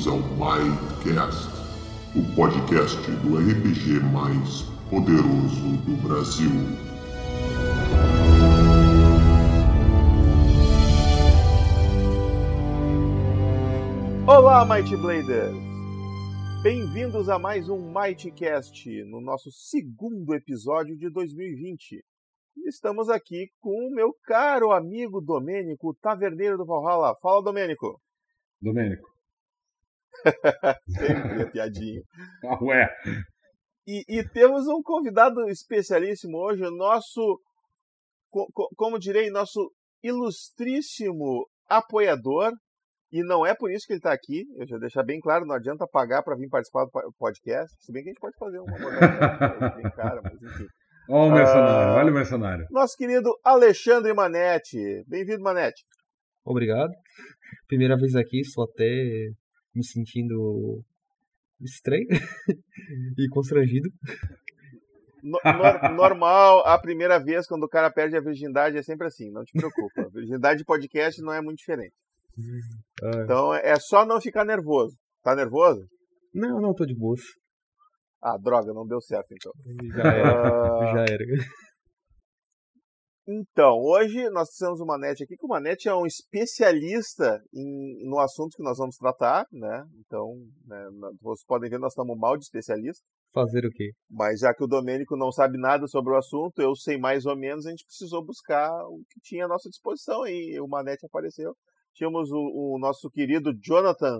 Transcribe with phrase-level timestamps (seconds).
[0.00, 1.48] Bem-vindos ao Mindcast,
[2.16, 6.50] o podcast do RPG mais poderoso do Brasil.
[14.26, 15.54] Olá, Mighty Bladers!
[16.62, 22.02] Bem-vindos a mais um Mightcast, no nosso segundo episódio de 2020.
[22.66, 27.14] Estamos aqui com o meu caro amigo Domênico, taverneiro do Valhalla.
[27.20, 28.00] Fala, Domênico!
[28.62, 29.09] Domênico.
[30.88, 32.02] Sempre a piadinha.
[32.44, 32.88] Ah, ué.
[33.86, 37.40] E, e, temos um convidado especialíssimo hoje, o nosso,
[38.30, 38.46] co,
[38.76, 42.52] como direi, nosso ilustríssimo apoiador.
[43.12, 45.56] E não é por isso que ele está aqui, eu já deixar bem claro, não
[45.56, 48.78] adianta pagar para vir participar do podcast, se bem que a gente pode fazer uma
[48.78, 50.66] modalidade bem cara, mas enfim.
[51.08, 52.66] Olha o mercenário, uh, olha o mercenário.
[52.70, 55.02] Nosso querido Alexandre Manetti.
[55.08, 55.82] Bem-vindo, Manetti.
[56.44, 56.92] Obrigado.
[57.66, 59.32] Primeira vez aqui, estou até
[59.74, 60.82] me sentindo
[61.60, 62.06] estranho
[63.18, 63.88] e constrangido.
[65.22, 69.30] No, no, normal, a primeira vez quando o cara perde a virgindade é sempre assim,
[69.30, 70.02] não te preocupa.
[70.02, 71.94] A virgindade de podcast não é muito diferente.
[73.22, 74.96] Então é só não ficar nervoso.
[75.22, 75.86] Tá nervoso?
[76.34, 77.16] Não, não, tô de boa.
[78.22, 79.52] Ah, droga, não deu certo então.
[79.94, 80.74] Já era.
[80.74, 80.94] Uh...
[80.94, 81.24] Já era.
[83.32, 88.18] Então, hoje nós temos o Manete aqui, que o Manete é um especialista em, no
[88.18, 89.84] assunto que nós vamos tratar, né?
[90.00, 90.34] Então,
[90.66, 90.88] né,
[91.20, 93.04] vocês podem ver, nós estamos mal de especialista.
[93.32, 93.92] Fazer o quê?
[94.10, 97.36] Mas já que o Domênico não sabe nada sobre o assunto, eu sei mais ou
[97.36, 101.54] menos, a gente precisou buscar o que tinha à nossa disposição e o Manete apareceu.
[101.94, 104.18] Tínhamos o, o nosso querido Jonathan,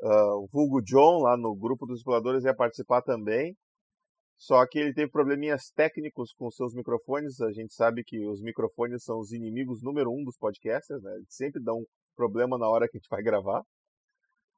[0.00, 3.54] uh, o vulgo John, lá no grupo dos exploradores, ia participar também.
[4.36, 7.40] Só que ele teve probleminhas técnicos com seus microfones.
[7.40, 11.14] A gente sabe que os microfones são os inimigos número um dos podcasters, né?
[11.14, 13.62] Eles sempre dão problema na hora que a gente vai gravar.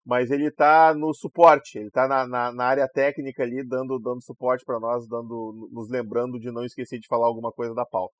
[0.04, 4.22] Mas ele está no suporte, ele está na, na, na, área técnica ali, dando, dando
[4.22, 8.14] suporte para nós, dando, nos lembrando de não esquecer de falar alguma coisa da pauta.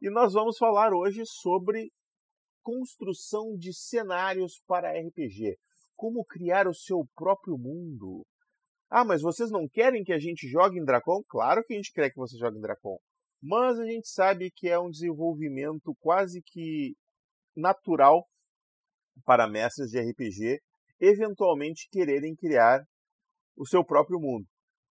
[0.00, 1.90] E nós vamos falar hoje sobre
[2.62, 5.56] construção de cenários para RPG.
[5.94, 8.24] Como criar o seu próprio mundo.
[8.88, 11.22] Ah, mas vocês não querem que a gente jogue em Dracon?
[11.28, 12.98] Claro que a gente quer que você jogue em Dracon.
[13.42, 16.94] Mas a gente sabe que é um desenvolvimento quase que
[17.56, 18.26] natural
[19.24, 20.60] para mestres de RPG
[21.00, 22.82] eventualmente quererem criar
[23.56, 24.46] o seu próprio mundo.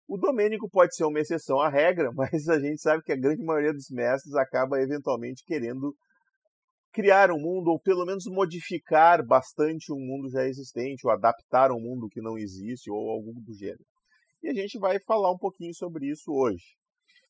[0.08, 3.44] O Domênico pode ser uma exceção à regra, mas a gente sabe que a grande
[3.44, 5.96] maioria dos mestres acaba eventualmente querendo
[6.92, 11.80] criar um mundo, ou pelo menos modificar bastante um mundo já existente, ou adaptar um
[11.80, 13.86] mundo que não existe, ou algo do gênero.
[14.44, 16.76] E a gente vai falar um pouquinho sobre isso hoje.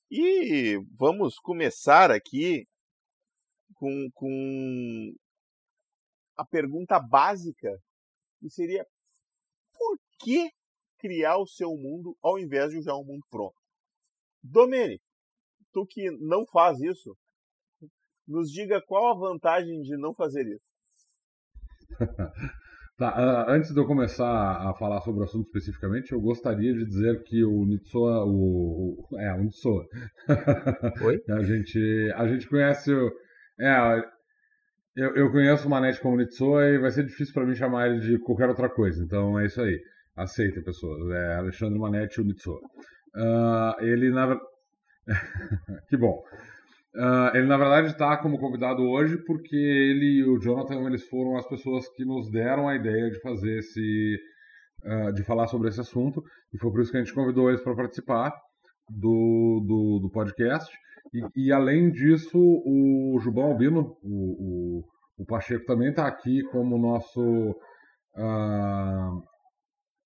[0.09, 2.66] E vamos começar aqui
[3.75, 5.13] com, com
[6.38, 7.72] a pergunta básica,
[8.39, 8.85] que seria
[9.73, 10.51] por que
[10.97, 13.55] criar o seu mundo ao invés de usar um mundo pronto?
[14.43, 15.05] Domênico,
[15.72, 17.16] tu que não faz isso,
[18.28, 20.66] nos diga qual a vantagem de não fazer isso.
[22.98, 26.86] tá, uh, antes de eu começar a falar sobre o assunto especificamente, eu gostaria de
[26.86, 29.86] dizer que o Nitsoa, o, o é, o Nitsoa.
[31.04, 31.22] Oi?
[31.30, 33.12] a gente, a gente conhece o,
[33.59, 34.04] é,
[34.96, 38.00] eu, eu conheço o Manete como Nitsoa e vai ser difícil para mim chamar ele
[38.00, 39.02] de qualquer outra coisa.
[39.03, 39.80] Então é isso aí.
[40.16, 41.09] Aceita, pessoas.
[41.12, 42.59] É Alexandre Manete o Nitsoa.
[43.16, 44.38] Uh, ele na
[45.88, 46.22] que bom.
[46.94, 51.38] Uh, ele, na verdade, está como convidado hoje porque ele e o Jonathan eles foram
[51.38, 54.19] as pessoas que nos deram a ideia de fazer esse.
[54.84, 56.24] Uh, de falar sobre esse assunto.
[56.52, 58.34] E foi por isso que a gente convidou eles para participar
[58.90, 60.75] do, do, do podcast.
[61.13, 64.84] E, e, além disso, o Jubão Albino, o, o,
[65.20, 67.52] o Pacheco, também está aqui como nosso
[68.16, 69.23] uh,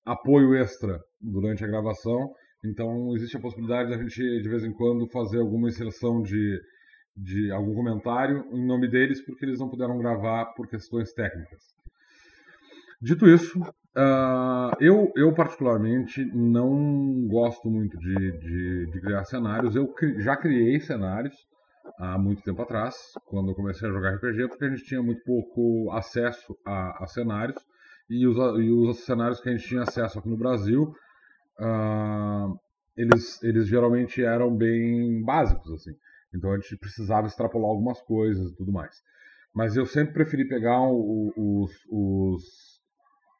[0.05, 2.33] apoio extra durante a gravação.
[2.65, 6.59] Então, existe a possibilidade da gente, de vez em quando, fazer alguma inserção de
[7.15, 11.73] de algum comentário em nome deles, porque eles não puderam gravar por questões técnicas.
[13.01, 19.75] Dito isso, uh, eu, eu particularmente não gosto muito de, de, de, criar cenários.
[19.75, 21.35] Eu cri, já criei cenários
[21.99, 22.95] há muito tempo atrás,
[23.25, 27.07] quando eu comecei a jogar RPG, porque a gente tinha muito pouco acesso a, a
[27.07, 27.57] cenários.
[28.09, 30.93] E os, e os cenários que a gente tinha acesso aqui no Brasil,
[31.59, 32.59] uh,
[32.95, 35.95] eles, eles geralmente eram bem básicos, assim.
[36.35, 38.95] Então a gente precisava extrapolar algumas coisas e tudo mais.
[39.53, 42.43] Mas eu sempre preferi pegar o, os, os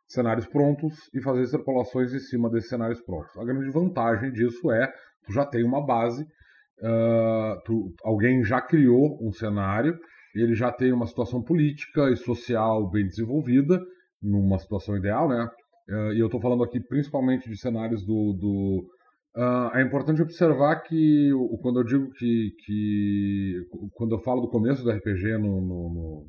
[0.07, 3.35] cenários prontos e fazer extrapolações em cima desses cenários prontos.
[3.37, 4.87] A grande vantagem disso é
[5.25, 9.99] tu já tem uma base, uh, tu, alguém já criou um cenário,
[10.33, 13.81] ele já tem uma situação política e social bem desenvolvida,
[14.21, 15.49] numa situação ideal, né?
[15.89, 18.33] Uh, e eu estou falando aqui principalmente de cenários do.
[18.33, 18.94] do
[19.35, 23.61] uh, é importante observar que quando eu digo que, que.
[23.93, 26.27] Quando eu falo do começo do RPG no, no,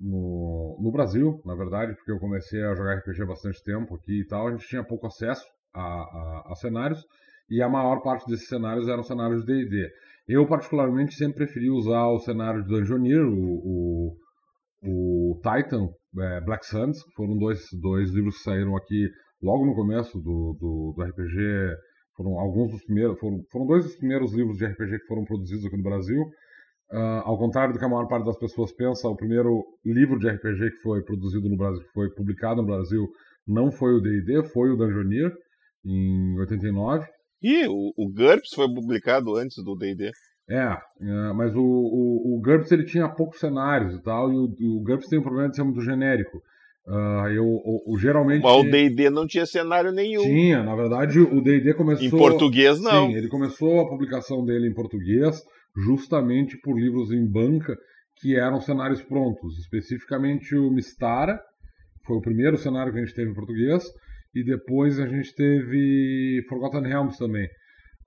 [0.00, 4.20] no, no, Brasil, na verdade, porque eu comecei a jogar RPG há bastante tempo aqui
[4.20, 5.44] e tal, a gente tinha pouco acesso
[5.74, 7.02] a, a, a cenários
[7.48, 9.88] e a maior parte desses cenários eram cenários de D&D.
[10.28, 14.16] Eu, particularmente, sempre preferi usar o cenário de Dungeoneer, o, o,
[14.82, 15.88] o Titan,
[16.18, 19.08] é, Black Suns, que foram dois, dois livros que saíram aqui
[19.40, 21.76] logo no começo do, do, do RPG.
[22.16, 25.64] Foram alguns dos primeiros, foram, foram dois dos primeiros livros de RPG que foram produzidos
[25.66, 26.22] aqui no Brasil.
[26.90, 30.28] Uh, ao contrário do que a maior parte das pessoas pensa, o primeiro livro de
[30.28, 33.06] RPG que foi produzido no Brasil, que foi publicado no Brasil,
[33.46, 35.32] não foi o D&D, foi o Dungeoneer,
[35.84, 37.06] em 89.
[37.42, 40.10] E o, o GURPS foi publicado antes do D&D.
[40.48, 44.44] É, é, mas o, o, o GURPS ele tinha poucos cenários e tal, e o,
[44.78, 46.40] o GURPS tem um problema de ser muito genérico.
[46.86, 48.42] Uh, eu, o, o, geralmente.
[48.42, 50.22] Mas o DD não tinha cenário nenhum.
[50.22, 52.06] Tinha, na verdade, o DD começou.
[52.06, 53.08] Em português, não.
[53.08, 55.42] Sim, ele começou a publicação dele em português,
[55.84, 57.76] justamente por livros em banca
[58.20, 59.58] que eram cenários prontos.
[59.58, 61.40] Especificamente o Mistara,
[62.06, 63.84] foi o primeiro cenário que a gente teve em português,
[64.32, 67.48] e depois a gente teve Forgotten Realms também.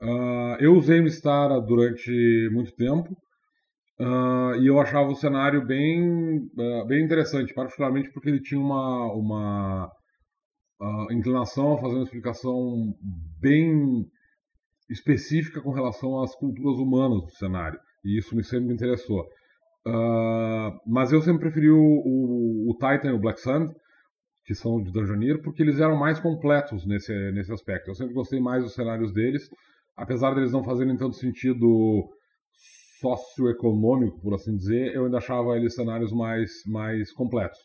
[0.01, 3.13] Uh, eu usei Mistara durante muito tempo
[3.99, 9.13] uh, e eu achava o cenário bem, uh, bem interessante, particularmente porque ele tinha uma,
[9.13, 9.91] uma
[11.11, 12.93] inclinação a fazer uma explicação
[13.39, 14.05] bem
[14.89, 19.25] específica com relação às culturas humanas do cenário, e isso me sempre me interessou.
[20.85, 23.73] mas eu sempre preferi o, o, o Titan e o Black Sun,
[24.45, 27.91] que são de Dungeoneer, porque eles eram mais completos nesse, nesse aspecto.
[27.91, 29.47] Eu sempre gostei mais dos cenários deles,
[29.95, 32.09] apesar deles não fazerem tanto sentido
[32.99, 37.59] socioeconômico, por assim dizer, eu ainda achava eles cenários mais, mais completos.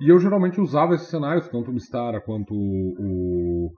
[0.00, 3.70] E eu geralmente usava esses cenários, tanto o Mistara quanto o,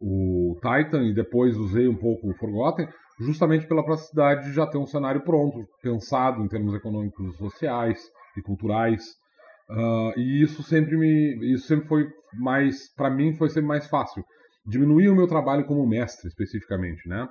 [0.00, 2.88] o, Titan, e depois usei um pouco o Forgotten,
[3.20, 8.00] justamente pela praticidade de já ter um cenário pronto, pensado em termos econômicos, sociais
[8.36, 9.02] e culturais.
[9.68, 12.08] Uh, e isso sempre me, isso sempre foi
[12.38, 14.24] mais, para mim foi sempre mais fácil.
[14.64, 17.26] Diminuir o meu trabalho como mestre, especificamente, né?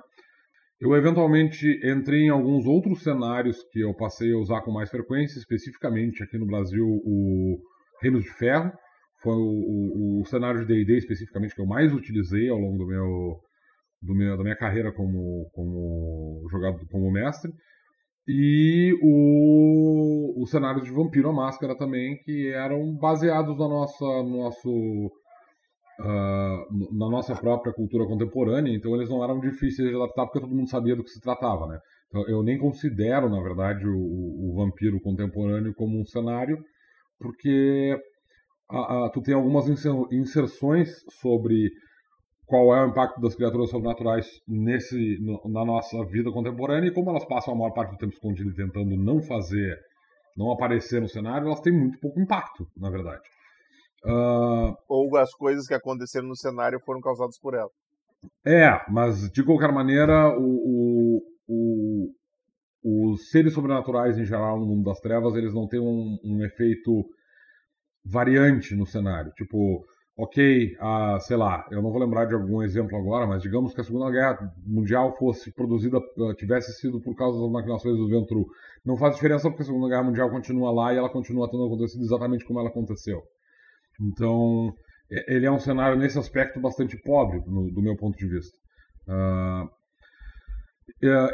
[0.80, 5.38] Eu eventualmente entrei em alguns outros cenários que eu passei a usar com mais frequência,
[5.38, 7.58] especificamente aqui no Brasil o
[8.00, 8.72] Reinos de Ferro,
[9.20, 12.86] foi o, o, o cenário de D&D especificamente que eu mais utilizei ao longo do
[12.86, 13.40] meu,
[14.00, 17.52] do meu da minha carreira como, como jogador, como mestre.
[18.28, 24.42] E o, o cenário de Vampiro a Máscara também, que eram baseados na nossa, no
[24.44, 25.10] nosso,
[26.00, 30.54] uh, na nossa própria cultura contemporânea, então eles não eram difíceis de adaptar porque todo
[30.54, 31.78] mundo sabia do que se tratava, né?
[32.08, 36.58] Então, eu nem considero, na verdade, o, o vampiro contemporâneo como um cenário,
[37.18, 37.94] porque
[38.70, 39.66] a, a, tu tem algumas
[40.10, 41.70] inserções sobre
[42.46, 47.10] qual é o impacto das criaturas sobrenaturais nesse, no, na nossa vida contemporânea e como
[47.10, 49.78] elas passam a maior parte do tempo escondidas tentando não fazer,
[50.34, 53.20] não aparecer no cenário, elas têm muito pouco impacto, na verdade.
[54.04, 54.74] Uh...
[54.88, 57.70] Ou as coisas que aconteceram no cenário foram causadas por ela.
[58.44, 62.12] É, mas de qualquer maneira, o, o,
[62.82, 66.44] o, os seres sobrenaturais em geral no mundo das trevas, eles não têm um, um
[66.44, 67.04] efeito
[68.04, 69.30] variante no cenário.
[69.32, 69.84] Tipo,
[70.16, 70.76] ok,
[71.20, 74.10] sei lá, eu não vou lembrar de algum exemplo agora, mas digamos que a Segunda
[74.10, 78.46] Guerra Mundial fosse produzida, eh, tivesse sido por causa das maquinações do Ventru.
[78.84, 82.02] Não faz diferença porque a Segunda Guerra Mundial continua lá e ela continua tendo acontecido
[82.02, 83.22] exatamente como ela aconteceu.
[84.00, 84.72] Então,
[85.26, 88.56] ele é um cenário nesse aspecto bastante pobre, no, do meu ponto de vista.
[89.08, 89.68] Uh,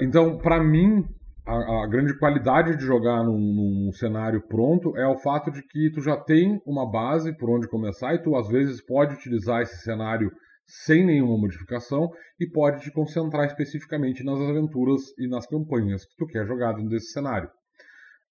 [0.00, 1.04] então, para mim,
[1.46, 5.90] a, a, grande qualidade de jogar num, num, cenário pronto é o fato de que
[5.92, 9.82] tu já tem uma base por onde começar e tu às vezes pode utilizar esse
[9.82, 10.30] cenário
[10.66, 16.26] sem nenhuma modificação e pode te concentrar especificamente nas aventuras e nas campanhas que tu
[16.26, 17.50] quer jogar dentro desse cenário.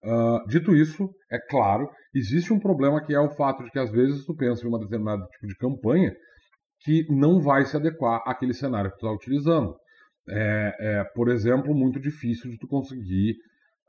[0.04, 3.90] Uh, dito isso, é claro, existe um problema que é o fato de que às
[3.90, 6.14] vezes tu pensa em uma determinado tipo de campanha
[6.82, 9.74] que não vai se adequar àquele cenário que tu está utilizando
[10.30, 13.36] é, é, por exemplo, muito difícil de tu conseguir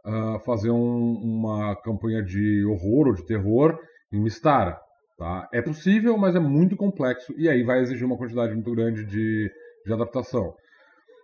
[0.04, 3.78] uh, fazer um, uma campanha de horror ou de terror
[4.12, 4.78] em Mistara.
[5.16, 5.48] Tá?
[5.52, 9.50] É possível, mas é muito complexo e aí vai exigir uma quantidade muito grande de,
[9.86, 10.54] de adaptação.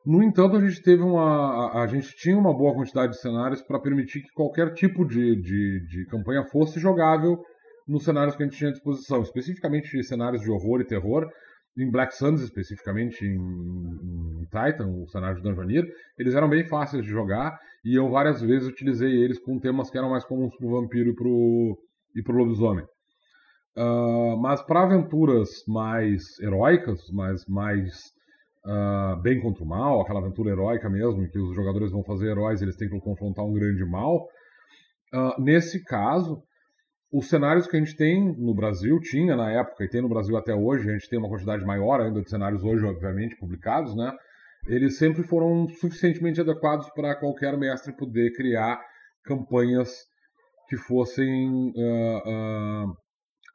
[0.04, 3.62] No entanto, a gente teve uma, a, a gente tinha uma boa quantidade de cenários
[3.62, 7.38] para permitir que qualquer tipo de, de, de campanha fosse jogável
[7.86, 11.28] nos cenários que a gente tinha à disposição, especificamente cenários de horror e terror,
[11.76, 15.84] em Black Suns, especificamente em, em Titan, o cenário de Dungeoneer,
[16.18, 19.98] eles eram bem fáceis de jogar e eu várias vezes utilizei eles com temas que
[19.98, 21.78] eram mais comuns pro vampiro e pro,
[22.16, 22.84] e pro lobisomem.
[23.76, 27.92] Uh, mas para aventuras mais heróicas, mais, mais
[28.64, 32.30] uh, bem contra o mal, aquela aventura heróica mesmo, em que os jogadores vão fazer
[32.30, 34.26] heróis eles têm que confrontar um grande mal,
[35.14, 36.42] uh, nesse caso,
[37.12, 40.36] os cenários que a gente tem no Brasil, tinha na época e tem no Brasil
[40.36, 44.12] até hoje, a gente tem uma quantidade maior ainda de cenários hoje, obviamente, publicados, né?
[44.66, 48.80] Eles sempre foram suficientemente adequados para qualquer mestre poder criar
[49.24, 49.90] campanhas
[50.68, 52.86] que fossem uh,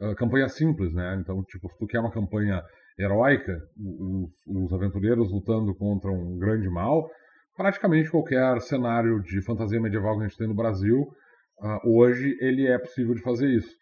[0.01, 1.17] uh, campanhas simples, né?
[1.21, 2.61] Então, tipo, se tu quer uma campanha
[2.97, 7.09] heróica, os, os aventureiros lutando contra um grande mal,
[7.55, 11.07] praticamente qualquer cenário de fantasia medieval que a gente tem no Brasil
[11.59, 13.75] Uh, hoje ele é possível de fazer isso.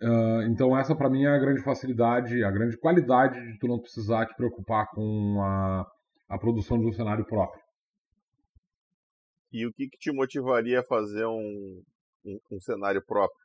[0.00, 3.80] Uh, então essa para mim é a grande facilidade, a grande qualidade de tu não
[3.80, 5.86] precisar te preocupar com a,
[6.28, 7.60] a produção de um cenário próprio.
[9.52, 11.82] E o que, que te motivaria a fazer um,
[12.24, 13.39] um, um, cenário próprio?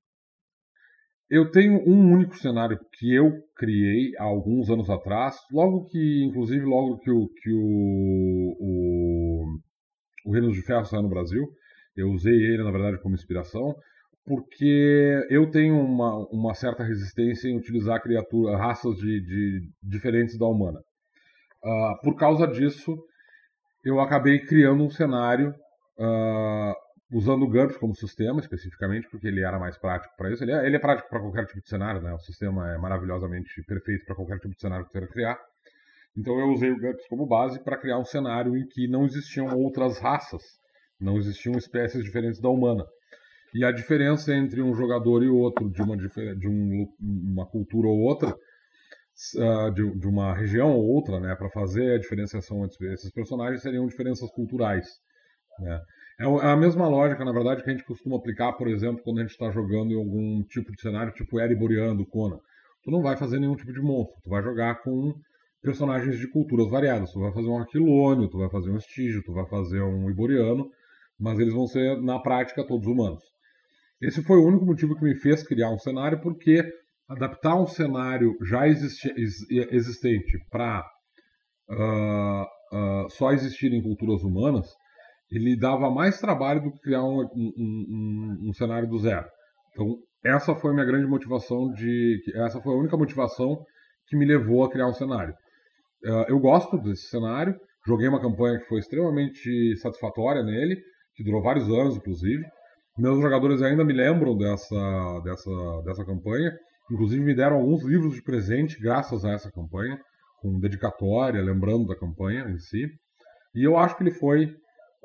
[1.29, 6.63] Eu tenho um único cenário que eu criei há alguns anos atrás, logo que, inclusive,
[6.63, 9.45] logo que o, que o, o,
[10.25, 11.43] o Reino de Ferro saiu no Brasil,
[11.95, 13.75] eu usei ele, na verdade, como inspiração,
[14.23, 20.45] porque eu tenho uma, uma certa resistência em utilizar criaturas, raças de, de diferentes da
[20.45, 20.79] humana.
[21.63, 22.95] Uh, por causa disso,
[23.83, 25.49] eu acabei criando um cenário
[25.97, 26.84] uh,
[27.15, 30.43] usando o GURPS como sistema, especificamente, porque ele era mais prático para isso.
[30.43, 32.13] Ele é, ele é prático para qualquer tipo de cenário, né?
[32.13, 35.39] O sistema é maravilhosamente perfeito para qualquer tipo de cenário que você queira criar.
[36.17, 39.47] Então eu usei o GURPS como base para criar um cenário em que não existiam
[39.57, 40.43] outras raças
[40.99, 42.85] não existiam espécies diferentes da humana.
[43.53, 47.99] E a diferença entre um jogador e outro, de uma, de um, uma cultura ou
[47.99, 53.11] outra, uh, de, de, uma região ou outra, né, para fazer a diferenciação entre esses
[53.11, 54.85] personagens, seriam diferenças culturais.
[55.59, 55.81] Né?
[56.19, 59.19] É, é a mesma lógica, na verdade, que a gente costuma aplicar, por exemplo, quando
[59.19, 62.39] a gente está jogando em algum tipo de cenário, tipo Ereboriano, do Conan.
[62.83, 65.13] Tu não vai fazer nenhum tipo de monstro, tu vai jogar com
[65.61, 67.11] personagens de culturas variadas.
[67.11, 70.69] Tu vai fazer um Aquilônio, tu vai fazer um Estígio, tu vai fazer um Iboriano,
[71.19, 73.23] mas eles vão ser, na prática, todos humanos.
[74.01, 76.63] Esse foi o único motivo que me fez criar um cenário, porque
[77.07, 79.11] adaptar um cenário já existi
[79.71, 80.81] existente para
[81.69, 84.67] uh, ah, uh, ah, só existir em culturas humanas,
[85.31, 89.25] ele dava mais trabalho do que criar um, um, um, um cenário do zero.
[89.71, 92.21] Então, essa foi a minha grande motivação de.
[92.35, 93.63] Essa foi a única motivação
[94.07, 95.33] que me levou a criar um cenário.
[96.03, 97.55] Uh, eu gosto desse cenário,
[97.85, 100.77] joguei uma campanha que foi extremamente satisfatória nele
[101.15, 102.43] que durou vários anos, inclusive.
[102.97, 106.51] Meus jogadores ainda me lembram dessa, dessa, dessa campanha.
[106.91, 109.99] Inclusive me deram alguns livros de presente graças a essa campanha,
[110.41, 112.87] com dedicatória, lembrando da campanha em si.
[113.55, 114.53] E eu acho que ele foi,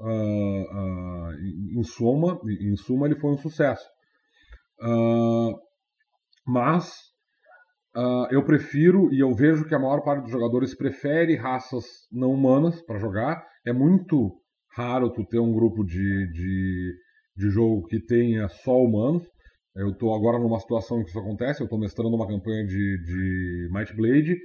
[0.00, 1.32] uh,
[1.78, 3.86] em, suma, em suma, ele foi um sucesso.
[4.82, 5.54] Uh,
[6.46, 6.92] mas
[8.30, 12.80] eu prefiro, e eu vejo que a maior parte dos jogadores prefere raças não humanas
[12.82, 13.44] para jogar.
[13.66, 14.40] É muito
[14.76, 16.94] raro tu ter um grupo de, de,
[17.36, 19.26] de jogo que tenha só humanos.
[19.76, 23.02] Eu estou agora numa situação em que isso acontece, eu estou mestrando uma campanha de,
[23.02, 24.36] de Might Blade,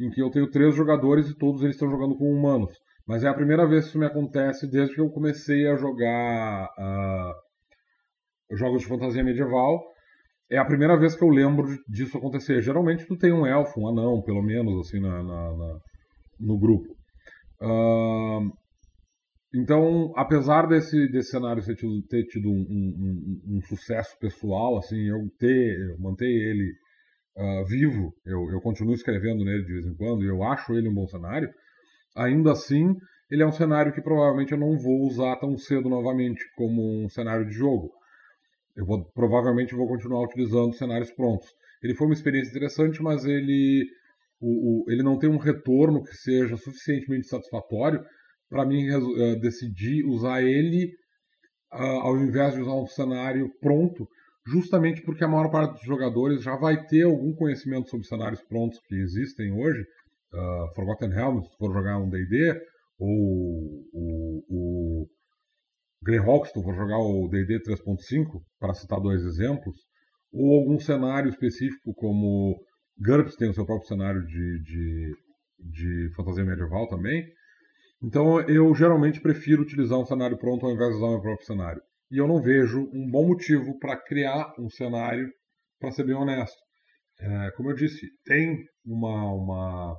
[0.00, 2.72] em que eu tenho três jogadores e todos eles estão jogando com humanos.
[3.06, 6.68] Mas é a primeira vez que isso me acontece desde que eu comecei a jogar
[6.76, 9.80] uh, jogos de fantasia medieval.
[10.50, 12.60] É a primeira vez que eu lembro disso acontecer.
[12.62, 15.78] Geralmente tu tem um elfo, um anão, pelo menos, assim, na, na, na
[16.38, 16.94] no grupo.
[17.60, 18.50] Uh,
[19.54, 25.08] então, apesar desse, desse cenário ter tido, ter tido um, um, um, sucesso pessoal, assim,
[25.08, 26.72] eu ter, eu manter ele
[27.36, 30.88] uh, vivo, eu, eu continuo escrevendo nele de vez em quando, e eu acho ele
[30.88, 31.48] um bom cenário,
[32.16, 32.94] ainda assim,
[33.30, 37.08] ele é um cenário que provavelmente eu não vou usar tão cedo novamente como um
[37.08, 37.90] cenário de jogo.
[38.76, 41.48] Eu vou, provavelmente vou continuar utilizando cenários prontos.
[41.82, 43.86] Ele foi uma experiência interessante, mas ele,
[44.40, 48.04] o, o, ele não tem um retorno que seja suficientemente satisfatório
[48.48, 50.92] para mim uh, decidir usar ele
[51.72, 54.08] uh, ao invés de usar um cenário pronto,
[54.46, 58.78] justamente porque a maior parte dos jogadores já vai ter algum conhecimento sobre cenários prontos
[58.86, 59.84] que existem hoje.
[60.32, 62.60] Uh, Forgotten Realms, se for jogar um D&D,
[62.98, 63.08] ou
[63.92, 65.06] o, o
[66.02, 69.76] Greyhawk, se for jogar o D&D 3.5, para citar dois exemplos,
[70.32, 72.58] ou algum cenário específico como
[72.98, 75.14] GURPS tem o seu próprio cenário de, de,
[75.58, 77.24] de fantasia medieval também,
[78.02, 81.46] então eu geralmente prefiro utilizar um cenário pronto ao invés de usar o meu próprio
[81.46, 81.82] cenário.
[82.10, 85.28] E eu não vejo um bom motivo para criar um cenário,
[85.80, 86.56] para ser bem honesto.
[87.18, 89.96] É, como eu disse, tem uma, uma,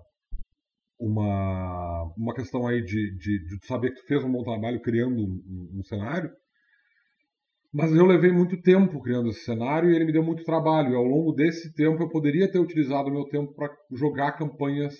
[1.00, 5.22] uma, uma questão aí de, de, de saber que tu fez um bom trabalho criando
[5.22, 6.32] um, um cenário,
[7.74, 10.92] Mas eu levei muito tempo criando esse cenário e ele me deu muito trabalho.
[10.92, 14.96] E ao longo desse tempo eu poderia ter utilizado o meu tempo para jogar campanhas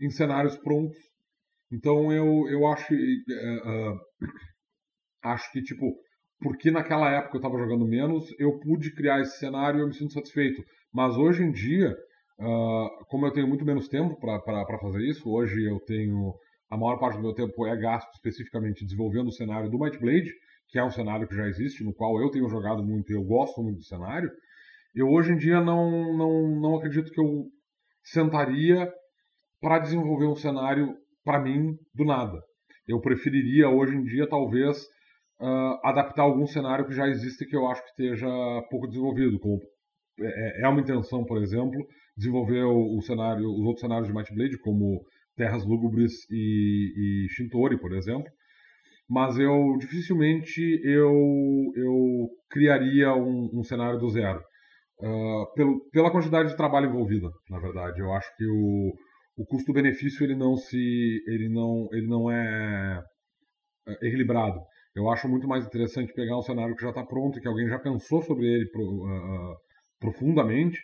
[0.00, 0.96] em cenários prontos.
[1.72, 4.00] Então eu, eu acho, uh,
[5.24, 5.84] acho que, tipo,
[6.40, 9.94] porque naquela época eu estava jogando menos, eu pude criar esse cenário e eu me
[9.94, 10.62] sinto satisfeito.
[10.92, 11.94] Mas hoje em dia,
[12.42, 16.34] uh, como eu tenho muito menos tempo para fazer isso, hoje eu tenho.
[16.70, 20.32] A maior parte do meu tempo é gasto especificamente desenvolvendo o cenário do Might Blade,
[20.68, 23.22] que é um cenário que já existe, no qual eu tenho jogado muito e eu
[23.22, 24.30] gosto muito do cenário.
[24.94, 27.46] Eu hoje em dia não, não, não acredito que eu
[28.02, 28.90] sentaria
[29.60, 32.40] para desenvolver um cenário para mim do nada.
[32.88, 34.78] Eu preferiria hoje em dia talvez
[35.40, 38.26] uh, adaptar algum cenário que já existe que eu acho que esteja
[38.70, 39.60] pouco desenvolvido, como
[40.20, 44.14] é, é, é uma intenção, por exemplo, desenvolver o, o, cenário, os outros cenários de
[44.14, 45.02] Might Blade, como
[45.36, 48.30] Terras Lúgubres e, e Shintori, por exemplo.
[49.08, 51.12] Mas eu dificilmente eu,
[51.74, 54.40] eu criaria um, um cenário do zero.
[54.98, 58.00] Uh, pelo, pela quantidade de trabalho envolvida, na verdade.
[58.00, 58.92] Eu acho que o,
[59.36, 63.02] o custo-benefício ele não se ele não ele não é,
[63.88, 64.60] é equilibrado.
[64.94, 67.78] Eu acho muito mais interessante pegar um cenário que já está pronto, que alguém já
[67.78, 69.56] pensou sobre ele pro, uh,
[69.98, 70.78] profundamente,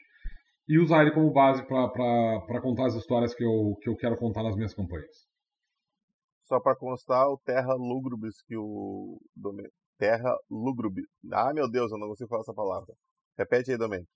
[0.69, 4.43] e usar ele como base para contar as histórias que eu, que eu quero contar
[4.43, 5.27] nas minhas campanhas.
[6.45, 9.19] Só para constar, o Terra Lugrubis que o
[9.99, 11.07] Terra Lugrubis.
[11.33, 12.95] Ah, meu Deus, eu não consigo falar essa palavra.
[13.37, 14.11] Repete aí, Domênico.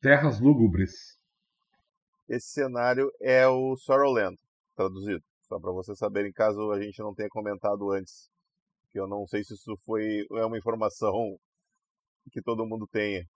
[0.00, 1.18] Terras Lúgubres.
[2.28, 4.38] Esse cenário é o Sorrowland,
[4.76, 5.22] traduzido.
[5.42, 8.30] Só para vocês saberem, caso a gente não tenha comentado antes
[8.90, 11.38] que eu não sei se isso foi é uma informação
[12.30, 13.26] que todo mundo tenha.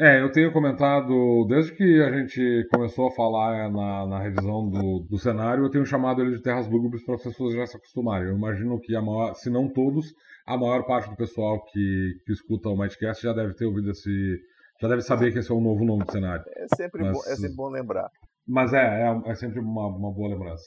[0.00, 5.00] É, eu tenho comentado, desde que a gente começou a falar na, na revisão do,
[5.00, 8.28] do cenário, eu tenho chamado ele de Terras Lúgubres para as pessoas já se acostumarem.
[8.28, 10.14] Eu imagino que, a maior, se não todos,
[10.46, 14.40] a maior parte do pessoal que, que escuta o Mightcast já deve ter ouvido esse.
[14.80, 16.44] já deve saber que esse é o novo nome do cenário.
[16.46, 18.08] É sempre, mas, bom, é sempre bom lembrar.
[18.46, 20.64] Mas é, é, é sempre uma, uma boa lembrança.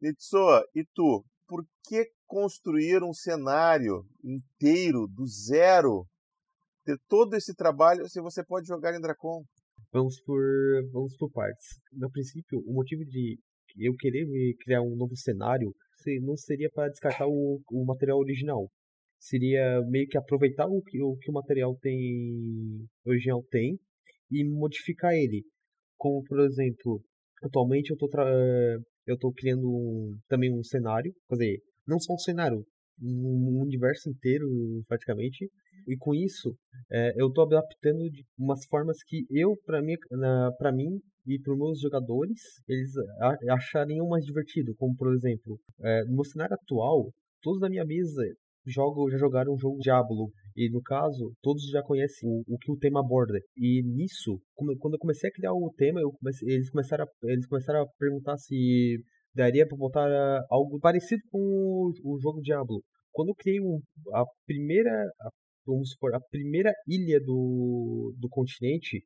[0.00, 1.24] Nitsoa, e tu?
[1.48, 6.06] Por que construir um cenário inteiro do zero,
[6.88, 9.44] ter todo esse trabalho, se você pode jogar em Dracon.
[9.92, 10.42] Vamos por,
[10.90, 11.66] vamos por partes.
[11.92, 13.38] No princípio, o motivo de
[13.78, 14.26] eu querer
[14.60, 15.74] criar um novo cenário
[16.22, 18.70] não seria para descartar o, o material original.
[19.20, 23.78] Seria meio que aproveitar o que o, que o material tem original tem
[24.30, 25.44] e modificar ele.
[25.98, 27.02] Como, por exemplo,
[27.42, 28.08] atualmente eu estou
[29.06, 32.64] eu tô criando um, também um cenário, quer dizer, não só um cenário,
[33.00, 34.48] um universo inteiro
[34.86, 35.50] praticamente.
[35.86, 36.54] E com isso,
[36.90, 39.94] é, eu estou adaptando de umas formas que eu, para mim,
[40.58, 42.92] para mim e para os meus jogadores, eles
[43.48, 44.74] achariam mais divertido.
[44.76, 47.10] Como por exemplo, é, no cenário atual,
[47.42, 48.22] todos da minha mesa
[48.66, 50.30] jogam, já jogaram um jogo Diablo.
[50.56, 53.38] E no caso, todos já conhecem o, o que o tema aborda.
[53.56, 57.82] E nisso, quando eu comecei a criar o tema, comecei, eles, começaram a, eles começaram
[57.82, 58.98] a perguntar se
[59.38, 62.82] daria para botar eh, algo parecido com o, jogo Diablo.
[63.12, 63.60] Quando eu criei
[64.12, 64.90] a primeira,
[65.64, 69.00] vamos supor, a primeira ilha do, do continente,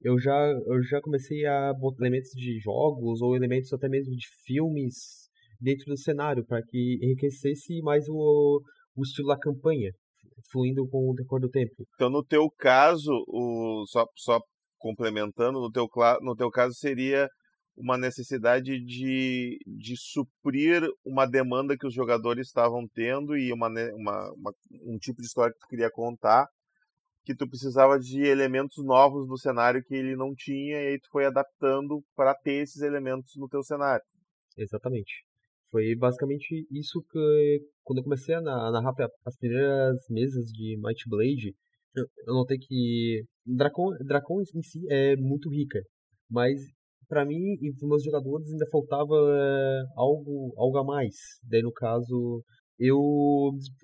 [0.00, 0.32] eu já,
[0.66, 5.28] eu já comecei a botar elementos de jogos ou elementos até mesmo de filmes
[5.60, 8.62] dentro do cenário para que enriquecesse mais o,
[8.94, 9.90] o estilo da campanha,
[10.52, 11.84] fluindo com o decorrer do tempo.
[11.96, 14.40] Então, no teu caso, o, só, só
[14.78, 15.88] complementando, no teu,
[16.22, 17.28] no teu caso seria
[17.78, 24.32] uma necessidade de, de suprir uma demanda que os jogadores estavam tendo e uma, uma,
[24.32, 24.52] uma,
[24.84, 26.48] um tipo de história que tu queria contar,
[27.24, 31.08] que tu precisava de elementos novos no cenário que ele não tinha e aí tu
[31.10, 34.04] foi adaptando para ter esses elementos no teu cenário.
[34.56, 35.24] Exatamente.
[35.70, 41.54] Foi basicamente isso que quando eu comecei a narrar as primeiras mesas de Might Blade,
[41.94, 45.80] eu notei que Dracon, Dracon em si é muito rica,
[46.30, 46.60] mas
[47.08, 51.14] para mim e para meus jogadores ainda faltava é, algo, algo a mais.
[51.42, 52.44] Daí, no caso,
[52.78, 52.98] eu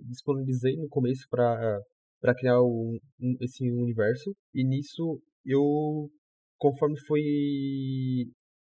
[0.09, 1.81] disponibilizei no começo para
[2.21, 2.99] para criar um,
[3.43, 4.35] esse universo.
[4.55, 6.09] E nisso eu
[6.57, 7.21] conforme foi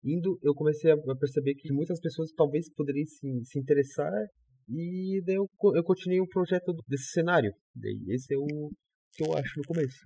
[0.02, 4.12] indo eu comecei a perceber que muitas pessoas talvez poderiam se, se interessar.
[4.68, 7.52] E daí eu, eu continuei o projeto desse cenário.
[7.74, 8.70] Daí esse é o
[9.12, 9.98] que eu acho no começo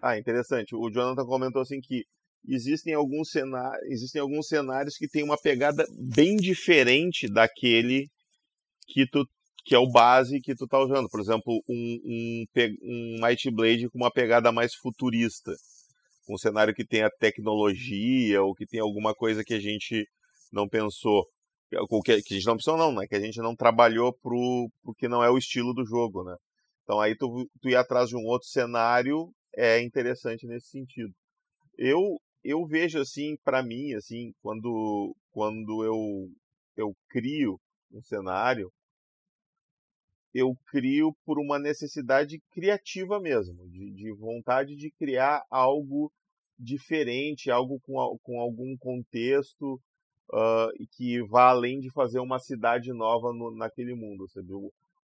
[0.00, 0.74] ah, interessante.
[0.74, 2.04] O Jonathan comentou assim que
[2.46, 5.84] existem alguns cenários, existem alguns cenários que têm uma pegada
[6.14, 8.08] bem diferente daquele
[8.86, 9.26] que tu
[9.64, 11.10] que é o base que tu tá usando.
[11.10, 12.44] Por exemplo, um, um,
[12.82, 15.52] um Might Blade com uma pegada mais futurista.
[16.26, 20.06] Um cenário que tenha tecnologia ou que tenha alguma coisa que a gente
[20.50, 21.26] não pensou.
[22.02, 23.06] que, a gente não opção não, né?
[23.06, 26.34] Que a gente não trabalhou pro, pro que não é o estilo do jogo, né?
[26.82, 31.12] Então aí tu, tu atrás de um outro cenário é interessante nesse sentido.
[31.76, 36.30] Eu eu vejo assim, para mim, assim, quando quando eu
[36.76, 37.60] eu crio
[37.92, 38.72] um cenário,
[40.32, 46.12] eu crio por uma necessidade criativa mesmo, de, de vontade de criar algo
[46.56, 49.80] diferente, algo com, com algum contexto
[50.32, 54.52] uh, que vá além de fazer uma cidade nova no, naquele mundo, sabe?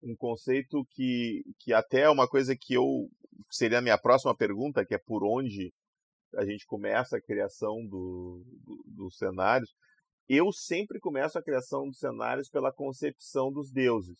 [0.04, 3.10] Um conceito que, que até é uma coisa que eu
[3.49, 5.73] seria a minha próxima pergunta, que é por onde
[6.36, 9.69] a gente começa a criação do, do, dos cenários.
[10.27, 14.17] Eu sempre começo a criação dos cenários pela concepção dos deuses.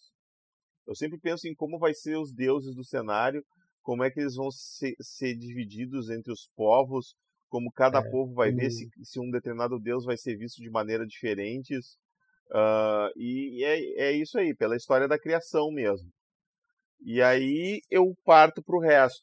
[0.86, 3.44] Eu sempre penso em como vai ser os deuses do cenário,
[3.82, 7.16] como é que eles vão ser, ser divididos entre os povos,
[7.50, 10.70] como cada é, povo vai ver se, se, um determinado deus vai ser visto de
[10.70, 11.96] maneira diferentes.
[12.50, 16.10] Uh, e, é, é, isso aí, pela história da criação mesmo.
[17.04, 19.22] E aí eu parto para o resto.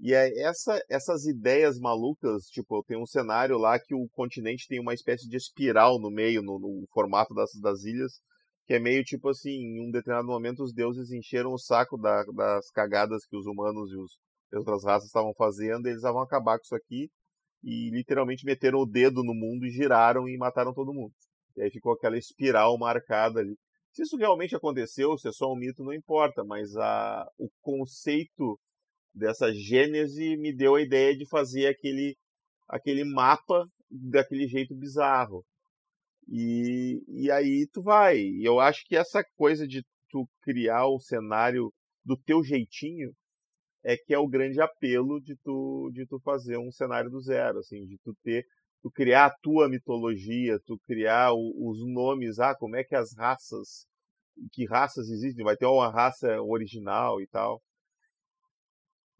[0.00, 4.66] E é essa, essas ideias malucas, tipo, eu tenho um cenário lá que o continente
[4.66, 8.20] tem uma espécie de espiral no meio, no, no formato das, das ilhas,
[8.66, 12.24] que é meio tipo assim, em um determinado momento os deuses encheram o saco da,
[12.24, 14.18] das cagadas que os humanos e os,
[14.52, 17.10] as outras raças estavam fazendo, eles vão acabar com isso aqui,
[17.62, 21.12] e literalmente meteram o dedo no mundo e giraram e mataram todo mundo.
[21.56, 23.56] E aí ficou aquela espiral marcada ali.
[23.92, 28.58] Se isso realmente aconteceu, se é só um mito, não importa, mas a, o conceito
[29.12, 32.16] dessa gênese me deu a ideia de fazer aquele,
[32.68, 35.44] aquele mapa daquele jeito bizarro.
[36.28, 38.18] E, e aí tu vai.
[38.18, 41.72] E eu acho que essa coisa de tu criar o cenário
[42.04, 43.12] do teu jeitinho
[43.82, 47.58] é que é o grande apelo de tu, de tu fazer um cenário do zero,
[47.58, 48.44] assim, de tu ter,
[48.82, 53.14] tu criar a tua mitologia, tu criar o, os nomes, ah, como é que as
[53.16, 53.86] raças,
[54.52, 57.60] que raças existem, vai ter uma raça original e tal.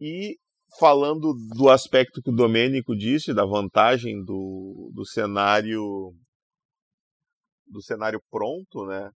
[0.00, 0.38] E
[0.78, 6.14] falando do aspecto que o Domênico disse, da vantagem do, do cenário
[7.66, 9.10] do cenário pronto, né?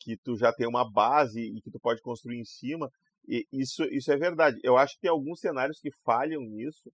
[0.00, 2.88] Que tu já tem uma base e que tu pode construir em cima.
[3.26, 4.58] E isso, isso é verdade.
[4.62, 6.92] Eu acho que tem alguns cenários que falham nisso,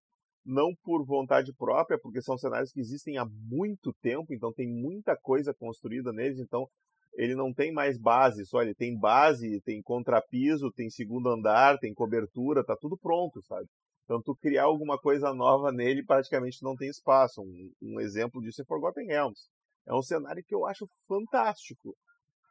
[0.49, 5.15] não por vontade própria, porque são cenários que existem há muito tempo, então tem muita
[5.15, 6.67] coisa construída neles, então
[7.13, 11.93] ele não tem mais base, só ele tem base, tem contrapiso, tem segundo andar, tem
[11.93, 13.67] cobertura, tá tudo pronto, sabe?
[14.03, 17.41] Então tu criar alguma coisa nova nele praticamente não tem espaço.
[17.41, 19.39] Um, um exemplo disso é Forgotten Realms.
[19.87, 21.95] É um cenário que eu acho fantástico.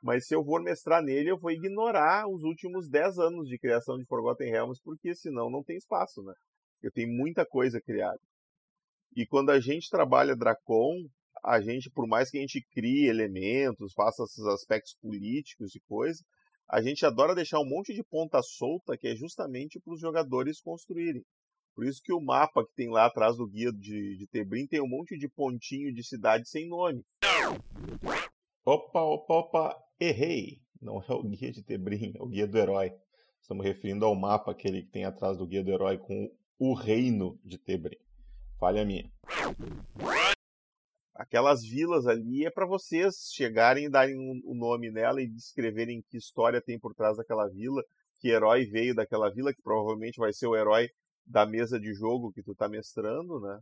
[0.00, 3.96] Mas se eu for mestrar nele, eu vou ignorar os últimos 10 anos de criação
[3.96, 6.32] de Forgotten Realms, porque senão não tem espaço, né?
[6.82, 8.20] Eu tenho muita coisa criada.
[9.16, 11.08] E quando a gente trabalha Dracon,
[11.44, 16.22] a gente, por mais que a gente crie elementos, faça esses aspectos políticos e coisa,
[16.68, 20.60] a gente adora deixar um monte de ponta solta que é justamente para os jogadores
[20.60, 21.24] construírem.
[21.74, 24.80] Por isso que o mapa que tem lá atrás do guia de, de Tebrim tem
[24.80, 27.04] um monte de pontinho de cidade sem nome.
[28.64, 30.60] Opa, opa, opa, errei.
[30.82, 32.92] Não é o guia de Tebrim, é o guia do herói.
[33.40, 37.38] Estamos referindo ao mapa aquele que tem atrás do guia do herói com o reino
[37.44, 37.96] de Tebrim.
[38.58, 39.10] Falha minha.
[41.14, 45.28] Aquelas vilas ali é para vocês chegarem e darem o um, um nome nela e
[45.28, 47.82] descreverem que história tem por trás daquela vila,
[48.20, 50.88] que herói veio daquela vila, que provavelmente vai ser o herói
[51.24, 53.60] da mesa de jogo que tu tá mestrando, né?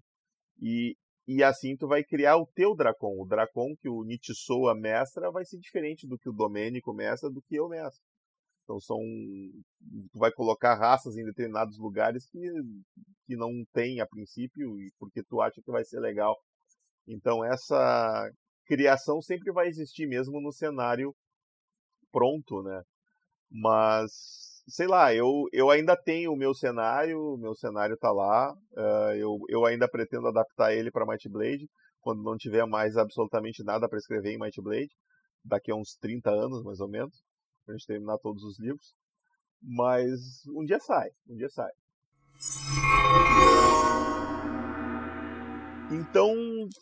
[0.61, 3.21] E, e assim tu vai criar o teu Dracon.
[3.21, 7.43] O Dracon que o Nitsua mestra vai ser diferente do que o Domênico mestra, do
[7.43, 8.03] que eu mestro.
[8.67, 8.99] Então são.
[8.99, 12.41] Tu vai colocar raças em determinados lugares que,
[13.27, 16.37] que não tem a princípio, e porque tu acha que vai ser legal.
[17.07, 18.29] Então essa
[18.67, 21.15] criação sempre vai existir mesmo no cenário
[22.11, 22.83] pronto, né?
[23.51, 24.11] Mas
[24.69, 29.39] sei lá, eu, eu ainda tenho o meu cenário, meu cenário tá lá, uh, eu,
[29.49, 31.69] eu ainda pretendo adaptar ele para Might Blade,
[32.01, 34.91] quando não tiver mais absolutamente nada para escrever em Might Blade,
[35.45, 37.15] daqui a uns 30 anos mais ou menos,
[37.67, 38.95] pra gente terminar todos os livros.
[39.61, 41.71] Mas um dia sai, um dia sai.
[45.91, 46.35] Então,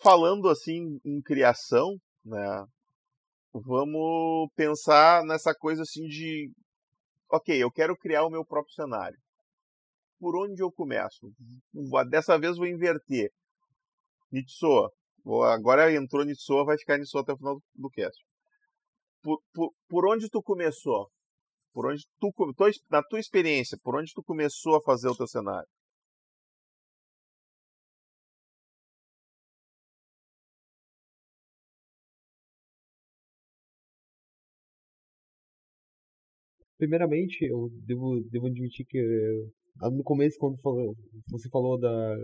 [0.02, 2.66] falando assim em criação, né,
[3.52, 6.50] vamos pensar nessa coisa assim de
[7.30, 9.18] ok, eu quero criar o meu próprio cenário.
[10.18, 11.32] Por onde eu começo?
[12.08, 13.30] Dessa vez vou inverter.
[14.32, 14.90] Nitsoa.
[15.52, 18.24] Agora entrou Nitsoa, vai ficar Nitsoa até o final do cast
[19.24, 21.10] por, por, por onde tu começou?
[21.72, 22.30] Por onde tu,
[22.90, 25.68] na tua experiência, por onde tu começou a fazer o teu cenário?
[36.78, 38.98] Primeiramente, eu devo, devo admitir que
[39.80, 40.58] ah, no começo, quando
[41.30, 42.16] você falou da,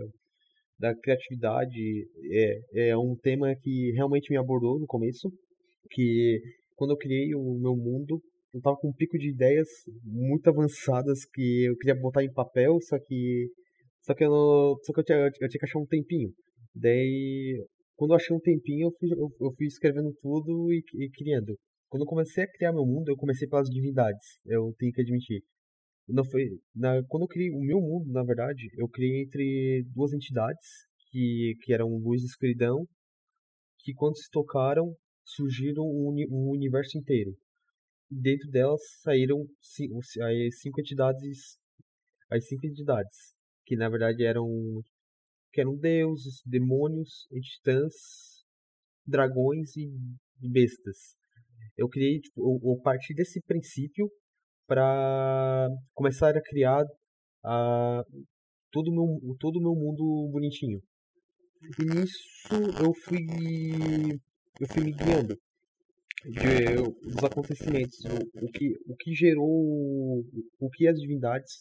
[0.79, 5.31] da criatividade, é, é um tema que realmente me abordou no começo,
[5.89, 6.41] que
[6.75, 8.21] quando eu criei o meu mundo,
[8.53, 9.67] eu tava com um pico de ideias
[10.03, 13.49] muito avançadas que eu queria botar em papel, só que
[14.01, 16.31] só que eu, só que eu, tinha, eu tinha que achar um tempinho.
[16.75, 17.63] Daí,
[17.95, 21.55] quando eu achei um tempinho, eu fui, eu, eu fui escrevendo tudo e, e criando.
[21.87, 24.39] Quando eu comecei a criar meu mundo, eu comecei pelas divindades.
[24.45, 25.43] Eu tenho que admitir.
[26.07, 26.43] Não foi,
[26.75, 30.67] na, quando eu criei o meu mundo, na verdade, eu criei entre duas entidades
[31.09, 32.85] que, que eram luz e escuridão,
[33.79, 37.35] que quando se tocaram, surgiram um, um universo inteiro.
[38.09, 41.57] Dentro delas saíram cinco, as cinco entidades,
[42.29, 43.33] as cinco entidades,
[43.65, 44.47] que na verdade eram
[45.53, 47.93] que eram deuses, demônios, titãs,
[49.05, 49.89] dragões e
[50.39, 51.15] bestas.
[51.77, 54.09] Eu criei, tipo, eu, eu parti desse princípio
[54.67, 56.83] para começar a criar
[57.43, 58.03] a,
[58.71, 60.79] todo o meu, todo meu mundo bonitinho.
[61.79, 62.17] E nisso
[62.81, 63.19] eu fui
[64.61, 65.35] eu fui me guiando
[66.23, 70.23] de, dos acontecimentos, o, o, que, o que gerou,
[70.59, 71.51] o, que as divindades,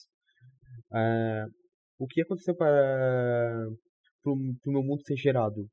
[0.92, 1.50] uh,
[1.98, 3.68] o que aconteceu para
[4.26, 4.36] o
[4.66, 5.66] meu mundo ser gerado.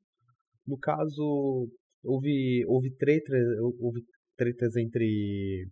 [0.66, 1.68] No caso,
[2.02, 3.34] houve, houve, treta,
[3.78, 4.02] houve
[4.34, 5.68] tretas entre,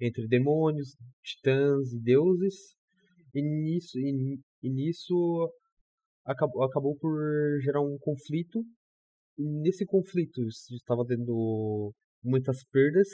[0.00, 2.76] entre demônios, titãs e deuses,
[3.34, 5.52] e nisso, e, e nisso
[6.24, 7.12] acabou, acabou por
[7.60, 8.64] gerar um conflito
[9.38, 13.08] nesse conflito estava tendo muitas perdas.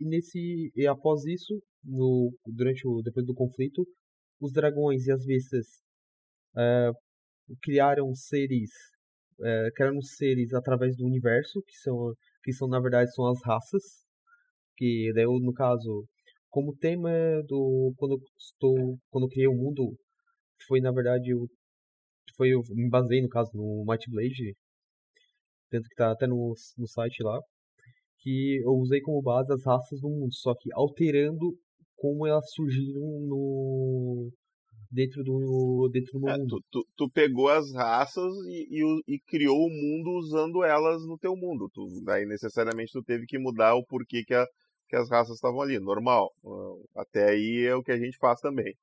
[0.00, 3.86] E nesse e após isso no durante o depois do conflito
[4.40, 5.66] os dragões e as bestas
[6.56, 6.92] uh,
[7.60, 8.70] criaram seres
[9.38, 13.82] uh, criaram seres através do universo que são que são na verdade são as raças.
[14.76, 16.06] Que daí no caso
[16.50, 17.10] como tema
[17.46, 19.96] do quando eu estou quando eu criei o mundo
[20.66, 21.48] foi na verdade o
[22.36, 24.54] foi eu me baseei no caso no Might Blade
[25.72, 27.40] tanto que tá até no, no site lá,
[28.18, 31.56] que eu usei como base as raças do mundo, só que alterando
[31.96, 34.30] como elas surgiram no
[34.90, 36.60] dentro do dentro do é, mundo.
[36.70, 41.16] Tu, tu, tu, pegou as raças e, e, e, criou o mundo usando elas no
[41.16, 41.70] teu mundo.
[41.72, 44.46] Tu, daí necessariamente tu teve que mudar o porquê que, a,
[44.88, 45.78] que as raças estavam ali.
[45.80, 46.30] Normal.
[46.94, 48.74] Até aí é o que a gente faz também.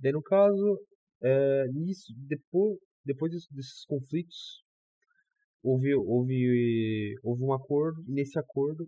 [0.00, 0.78] Daí no caso,
[1.22, 4.61] é, nisso, depois, depois desses conflitos,
[5.62, 8.86] houve, houve, houve um acordo, e nesse acordo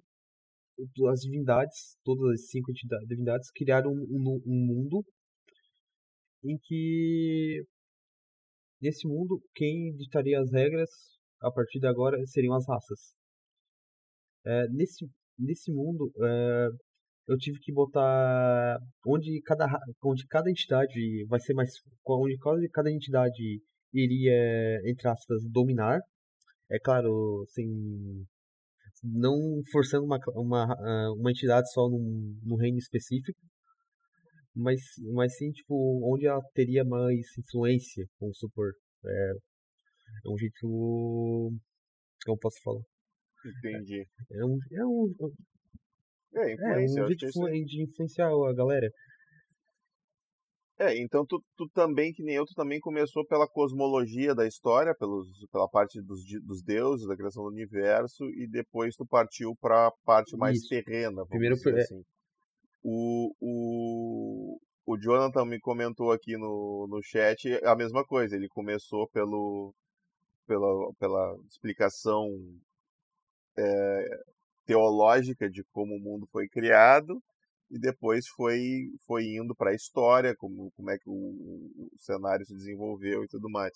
[1.10, 2.72] as divindades, todas as cinco
[3.06, 5.04] divindades, criaram um, um mundo
[6.44, 7.64] em que
[8.80, 10.90] nesse mundo quem ditaria as regras
[11.40, 13.14] a partir de agora seriam as raças.
[14.44, 15.06] É, nesse,
[15.38, 16.68] nesse mundo é,
[17.28, 19.66] eu tive que botar onde cada,
[20.04, 21.70] onde cada entidade vai ser mais.
[22.06, 26.00] onde cada entidade iria, entre aspas, dominar
[26.70, 28.24] é claro, assim,
[29.02, 33.38] não forçando uma, uma, ah, uma entidade só num, num reino específico,
[34.54, 34.80] mas,
[35.12, 35.74] mas sim, tipo,
[36.04, 38.72] onde ela teria mais influência, vamos supor.
[39.04, 39.32] É,
[40.24, 41.52] é um jeito.
[42.24, 42.80] Como posso falar?
[43.44, 44.06] Entendi.
[44.32, 44.58] É um.
[44.72, 45.14] É um,
[46.36, 48.88] é, influência, é um jeito de, de influenciar a galera.
[50.78, 54.94] É, então tu, tu também, que nem eu, tu também começou pela cosmologia da história,
[54.94, 59.86] pelos, pela parte dos, dos deuses, da criação do universo, e depois tu partiu para
[59.86, 60.68] a parte mais Isso.
[60.68, 62.02] terrena, Primeiro, dizer é assim.
[62.82, 69.08] O, o, o Jonathan me comentou aqui no, no chat a mesma coisa, ele começou
[69.10, 69.72] pelo,
[70.46, 72.28] pela, pela explicação
[73.56, 74.08] é,
[74.66, 77.22] teológica de como o mundo foi criado,
[77.74, 78.60] e depois foi,
[79.04, 83.28] foi indo para a história, como, como é que o, o, cenário se desenvolveu e
[83.28, 83.72] tudo mais.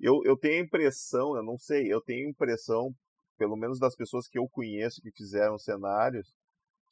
[0.00, 2.90] Eu, eu tenho a impressão, eu não sei, eu tenho a impressão,
[3.36, 6.32] pelo menos das pessoas que eu conheço que fizeram cenários,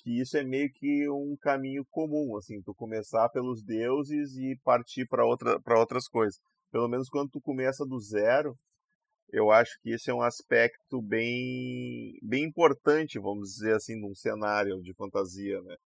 [0.01, 5.07] que isso é meio que um caminho comum, assim, tu começar pelos deuses e partir
[5.09, 6.39] para outra, outras coisas.
[6.71, 8.55] Pelo menos quando tu começa do zero,
[9.31, 14.83] eu acho que esse é um aspecto bem, bem importante, vamos dizer assim, num cenário
[14.83, 15.77] de fantasia, né?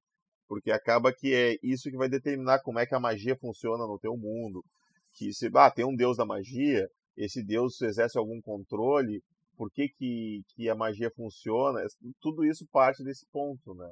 [0.49, 3.99] Porque acaba que é isso que vai determinar como é que a magia funciona no
[3.99, 4.65] teu mundo.
[5.13, 9.23] Que se ah, tem um deus da magia, esse deus exerce algum controle,
[9.57, 11.81] por que, que, que a magia funciona,
[12.21, 13.91] tudo isso parte desse ponto, né?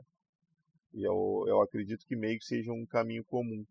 [0.93, 3.65] E eu, eu acredito que meio que seja um caminho comum.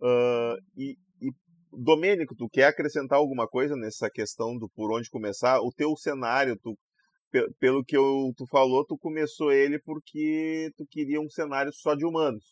[0.00, 1.30] Uh, e, e,
[1.72, 5.60] Domênico, tu quer acrescentar alguma coisa nessa questão do por onde começar?
[5.60, 6.76] O teu cenário, tu
[7.58, 12.04] pelo que eu, tu falou, tu começou ele porque tu queria um cenário só de
[12.04, 12.44] humanos,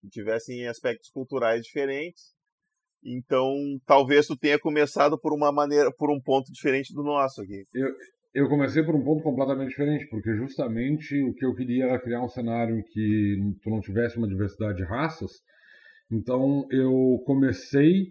[0.00, 2.36] que tivessem aspectos culturais diferentes.
[3.04, 3.54] Então,
[3.86, 7.62] talvez tu tenha começado por uma maneira, por um ponto diferente do nosso aqui.
[7.72, 7.88] Eu,
[8.34, 12.22] eu comecei por um ponto completamente diferente, porque justamente o que eu queria era criar
[12.22, 15.30] um cenário em que tu não tivesse uma diversidade de raças.
[16.10, 18.08] Então, eu comecei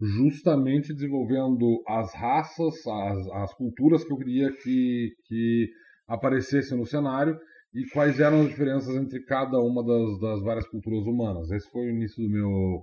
[0.00, 5.68] justamente desenvolvendo as raças, as, as culturas que eu queria que, que
[6.06, 7.36] aparecessem no cenário
[7.74, 11.50] e quais eram as diferenças entre cada uma das, das várias culturas humanas.
[11.50, 12.82] Esse foi o início do meu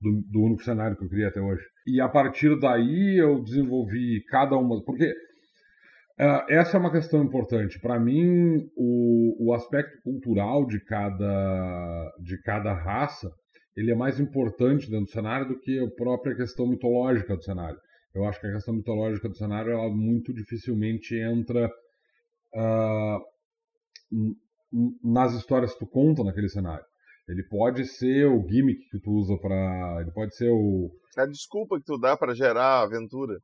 [0.00, 1.62] do, do, único cenário que eu criei até hoje.
[1.86, 5.10] E a partir daí eu desenvolvi cada uma, porque
[6.18, 7.78] uh, essa é uma questão importante.
[7.80, 13.30] Para mim, o, o aspecto cultural de cada de cada raça
[13.76, 17.78] ele é mais importante dentro do cenário do que a própria questão mitológica do cenário.
[18.14, 21.70] Eu acho que a questão mitológica do cenário ela muito dificilmente entra
[22.54, 23.20] uh,
[25.02, 26.84] nas histórias que tu conta naquele cenário.
[27.28, 31.78] Ele pode ser o gimmick que tu usa para, ele pode ser o a desculpa
[31.78, 33.38] que tu dá para gerar aventura.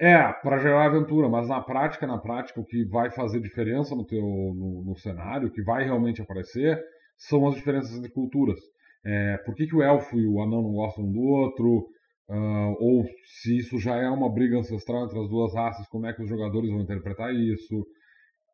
[0.00, 4.04] É, para gerar aventura, mas na prática, na prática, o que vai fazer diferença no
[4.04, 6.82] teu no, no cenário, o que vai realmente aparecer,
[7.16, 8.58] são as diferenças entre culturas.
[9.04, 11.86] É, por que, que o elfo e o anão não gostam do outro?
[12.28, 13.04] Uh, ou
[13.42, 16.28] se isso já é uma briga ancestral entre as duas raças, como é que os
[16.28, 17.80] jogadores vão interpretar isso?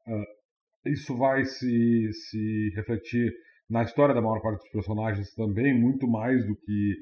[0.08, 3.32] Uh, isso vai se, se refletir
[3.68, 6.96] na história da maior parte dos personagens também, muito mais do que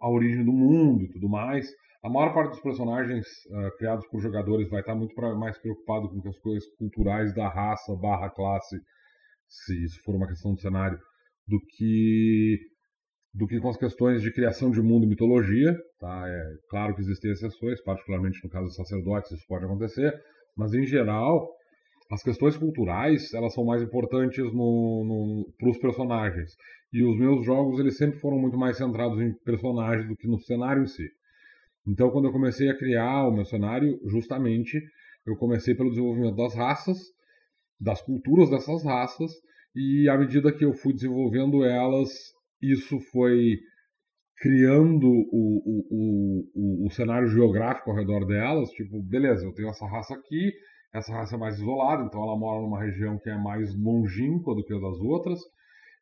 [0.00, 1.70] a origem do mundo e tudo mais.
[2.02, 6.08] A maior parte dos personagens uh, criados por jogadores vai estar muito pra, mais preocupado
[6.08, 8.80] com as coisas culturais da raça barra classe,
[9.46, 10.98] se isso for uma questão do cenário,
[11.46, 12.58] do que
[13.32, 15.76] do que com as questões de criação de mundo e mitologia.
[15.98, 16.24] Tá?
[16.26, 20.12] É claro que existem exceções, particularmente no caso dos sacerdotes isso pode acontecer,
[20.56, 21.48] mas em geral
[22.10, 24.44] as questões culturais elas são mais importantes
[25.58, 26.50] para os personagens.
[26.92, 30.40] E os meus jogos eles sempre foram muito mais centrados em personagens do que no
[30.40, 31.08] cenário em si.
[31.86, 34.82] Então quando eu comecei a criar o meu cenário, justamente
[35.24, 36.98] eu comecei pelo desenvolvimento das raças,
[37.80, 39.30] das culturas dessas raças,
[39.74, 42.08] e à medida que eu fui desenvolvendo elas,
[42.62, 43.58] isso foi
[44.40, 49.86] criando o, o, o, o, cenário geográfico ao redor delas, tipo, beleza, eu tenho essa
[49.86, 50.50] raça aqui,
[50.94, 54.64] essa raça é mais isolada, então ela mora numa região que é mais longínqua do
[54.64, 55.38] que a das outras.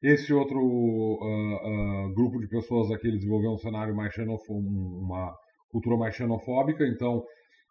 [0.01, 5.35] Esse outro uh, uh, grupo de pessoas aqui, desenvolveu um cenário mais xenofóbico, uma
[5.69, 7.25] cultura mais xenofóbica, então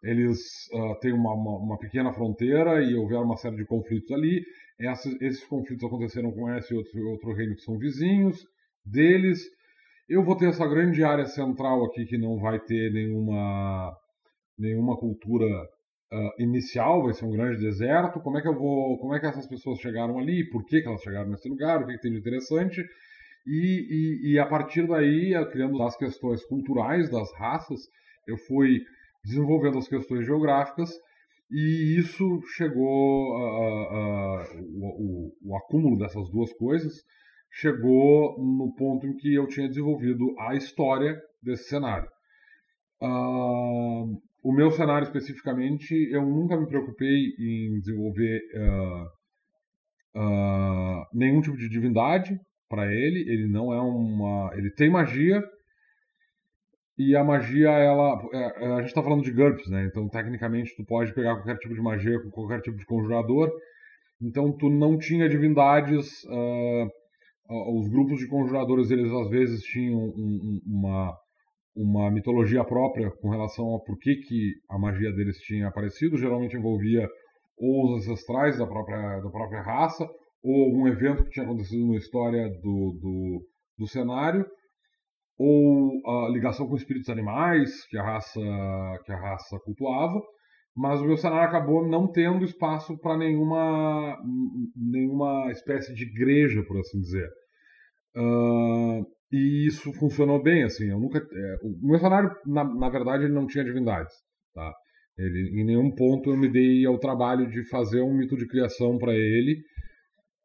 [0.04, 0.38] eles
[0.73, 4.43] uh, têm uma, uma, uma, pequena fronteira e houveram uma série de conflitos ali.
[4.78, 8.45] Esses, esses conflitos aconteceram com esse outro, outro reino que são vizinhos
[8.91, 9.39] deles.
[10.10, 13.95] Eu vou ter essa grande área central aqui que não vai ter nenhuma,
[14.58, 18.19] nenhuma cultura uh, inicial, vai ser um grande deserto.
[18.21, 20.50] Como é que eu vou, como é que essas pessoas chegaram ali?
[20.50, 21.82] Por que, que elas chegaram nesse lugar?
[21.82, 22.82] O que, que tem de interessante?
[23.45, 27.80] E, e, e, a partir daí, criando as questões culturais das raças,
[28.28, 28.82] eu fui
[29.23, 30.89] desenvolvendo as questões geográficas
[31.50, 37.04] e isso chegou a, a, a o, o, o, acúmulo dessas duas coisas
[37.59, 42.07] chegou no ponto em que eu tinha desenvolvido a história desse cenário.
[43.01, 49.03] Uh, o meu cenário especificamente, eu nunca me preocupei em desenvolver uh,
[50.19, 52.39] uh, nenhum tipo de divindade
[52.69, 53.21] para ele.
[53.21, 55.43] Ele não é uma, ele tem magia
[56.97, 59.85] e a magia ela, é, é, a gente está falando de GURPS, né?
[59.85, 63.51] Então tecnicamente tu pode pegar qualquer tipo de magia com qualquer tipo de conjurador.
[64.21, 66.23] Então tu não tinha divindades
[67.49, 71.17] os grupos de conjuradores eles às vezes tinham um, um, uma
[71.79, 76.17] uma mitologia própria com relação ao porquê que a magia deles tinha aparecido.
[76.17, 77.08] Geralmente envolvia
[77.56, 80.04] ou os ancestrais da própria da própria raça
[80.43, 84.45] ou algum evento que tinha acontecido na história do, do, do cenário.
[85.37, 88.41] Ou a ligação com espíritos animais que a raça
[89.06, 90.19] que a raça cultuava
[90.78, 94.15] mas o meu cenário acabou não tendo espaço para nenhuma,
[94.75, 97.28] nenhuma espécie de igreja, por assim dizer.
[98.15, 100.88] Uh, e isso funcionou bem, assim.
[100.92, 104.13] Eu nunca, é, o meu cenário, na, na verdade, ele não tinha divindades,
[104.54, 104.71] tá?
[105.17, 109.00] Ele, em nenhum ponto eu me dei ao trabalho de fazer um mito de criação
[109.00, 109.58] para ele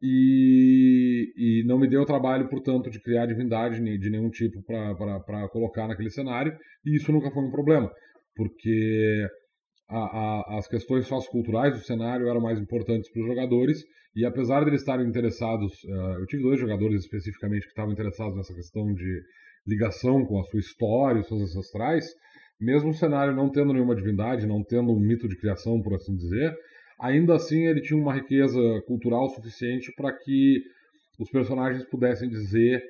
[0.01, 5.49] e, e, não me deu o trabalho, portanto, de criar divindade de nenhum tipo para
[5.51, 6.57] colocar naquele cenário.
[6.87, 7.93] E isso nunca foi um problema,
[8.35, 9.29] porque
[9.93, 13.85] a, a, as questões socioculturais do cenário eram mais importantes para os jogadores,
[14.17, 18.37] e apesar de eles estarem interessados, uh, eu tive dois jogadores especificamente que estavam interessados
[18.37, 19.21] nessa questão de
[19.67, 22.07] ligação com a sua história, os seus ancestrais,
[22.61, 26.17] mesmo o cenário não tendo nenhuma divindade, não tendo um mito de criação, por assim
[26.17, 26.55] dizer,
[26.99, 30.63] ainda assim ele tinha uma riqueza cultural suficiente para que
[31.19, 32.83] os personagens pudessem dizer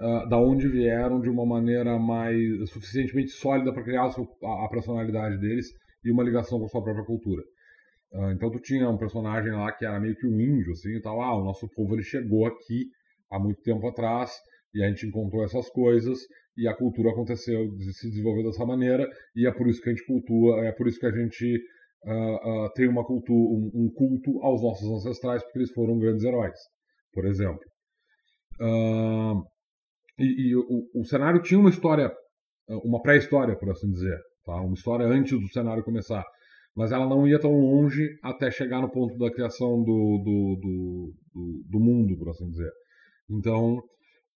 [0.00, 4.26] uh, da onde vieram de uma maneira mais suficientemente sólida para criar a, sua,
[4.64, 5.66] a, personalidade deles
[6.04, 7.42] e uma ligação com a sua própria cultura.
[8.12, 11.00] Uh, então tu tinha um personagem lá que era meio que um índio, assim, e
[11.00, 11.20] tal.
[11.22, 12.90] Ah, o nosso povo ele chegou aqui
[13.30, 14.30] há muito tempo atrás
[14.74, 16.18] e a gente encontrou essas coisas
[16.56, 20.04] e a cultura aconteceu, se desenvolveu dessa maneira e é por isso que a gente
[20.04, 21.56] cultua, é por isso que a gente
[22.04, 26.24] uh, uh, tem uma cultura, um, um, culto aos nossos ancestrais porque eles foram grandes
[26.24, 26.58] heróis,
[27.12, 27.64] por exemplo.
[30.18, 32.12] E, e o, o, cenário tinha uma história,
[32.84, 34.54] uma pré-história, por assim dizer, tá?
[34.60, 36.24] uma história antes do cenário começar,
[36.74, 41.14] mas ela não ia tão longe até chegar no ponto da criação do, do, do,
[41.34, 42.70] do, do mundo, por assim dizer.
[43.28, 43.82] Então,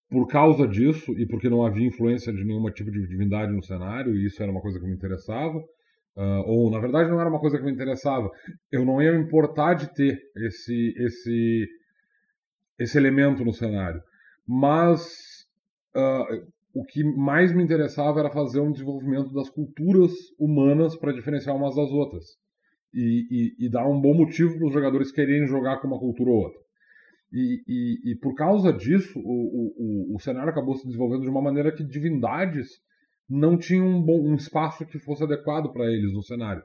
[0.10, 4.16] por causa disso, e porque não havia influência de nenhum tipo de divindade no cenário,
[4.16, 7.40] e isso era uma coisa que me interessava, uh, ou na verdade não era uma
[7.40, 8.30] coisa que me interessava,
[8.72, 11.68] eu não ia me importar de ter esse, esse,
[12.80, 14.02] esse elemento no cenário.
[14.48, 15.04] Mas
[15.96, 21.56] uh, o que mais me interessava era fazer um desenvolvimento das culturas humanas para diferenciar
[21.56, 22.26] umas das outras.
[22.94, 26.30] E, e, e dar um bom motivo para os jogadores quererem jogar com uma cultura
[26.30, 26.60] ou outra.
[27.32, 31.72] E, e, por causa disso, o, o, o, cenário acabou se desenvolvendo de uma maneira
[31.72, 32.68] que divindades
[33.28, 36.62] não tinham um, bom, um espaço que fosse adequado para eles no cenário.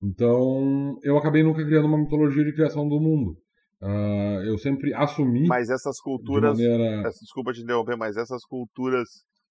[0.00, 3.36] Então, eu acabei nunca criando uma mitologia de criação do mundo.
[3.82, 5.46] Uh, eu sempre assumi.
[5.46, 6.56] Mas essas culturas.
[6.56, 7.02] De maneira...
[7.10, 9.08] Desculpa te interromper, mas essas culturas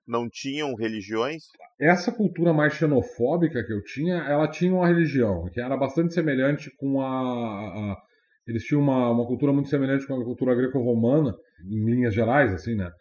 [0.08, 1.44] não tinham religiões?
[1.80, 6.72] Essa cultura mais xenofóbica que eu tinha, ela tinha uma religião, que era bastante semelhante
[6.78, 7.98] com a, a
[8.48, 12.76] eles tinham uma, uma cultura muito semelhante com a cultura greco-romana, em linhas gerais, assim,
[12.76, 12.92] né?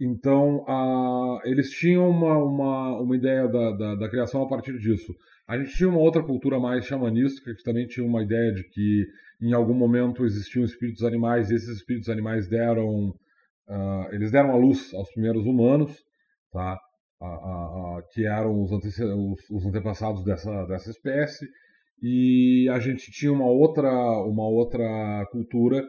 [0.00, 5.14] Então, a, eles tinham uma, uma, uma ideia da, da, da, criação a partir disso.
[5.46, 9.06] A gente tinha uma outra cultura mais xamanística, que também tinha uma ideia de que
[9.40, 13.10] em algum momento existiam espíritos animais, e esses espíritos animais deram,
[13.68, 15.96] uh, eles deram a luz aos primeiros humanos,
[16.52, 16.78] tá?
[18.12, 21.48] que eram os, os, os antepassados dessa, dessa espécie,
[22.02, 23.90] e a gente tinha uma outra,
[24.24, 25.82] uma outra cultura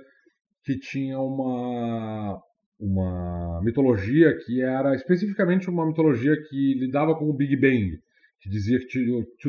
[0.63, 2.41] que tinha uma,
[2.79, 7.97] uma mitologia que era especificamente uma mitologia que lidava com o Big Bang,
[8.41, 8.87] que dizia que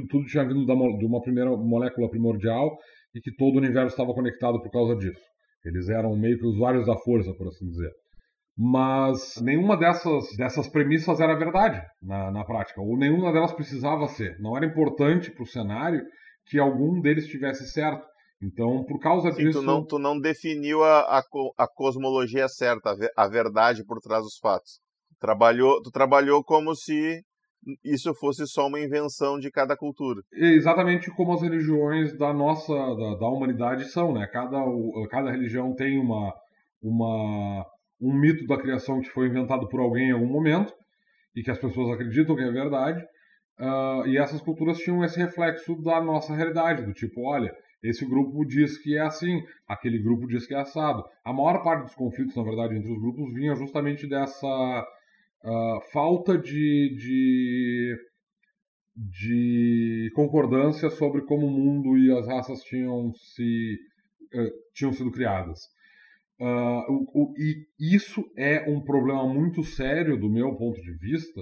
[0.08, 2.76] tudo tinha vindo de uma primeira molécula primordial
[3.14, 5.20] e que todo o universo estava conectado por causa disso.
[5.64, 7.90] Eles eram meio que usuários da força, por assim dizer.
[8.56, 14.38] Mas nenhuma dessas, dessas premissas era verdade na, na prática, ou nenhuma delas precisava ser.
[14.38, 16.02] Não era importante para o cenário
[16.46, 18.06] que algum deles tivesse certo.
[18.42, 19.60] Então, por causa Sim, disso.
[19.60, 21.22] Tu não, tu não definiu a, a,
[21.58, 24.80] a, cosmologia certa, a verdade por trás dos fatos.
[25.18, 27.22] Trabalhou, tu trabalhou como se
[27.84, 30.20] isso fosse só uma invenção de cada cultura.
[30.32, 34.26] Exatamente como as religiões da nossa, da, da humanidade são, né?
[34.30, 34.58] Cada,
[35.10, 36.32] cada religião tem uma,
[36.82, 37.64] uma,
[38.00, 40.72] um mito da criação que foi inventado por alguém em algum momento
[41.34, 43.02] e que as pessoas acreditam que é verdade.
[43.58, 47.50] Uh, e essas culturas tinham esse reflexo da nossa realidade, do tipo, olha,
[47.88, 51.04] esse grupo diz que é assim, aquele grupo diz que é assado.
[51.24, 54.86] A maior parte dos conflitos, na verdade, entre os grupos vinha justamente dessa
[55.44, 57.96] uh, falta de, de,
[58.96, 63.78] de, concordância sobre como o mundo e as raças tinham, se,
[64.34, 65.60] uh, tinham sido criadas.
[66.38, 71.40] O, o, e isso é um problema muito sério do meu ponto de vista,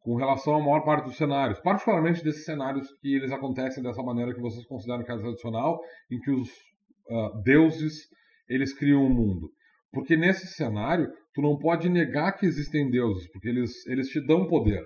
[0.00, 4.34] com relação à maior parte dos cenários, particularmente desses cenários que eles acontecem dessa maneira
[4.34, 5.78] que vocês consideram que é tradicional,
[6.10, 8.08] em que os uh, deuses
[8.48, 9.50] eles criam o um mundo.
[9.92, 14.46] Porque nesse cenário, tu não pode negar que existem deuses, porque eles, eles te dão
[14.46, 14.82] poder,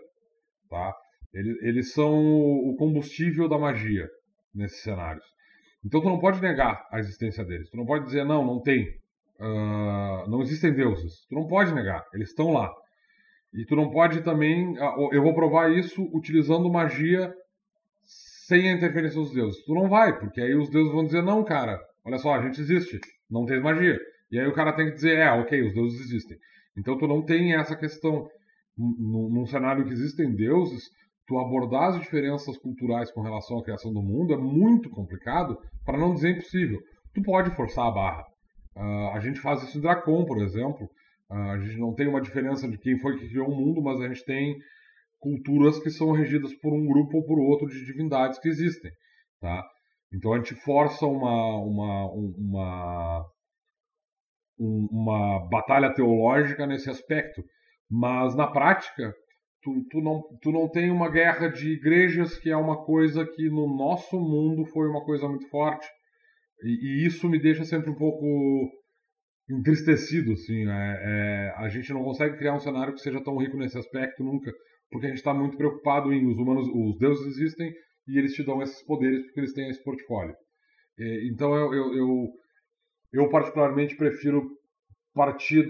[0.69, 0.95] tá?
[1.33, 4.09] Eles, eles são o combustível da magia
[4.55, 5.25] nesses cenários.
[5.85, 7.69] Então tu não pode negar a existência deles.
[7.71, 8.89] Tu não pode dizer, não, não tem.
[9.39, 11.27] Uh, não existem deuses.
[11.29, 12.05] Tu não pode negar.
[12.15, 12.73] Eles estão lá.
[13.55, 14.77] E tu não pode também.
[14.79, 17.33] Ah, eu vou provar isso utilizando magia
[18.47, 19.65] sem a interferência dos deuses.
[19.65, 22.61] Tu não vai, porque aí os deuses vão dizer: não, cara, olha só, a gente
[22.61, 22.99] existe,
[23.31, 23.99] não tem magia.
[24.31, 26.37] E aí o cara tem que dizer: é, ok, os deuses existem.
[26.77, 28.27] Então tu não tem essa questão.
[28.77, 30.83] Num cenário que existem deuses,
[31.29, 35.97] tu abordar as diferenças culturais com relação à criação do mundo é muito complicado, para
[35.97, 36.81] não dizer impossível.
[37.15, 38.25] Tu pode forçar a barra.
[38.77, 40.89] Uh, a gente faz isso em Dracon, por exemplo.
[41.31, 44.09] A gente não tem uma diferença de quem foi que criou o mundo, mas a
[44.09, 44.57] gente tem
[45.19, 48.91] culturas que são regidas por um grupo ou por outro de divindades que existem,
[49.41, 49.65] tá?
[50.13, 53.25] Então a gente força uma uma uma
[54.59, 57.43] uma batalha teológica nesse aspecto,
[57.91, 59.15] mas na prática
[59.63, 63.49] tu, tu não tu não tem uma guerra de igrejas que é uma coisa que
[63.49, 65.87] no nosso mundo foi uma coisa muito forte.
[66.65, 68.25] e, e, isso me deixa sempre um pouco
[69.49, 70.69] entristecido, assim.
[70.69, 74.23] É, é, a gente não consegue criar um cenário que seja tão rico nesse aspecto
[74.23, 74.53] nunca,
[74.91, 77.73] porque a gente está muito preocupado em os humanos, os deuses existem
[78.07, 80.35] e eles te dão esses poderes porque eles têm esse portfólio.
[80.99, 82.29] E, então eu, eu, eu,
[83.13, 84.49] eu particularmente prefiro
[85.15, 85.65] partir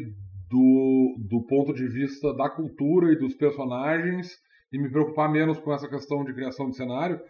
[0.51, 4.33] do, do ponto de vista da cultura e dos personagens
[4.73, 7.21] e me preocupar menos com essa questão de criação de cenário.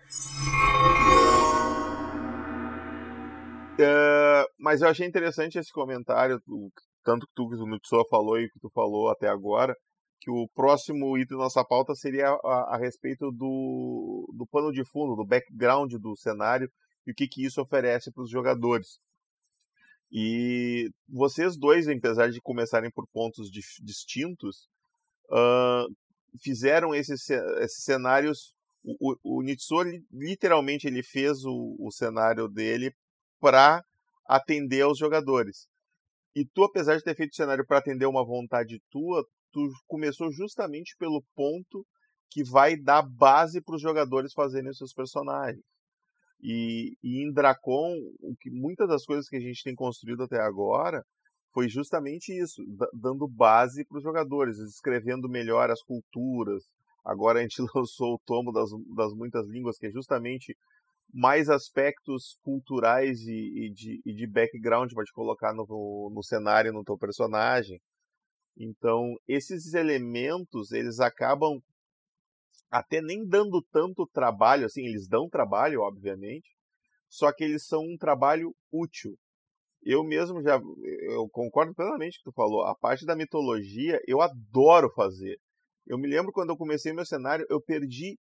[3.75, 6.41] Uh, mas eu achei interessante esse comentário,
[7.05, 9.77] tanto que tu, o Nutsoa falou e que tu falou até agora,
[10.21, 14.85] que o próximo item da nossa pauta seria a, a, respeito do, do pano de
[14.85, 16.71] fundo, do background do cenário
[17.05, 18.99] e o que, que isso oferece para os jogadores.
[20.11, 24.69] E vocês dois, apesar de começarem por pontos distintos,
[25.31, 25.93] uh,
[26.41, 28.55] fizeram esses, esses cenários.
[28.85, 32.95] O, o, o Nitsuo, literalmente, ele fez o, o cenário dele
[33.45, 33.85] para
[34.27, 35.67] atender aos jogadores.
[36.35, 39.23] E tu, apesar de ter feito o cenário para atender uma vontade tua,
[39.53, 41.87] tu começou justamente pelo ponto
[42.31, 45.63] que vai dar base para os jogadores fazerem os seus personagens.
[46.43, 50.41] E, e em Dracon, o que, muitas das coisas que a gente tem construído até
[50.41, 51.05] agora
[51.53, 52.63] foi justamente isso,
[52.95, 56.65] dando base para os jogadores, escrevendo melhor as culturas.
[57.05, 60.57] Agora a gente lançou o tomo das, das muitas línguas, que é justamente
[61.15, 66.73] mais aspectos culturais e, e, de, e de, background para te colocar no, no cenário,
[66.73, 67.81] no teu personagem.
[68.59, 71.61] Então, esses elementos, eles acabam
[72.69, 76.51] até nem dando tanto trabalho, assim, eles dão trabalho, obviamente,
[77.09, 79.17] só que eles são um trabalho útil.
[79.85, 80.61] Eu mesmo já,
[81.03, 85.39] eu concordo plenamente com o que tu falou, a parte da mitologia eu adoro fazer.
[85.87, 88.19] Eu me lembro quando eu comecei meu cenário, eu perdi,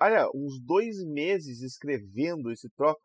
[0.00, 2.98] olha, uns dois meses escrevendo esse troço,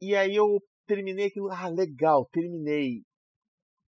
[0.00, 3.02] e aí eu terminei aquilo, ah, legal, terminei.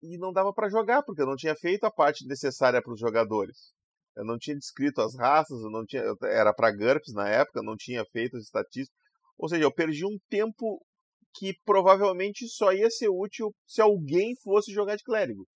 [0.02, 3.00] E não dava para jogar, porque eu não tinha feito a parte necessária para os
[3.00, 3.74] jogadores
[4.18, 7.64] eu não tinha descrito as raças, eu não tinha, era para GURPS na época, eu
[7.64, 8.98] não tinha feito as estatísticas.
[9.38, 10.84] Ou seja, eu perdi um tempo
[11.36, 15.48] que provavelmente só ia ser útil se alguém fosse jogar de clérigo.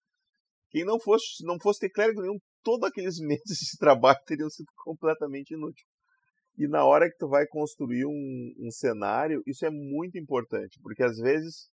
[0.69, 4.67] Quem não fosse, não fosse ter clérigo nenhum, todos aqueles meses de trabalho teriam sido
[4.83, 5.87] completamente inúteis.
[6.57, 11.03] E na hora que tu vai construir um, um cenário, isso é muito importante, porque
[11.03, 11.69] às vezes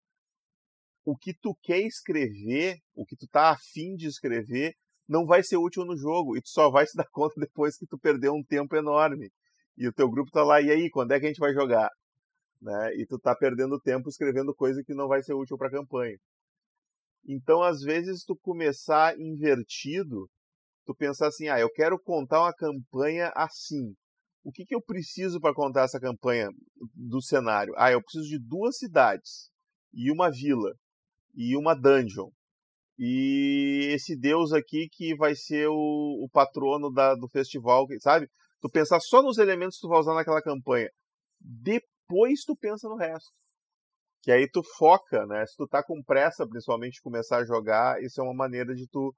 [1.05, 4.75] o que tu quer escrever, o que tu tá afim de escrever,
[5.09, 7.87] não vai ser útil no jogo e tu só vai se dar conta depois que
[7.87, 9.31] tu perdeu um tempo enorme.
[9.79, 11.91] E o teu grupo tá lá, e aí, quando é que a gente vai jogar?
[12.61, 12.97] Né?
[12.97, 16.17] E tu tá perdendo tempo escrevendo coisa que não vai ser útil para a campanha.
[17.29, 20.29] Então, às vezes, tu começar invertido,
[20.87, 23.95] tu pensar assim, ah, eu quero contar uma campanha assim.
[24.47, 26.49] O que, que eu preciso para contar essa campanha
[26.95, 27.75] do cenário?
[27.77, 29.51] Ah, eu preciso de duas cidades
[29.93, 30.73] e uma vila
[31.35, 32.31] e uma dungeon
[32.97, 38.29] e esse deus aqui que vai ser o, o patrono da, do festival, sabe?
[38.61, 40.89] Tu pensar só nos elementos que tu vai usar naquela campanha.
[41.41, 43.33] Depois tu pensa no resto.
[44.23, 45.45] Que aí tu foca, né?
[45.45, 48.87] Se tu tá com pressa, principalmente, de começar a jogar, isso é uma maneira de
[48.87, 49.13] tu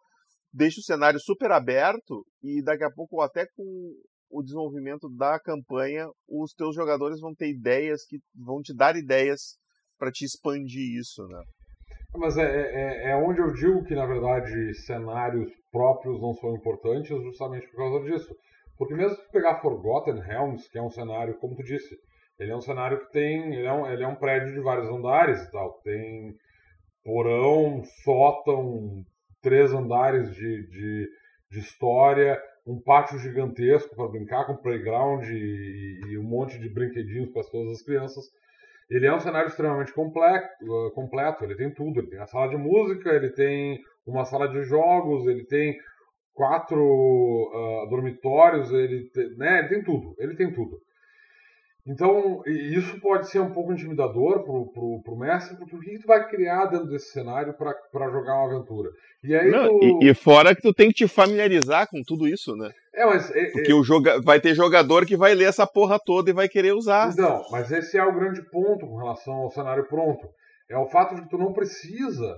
[0.50, 3.92] deixa o cenário super aberto e daqui a pouco até com
[4.30, 9.56] o desenvolvimento da campanha, os teus jogadores vão ter ideias que vão te dar ideias
[9.98, 11.42] para te expandir isso, né?
[12.16, 17.08] Mas é, é, é, onde eu digo que, na verdade, cenários próprios não são importantes
[17.08, 18.34] justamente por causa disso.
[18.76, 21.98] Porque mesmo se pegar Forgotten Realms, que é um cenário, como tu disse,
[22.38, 23.54] ele é um cenário que tem.
[23.54, 25.80] Ele é um, ele é um prédio de vários andares e tal.
[25.82, 26.34] Tem
[27.04, 29.04] porão, sótão,
[29.42, 31.08] três andares de, de,
[31.50, 37.30] de história, um pátio gigantesco para brincar com playground e, e um monte de brinquedinhos
[37.30, 38.24] para todas as crianças.
[38.90, 42.00] Ele é um cenário extremamente completo, uh, completo, ele tem tudo.
[42.00, 45.76] Ele tem a sala de música, ele tem uma sala de jogos, ele tem
[46.34, 50.78] quatro uh, dormitórios, ele, né, ele tem tudo, ele tem tudo.
[51.88, 56.06] Então, isso pode ser um pouco intimidador pro, pro, pro mestre, porque o que tu
[56.06, 58.90] vai criar dentro desse cenário para jogar uma aventura?
[59.24, 60.02] E, aí Não, tu...
[60.02, 62.70] e, e, fora que tu tem que te familiarizar com tudo isso, né?
[62.94, 63.34] É, mas...
[63.34, 63.74] É, porque é...
[63.74, 64.20] O joga...
[64.20, 67.16] vai ter jogador que vai ler essa porra toda e vai querer usar.
[67.16, 70.28] Não, mas esse é o grande ponto com relação ao cenário pronto.
[70.68, 72.36] É o fato de que tu não precisa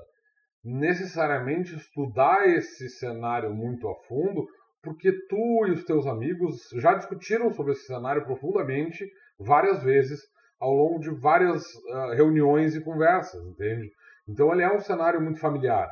[0.65, 4.47] necessariamente estudar esse cenário muito a fundo,
[4.81, 9.11] porque tu e os teus amigos já discutiram sobre esse cenário profundamente
[9.41, 10.21] várias vezes
[10.61, 13.91] ao longo de várias uh, reuniões e conversas, entende?
[14.29, 15.91] Então ele é um cenário muito familiar.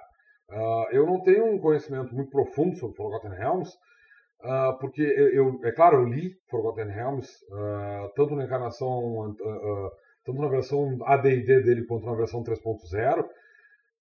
[0.50, 3.70] Uh, eu não tenho um conhecimento muito profundo sobre Forgotten Realms,
[4.42, 7.28] uh, porque eu, é claro, eu li Forgotten Realms,
[8.14, 9.34] tanto na encarnação,
[10.24, 13.24] tanto na versão AD&D dele quanto na versão 3.0.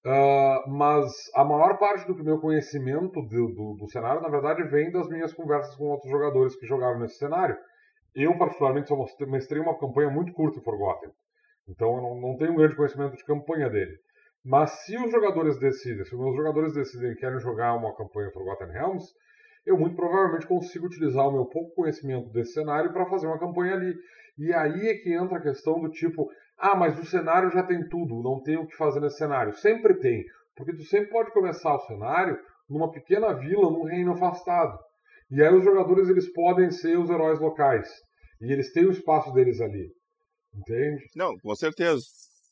[0.05, 4.89] Uh, mas a maior parte do meu conhecimento do, do, do, cenário, na verdade, vem
[4.89, 7.57] das minhas conversas com outros jogadores que jogaram nesse cenário.
[8.19, 8.97] Eu, particularmente, só
[9.27, 11.11] mestrei uma campanha muito curta em Forgotten.
[11.69, 13.95] Então, eu não, não tenho um grande conhecimento de campanha dele.
[14.43, 18.31] Mas se os jogadores decidem, se os meus jogadores decidem que querem jogar uma campanha
[18.31, 19.05] Forgotten Realms,
[19.67, 23.73] eu muito provavelmente consigo utilizar o meu pouco conhecimento desse cenário para fazer uma campanha
[23.73, 23.93] ali.
[24.35, 27.87] E aí é que entra a questão do tipo, ah, mas o cenário já tem
[27.87, 29.53] tudo, não tem o que fazer nesse cenário.
[29.53, 34.75] Sempre tem, porque tu sempre pode começar o cenário numa pequena vila, num reino afastado.
[35.29, 38.06] E aí os jogadores eles podem ser os heróis locais.
[38.41, 39.91] E eles têm o espaço deles ali.
[40.53, 41.03] Entende?
[41.15, 42.03] Não, com certeza.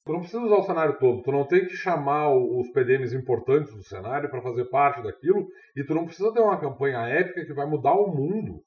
[0.05, 3.73] Tu não precisa usar o cenário todo, tu não tem que chamar os PDMs importantes
[3.73, 7.53] do cenário para fazer parte daquilo, e tu não precisa ter uma campanha épica que
[7.53, 8.63] vai mudar o mundo.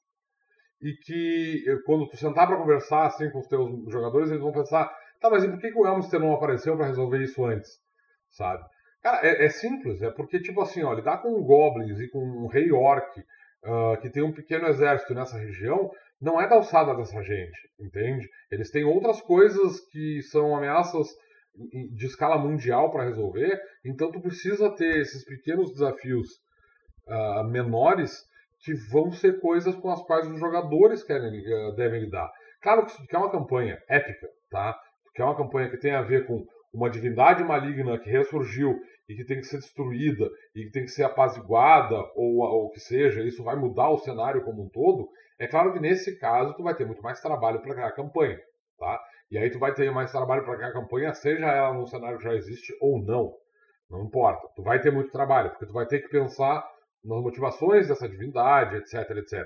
[0.81, 4.51] E que eh, quando tu sentar para conversar assim com os teus jogadores, eles vão
[4.51, 7.69] pensar: tá, mas e por que, que o Elmster não apareceu para resolver isso antes?
[8.31, 8.63] Sabe?
[9.01, 12.47] Cara, é, é, simples, é porque, tipo assim, ó, lidar com goblins e com um
[12.47, 15.89] rei orc uh, que tem um pequeno exército nessa região
[16.21, 18.27] não é da alçada dessa gente, entende?
[18.51, 21.07] Eles têm outras coisas que são ameaças
[21.93, 26.27] de escala mundial para resolver, então tu precisa ter esses pequenos desafios
[27.07, 28.23] uh, menores
[28.61, 32.29] que vão ser coisas com as quais os jogadores querem, uh, devem lidar.
[32.61, 34.73] Claro que se tu quer uma campanha épica, tá?
[35.05, 38.79] Tu quer uma campanha que tem a ver com uma divindade maligna que ressurgiu
[39.09, 42.79] e que tem que ser destruída e que tem que ser apaziguada ou o que
[42.79, 45.09] seja, isso vai mudar o cenário como um todo.
[45.39, 48.39] É claro que nesse caso tu vai ter muito mais trabalho para criar a campanha,
[48.77, 49.01] tá?
[49.31, 52.19] E aí tu vai ter mais trabalho para criar a campanha, seja ela num cenário
[52.19, 53.33] que já existe ou não.
[53.89, 54.47] Não importa.
[54.55, 56.63] Tu vai ter muito trabalho, porque tu vai ter que pensar
[57.03, 59.39] nas motivações dessa divindade, etc, etc.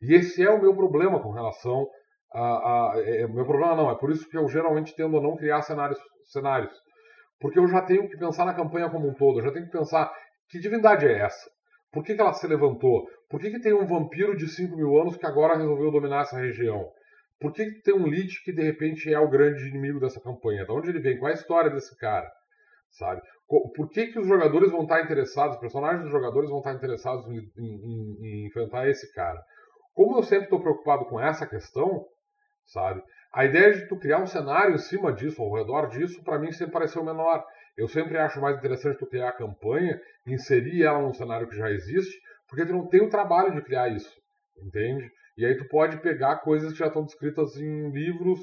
[0.00, 1.86] E esse é o meu problema com relação
[2.32, 2.92] a...
[2.92, 5.60] a é, meu problema não, é por isso que eu geralmente tendo a não criar
[5.62, 6.72] cenários, cenários.
[7.42, 9.72] Porque eu já tenho que pensar na campanha como um todo, eu já tenho que
[9.72, 10.10] pensar
[10.48, 11.50] que divindade é essa?
[11.90, 13.04] Por que, que ela se levantou?
[13.28, 16.38] Por que, que tem um vampiro de 5 mil anos que agora resolveu dominar essa
[16.38, 16.88] região?
[17.40, 20.64] Por que tem um Lich que de repente é o grande inimigo dessa campanha?
[20.64, 21.18] De onde ele vem?
[21.18, 22.30] Qual é a história desse cara?
[22.92, 23.20] Sabe?
[23.48, 27.26] Por que, que os jogadores vão estar interessados, os personagens dos jogadores vão estar interessados
[27.26, 29.42] em, em, em enfrentar esse cara?
[29.92, 32.06] Como eu sempre estou preocupado com essa questão,
[32.66, 33.02] sabe?
[33.32, 36.52] A ideia de tu criar um cenário em cima disso, ao redor disso, para mim
[36.52, 37.42] sempre pareceu menor.
[37.76, 41.70] Eu sempre acho mais interessante tu criar a campanha, inserir ela num cenário que já
[41.70, 44.14] existe, porque tu não tem o trabalho de criar isso,
[44.62, 45.10] entende?
[45.38, 48.40] E aí tu pode pegar coisas que já estão descritas em livros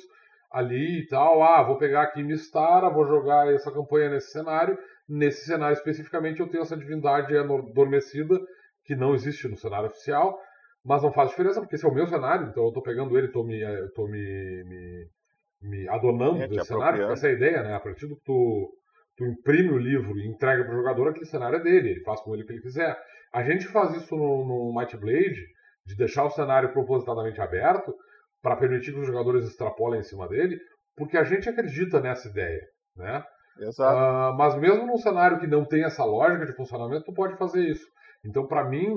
[0.52, 1.44] ali e tal.
[1.44, 4.76] Ah, vou pegar aqui Mistara, vou jogar essa campanha nesse cenário.
[5.08, 8.40] Nesse cenário especificamente eu tenho essa divindade adormecida
[8.84, 10.40] que não existe no cenário oficial,
[10.84, 13.28] mas não faz diferença porque esse é o meu cenário, então eu estou pegando ele,
[13.28, 15.08] estou me, eh, tô me, me,
[15.62, 17.04] me adonando é, desse cenário.
[17.12, 17.76] Essa é a ideia, né?
[17.76, 18.72] A partir do que tu,
[19.18, 22.22] tu imprime o livro e entrega para o jogador, aquele cenário é dele, ele faz
[22.22, 22.98] com ele o que ele quiser.
[23.34, 25.42] A gente faz isso no, no Might Blade
[25.86, 27.94] de deixar o cenário propositadamente aberto
[28.42, 30.58] para permitir que os jogadores extrapolem em cima dele,
[30.96, 32.62] porque a gente acredita nessa ideia,
[32.96, 33.24] né?
[33.60, 33.96] Exato.
[33.96, 37.62] Uh, mas mesmo num cenário que não tem essa lógica de funcionamento, tu pode fazer
[37.62, 37.86] isso.
[38.26, 38.88] Então, para mim,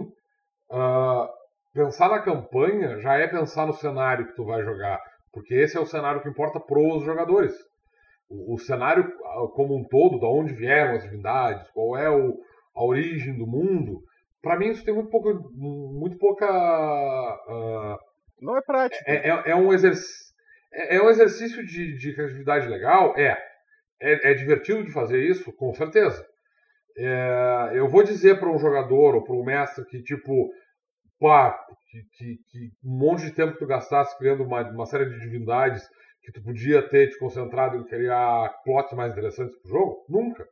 [0.70, 1.28] uh,
[1.73, 5.01] pensar na campanha já é pensar no cenário que tu vai jogar,
[5.33, 7.55] porque esse é o cenário que importa pros jogadores.
[8.29, 9.11] O, o cenário
[9.55, 12.39] como um todo, da onde vieram as divindades, qual é o,
[12.75, 14.03] a origem do mundo,
[14.43, 16.47] para mim isso tem muito pouco, muito pouca.
[17.49, 17.97] Uh,
[18.41, 19.03] não é prático.
[19.07, 20.33] É, é, é um exercício.
[20.73, 23.14] É, é, um exercício de, de criatividade legal?
[23.16, 23.39] É.
[24.01, 24.33] é.
[24.33, 24.35] é.
[24.35, 25.53] divertido de fazer isso?
[25.53, 26.27] Com certeza.
[26.97, 30.51] É, eu vou dizer para um jogador ou para um mestre que, tipo,
[31.23, 31.57] pá,
[31.89, 35.20] que, que, que, um monte de tempo que tu gastasse criando uma, uma série de
[35.20, 35.89] divindades
[36.20, 40.05] que tu podia ter te concentrado em criar plots mais interessantes pro jogo?
[40.09, 40.45] Nunca.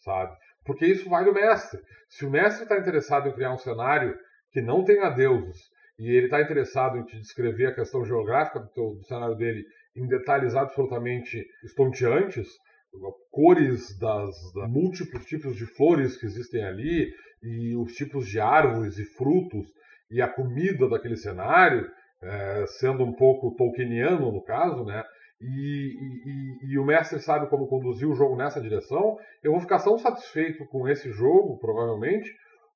[0.00, 0.36] Sabe?
[0.64, 1.80] Porque isso vai do mestre.
[2.10, 4.14] Se o mestre está interessado em criar um cenário
[4.52, 5.58] que não tenha deuses
[5.98, 9.64] e ele está interessado em te descrever a questão geográfica do, teu, do cenário dele
[9.96, 12.48] em detalhes absolutamente estonteantes,
[13.30, 17.10] cores das, das, múltiplos tipos de flores que existem ali
[17.42, 19.66] e os tipos de árvores e frutos
[20.10, 21.88] e a comida daquele cenário,
[22.22, 25.04] é, sendo um pouco tolkieniano no caso, né?
[25.40, 25.94] e,
[26.24, 29.98] e, e, o mestre sabe como conduzir o jogo nessa direção, eu vou ficar tão
[29.98, 32.30] satisfeito com esse jogo, provavelmente,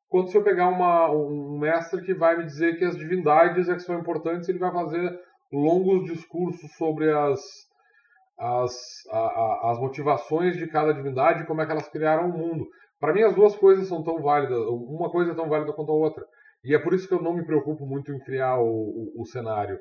[0.08, 3.74] quanto se eu pegar uma, um mestre que vai me dizer que as divindades é
[3.74, 5.18] que são importantes, ele vai fazer
[5.52, 7.40] longos discursos sobre as,
[8.38, 8.72] as,
[9.10, 12.66] a, a, as motivações de cada divindade e como é que elas criaram o mundo.
[13.00, 15.94] Para mim, as duas coisas são tão válidas, uma coisa é tão válida quanto a
[15.94, 16.24] outra.
[16.68, 18.66] E é por isso que eu não me preocupo muito em criar o,
[19.16, 19.78] o, o cenário.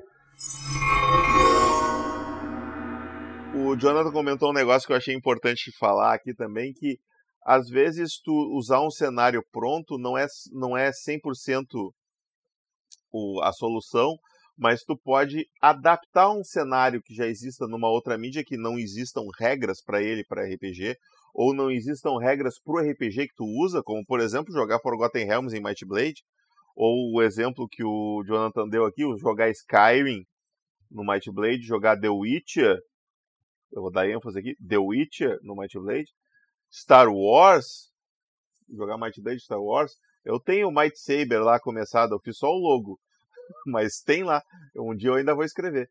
[3.54, 6.98] O Jonathan comentou um negócio que eu achei importante falar aqui também, que
[7.44, 11.92] às vezes tu usar um cenário pronto não é, não é 100%
[13.12, 14.16] o, a solução,
[14.56, 19.24] mas tu pode adaptar um cenário que já exista numa outra mídia que não existam
[19.38, 20.96] regras para ele para RPG
[21.34, 25.26] ou não existam regras para o RPG que tu usa, como por exemplo jogar Forgotten
[25.26, 26.22] Realms em Might Blade,
[26.80, 30.24] ou o exemplo que o Jonathan deu aqui, jogar Skyrim
[30.88, 32.78] no Might Blade, jogar The Witcher,
[33.72, 36.06] eu vou dar ênfase aqui, The Witcher no Might Blade,
[36.72, 37.90] Star Wars,
[38.70, 39.92] jogar Might Blade Star Wars,
[40.24, 42.96] eu tenho o Might Saber lá começado, eu fiz só o logo,
[43.66, 44.40] mas tem lá.
[44.76, 45.90] Um dia eu ainda vou escrever.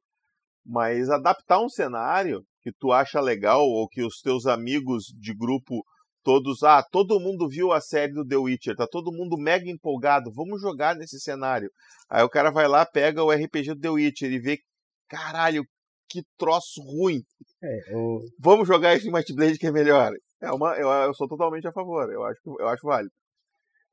[0.65, 5.83] Mas adaptar um cenário que tu acha legal ou que os teus amigos de grupo
[6.27, 10.29] todos, ah, todo mundo viu a série do The Witcher, tá todo mundo mega empolgado,
[10.29, 11.71] vamos jogar nesse cenário.
[12.09, 14.59] Aí o cara vai lá, pega o RPG do The Witcher e vê,
[15.07, 15.63] caralho,
[16.09, 17.21] que troço ruim.
[17.63, 18.19] É, o...
[18.37, 20.11] Vamos jogar esse Might Blade que é melhor.
[20.41, 23.13] É uma, eu, eu sou totalmente a favor, eu acho, eu acho válido.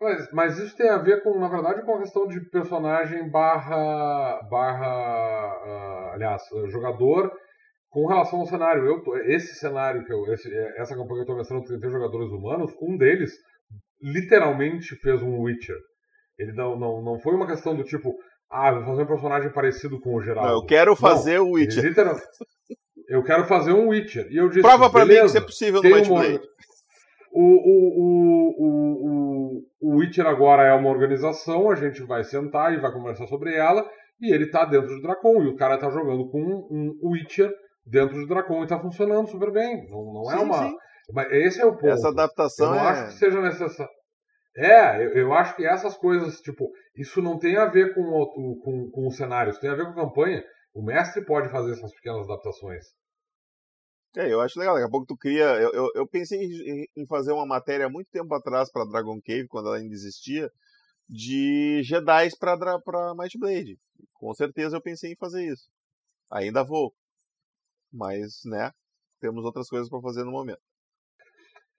[0.00, 4.42] Mas, mas isso tem a ver com, na verdade, com a questão de personagem barra,
[4.50, 7.30] barra uh, aliás, jogador
[7.94, 8.84] com relação ao cenário.
[8.84, 12.72] Eu, esse cenário, que eu, esse, essa campanha que eu estou mestrando, 30 jogadores humanos,
[12.82, 13.32] um deles
[14.02, 15.76] literalmente fez um Witcher.
[16.36, 18.12] Ele não, não, não foi uma questão do tipo,
[18.50, 20.50] ah, vou fazer um personagem parecido com o Geraldo.
[20.50, 21.84] Não, eu quero fazer o Witcher.
[21.84, 22.16] Literal...
[23.08, 24.26] Eu quero fazer um Witcher.
[24.28, 26.40] E eu disse, Prova pra mim que isso é possível no Might Blade.
[27.32, 32.80] O, o, o, o, o Witcher agora é uma organização, a gente vai sentar e
[32.80, 33.88] vai conversar sobre ela,
[34.20, 37.52] e ele tá dentro de Dracon, e o cara tá jogando com um, um Witcher
[37.86, 39.88] dentro de Dracon e tá funcionando super bem.
[39.88, 40.68] Não, não é sim, uma.
[40.68, 40.76] Sim.
[41.12, 41.88] Mas esse é o ponto.
[41.88, 42.88] Essa adaptação eu não é...
[42.88, 43.92] acho que seja necessário.
[44.56, 48.60] É, eu, eu, acho que essas coisas, tipo, isso não tem a ver com o,
[48.60, 50.44] com, com o cenário, isso tem a ver com a campanha.
[50.72, 52.84] O mestre pode fazer essas pequenas adaptações.
[54.16, 54.74] É, eu acho legal.
[54.74, 55.44] Daqui a pouco tu cria.
[55.44, 59.48] Eu, eu, eu pensei em, em, fazer uma matéria muito tempo atrás para Dragon Cave,
[59.48, 60.48] quando ela ainda existia,
[61.08, 63.76] de Jedi para Might Blade.
[64.12, 65.68] Com certeza eu pensei em fazer isso.
[66.30, 66.94] Ainda vou.
[67.94, 68.72] Mas, né,
[69.20, 70.60] temos outras coisas para fazer no momento.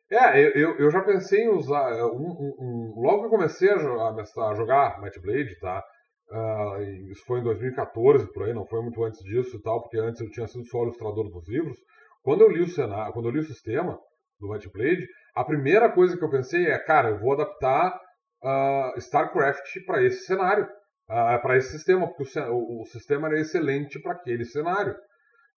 [0.10, 1.92] É, eu, eu já pensei em usar.
[1.92, 5.84] É, um, um, logo que eu comecei a jogar, a jogar Might Blade, tá?
[6.30, 9.98] Uh, isso foi em 2014, por aí, não foi muito antes disso e tal, porque
[9.98, 11.78] antes eu tinha sido só ilustrador dos livros.
[12.24, 14.00] Quando eu li o cenário, quando eu li o sistema
[14.40, 18.00] do Might Blade, a primeira coisa que eu pensei é, cara, eu vou adaptar
[18.44, 24.00] uh, StarCraft para esse cenário, uh, para esse sistema, porque o, o sistema era excelente
[24.02, 24.96] para aquele cenário.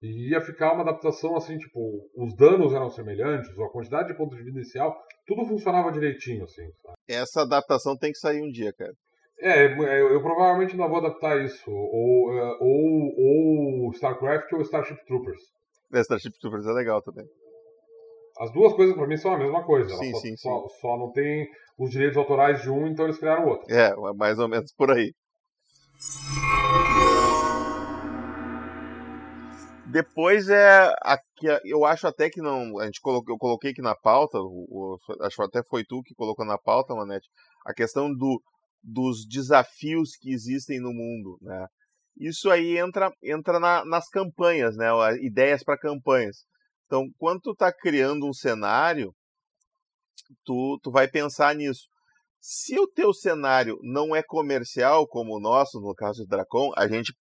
[0.01, 1.81] E ia ficar uma adaptação assim, tipo,
[2.17, 4.97] os danos eram semelhantes, a quantidade de pontos de vida inicial,
[5.27, 6.71] tudo funcionava direitinho, assim.
[6.83, 6.95] Sabe?
[7.09, 8.93] Essa adaptação tem que sair um dia, cara.
[9.41, 11.71] É, eu, eu provavelmente não vou adaptar isso.
[11.71, 15.43] Ou, é, ou, ou StarCraft ou Starship Troopers.
[15.93, 17.25] É, Starship Troopers é legal também.
[18.41, 19.91] As duas coisas para mim são a mesma coisa.
[19.97, 20.81] Sim, só, sim, só, sim.
[20.81, 23.73] só não tem os direitos autorais de um, então eles criaram outro.
[23.73, 25.13] É, mais ou menos por aí.
[29.91, 34.39] Depois é aqui, eu acho até que não, a gente eu coloquei aqui na pauta,
[34.39, 37.27] o, o, acho que até foi tu que colocou na pauta, Manete,
[37.65, 38.43] a questão do,
[38.83, 41.67] dos desafios que existem no mundo, né?
[42.21, 44.89] Isso aí entra, entra na, nas campanhas, né?
[45.23, 46.45] Ideias para campanhas.
[46.85, 49.15] Então, quando tu está criando um cenário,
[50.45, 51.87] tu, tu vai pensar nisso.
[52.41, 56.89] Se o teu cenário não é comercial como o nosso, no caso de Dracon, a
[56.89, 57.15] gente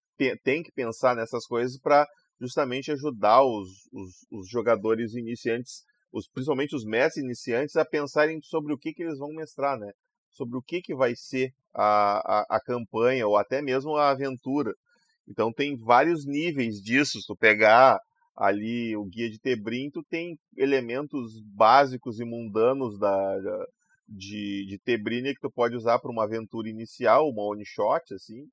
[0.44, 2.08] tem que pensar nessas coisas para
[2.40, 8.74] justamente ajudar os, os, os, jogadores iniciantes, os, principalmente os mestres iniciantes, a pensarem sobre
[8.74, 9.92] o que, que eles vão mestrar, né?
[10.30, 14.74] Sobre o que, que vai ser a, a, a campanha ou até mesmo a aventura.
[15.28, 17.20] Então tem vários níveis disso.
[17.20, 18.00] Se tu pegar
[18.36, 23.38] ali o guia de Tebrim, tu tem elementos básicos e mundanos da,
[24.08, 28.48] de, de Tebrini que tu pode usar para uma aventura inicial, uma one shot, assim.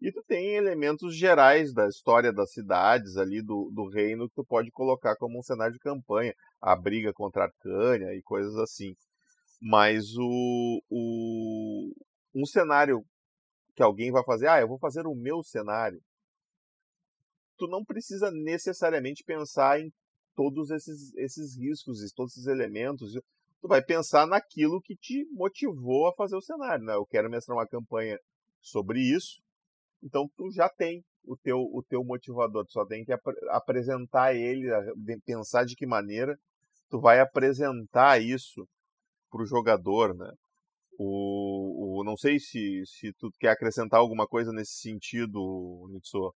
[0.00, 4.44] E tu tem elementos gerais da história das cidades ali, do, do reino, que tu
[4.44, 6.34] pode colocar como um cenário de campanha.
[6.60, 8.94] A briga contra a Arcânia e coisas assim.
[9.60, 11.92] Mas o, o,
[12.34, 13.04] um cenário
[13.74, 16.00] que alguém vai fazer, ah, eu vou fazer o meu cenário.
[17.56, 19.92] Tu não precisa necessariamente pensar em
[20.36, 23.14] todos esses, esses riscos e todos esses elementos.
[23.60, 26.84] Tu vai pensar naquilo que te motivou a fazer o cenário.
[26.84, 26.94] Né?
[26.94, 28.16] Eu quero mestrar uma campanha
[28.60, 29.40] sobre isso,
[30.02, 34.34] então tu já tem o teu, o teu motivador, tu só tem que ap apresentar
[34.34, 34.68] ele,
[35.24, 36.38] pensar de que maneira
[36.90, 38.66] tu vai apresentar isso
[39.30, 40.30] para o jogador, né?
[40.98, 46.34] O, o, não sei se, se tu quer acrescentar alguma coisa nesse sentido, Nitsuo.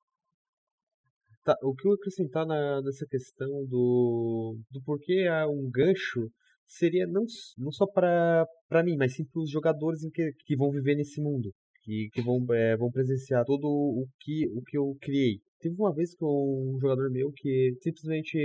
[1.44, 6.30] tá, o que eu acrescentar na, nessa questão do, do porquê há um gancho
[6.68, 7.24] seria não,
[7.58, 8.46] não só para
[8.84, 11.52] mim, mas sim para os jogadores que, que vão viver nesse mundo,
[11.84, 15.40] que, que vão, é, vão presenciar todo o que, o que eu criei.
[15.60, 18.38] Teve uma vez com um jogador meu que simplesmente,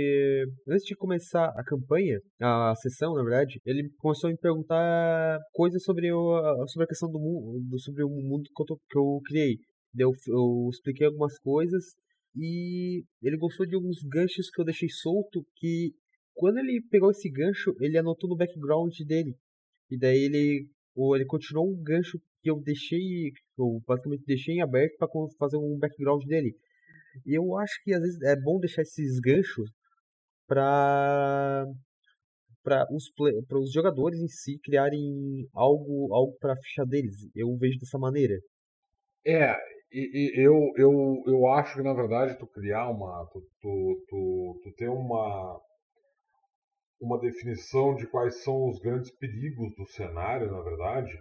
[0.67, 5.83] antes de começar a campanha, a sessão, na verdade, ele começou a me perguntar coisas
[5.83, 9.19] sobre, o, sobre a questão do mundo, sobre o mundo que eu, tô, que eu
[9.25, 9.57] criei.
[9.97, 11.83] Eu, eu expliquei algumas coisas
[12.35, 15.93] e ele gostou de alguns ganchos que eu deixei solto que
[16.35, 19.35] quando ele pegou esse gancho, ele anotou no background dele.
[19.89, 24.61] E daí ele, ou ele continuou um gancho que eu deixei, eu basicamente deixei em
[24.61, 26.55] aberto para fazer um background dele.
[27.25, 29.69] E eu acho que às vezes é bom deixar esses ganchos
[30.47, 31.65] para
[32.63, 33.09] para os,
[33.47, 37.15] para os jogadores em si criarem algo algo para a ficha deles.
[37.35, 38.35] Eu vejo dessa maneira.
[39.25, 39.55] É,
[39.91, 43.27] e, e, eu, eu, eu acho que na verdade tu criar uma.
[43.31, 45.59] Tu, tu, tu, tu ter uma,
[47.01, 51.11] uma definição de quais são os grandes perigos do cenário, na verdade,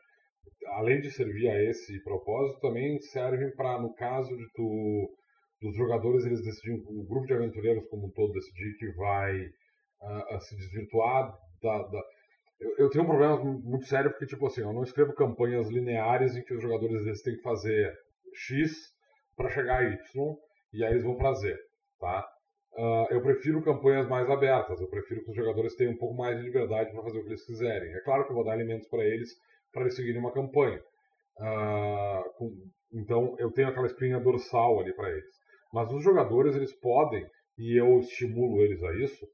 [0.77, 5.17] além de servir a esse propósito, também servem para, no caso de tu,
[5.61, 10.41] dos jogadores, eles decidirem, o grupo de aventureiros como um todo decidir que vai uh,
[10.41, 11.33] se desvirtuar
[11.63, 11.79] da.
[11.79, 12.03] da...
[12.59, 16.35] Eu, eu, tenho um problema muito sério porque, tipo assim, eu não escrevo campanhas lineares
[16.35, 17.93] em que os jogadores eles têm que fazer
[18.35, 18.73] X
[19.37, 19.97] para chegar a Y
[20.73, 21.55] e aí eles vão para Z,
[22.01, 22.27] tá?
[22.77, 26.37] Uh, eu prefiro campanhas mais abertas, eu prefiro que os jogadores tenham um pouco mais
[26.37, 27.91] de liberdade para fazer o que eles quiserem.
[27.95, 29.31] É claro que eu vou dar alimentos para eles
[29.77, 30.81] para eles seguirem uma campanha.
[31.39, 32.51] Uh, com,
[32.95, 35.37] então eu tenho aquela espinha dorsal ali para eles.
[35.71, 37.27] Mas os jogadores eles podem,
[37.59, 39.27] e eu estimulo eles a isso,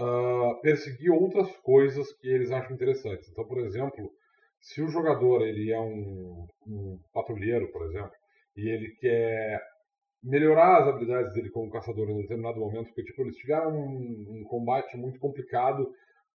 [0.00, 3.28] uh, perseguir outras coisas que eles acham interessantes.
[3.28, 4.10] Então, por exemplo,
[4.58, 8.12] se o jogador ele é um, um patrulheiro, por exemplo,
[8.56, 9.60] e ele quer
[10.22, 14.44] melhorar as habilidades dele como caçador em determinado momento, porque tipo, eles tiveram um, um
[14.48, 15.86] combate muito complicado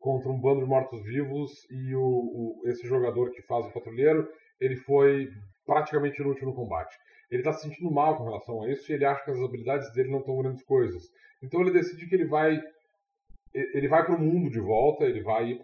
[0.04, 4.28] contra um bando de mortos-vivos e o, o, esse jogador que faz o patrulheiro,
[4.60, 5.30] ele foi
[5.66, 6.94] praticamente inútil no combate.
[7.32, 9.90] Ele está se sentindo mal com relação a isso e ele acha que as habilidades
[9.94, 11.04] dele não estão grandes coisas.
[11.42, 12.62] Então ele decide que ele vai
[13.56, 15.62] ele vai para o mundo de volta, ele vai ir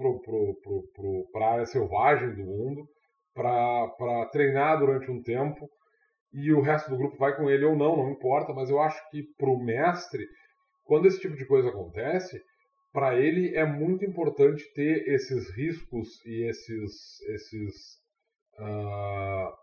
[1.33, 2.87] para a área selvagem do mundo
[3.33, 5.67] para treinar durante um tempo
[6.31, 9.01] e o resto do grupo vai com ele ou não, não importa, mas eu acho
[9.09, 10.23] que para o mestre,
[10.85, 12.39] quando esse tipo de coisa acontece,
[12.91, 17.75] para ele é muito importante ter esses riscos e esses, esses
[18.59, 19.53] uh,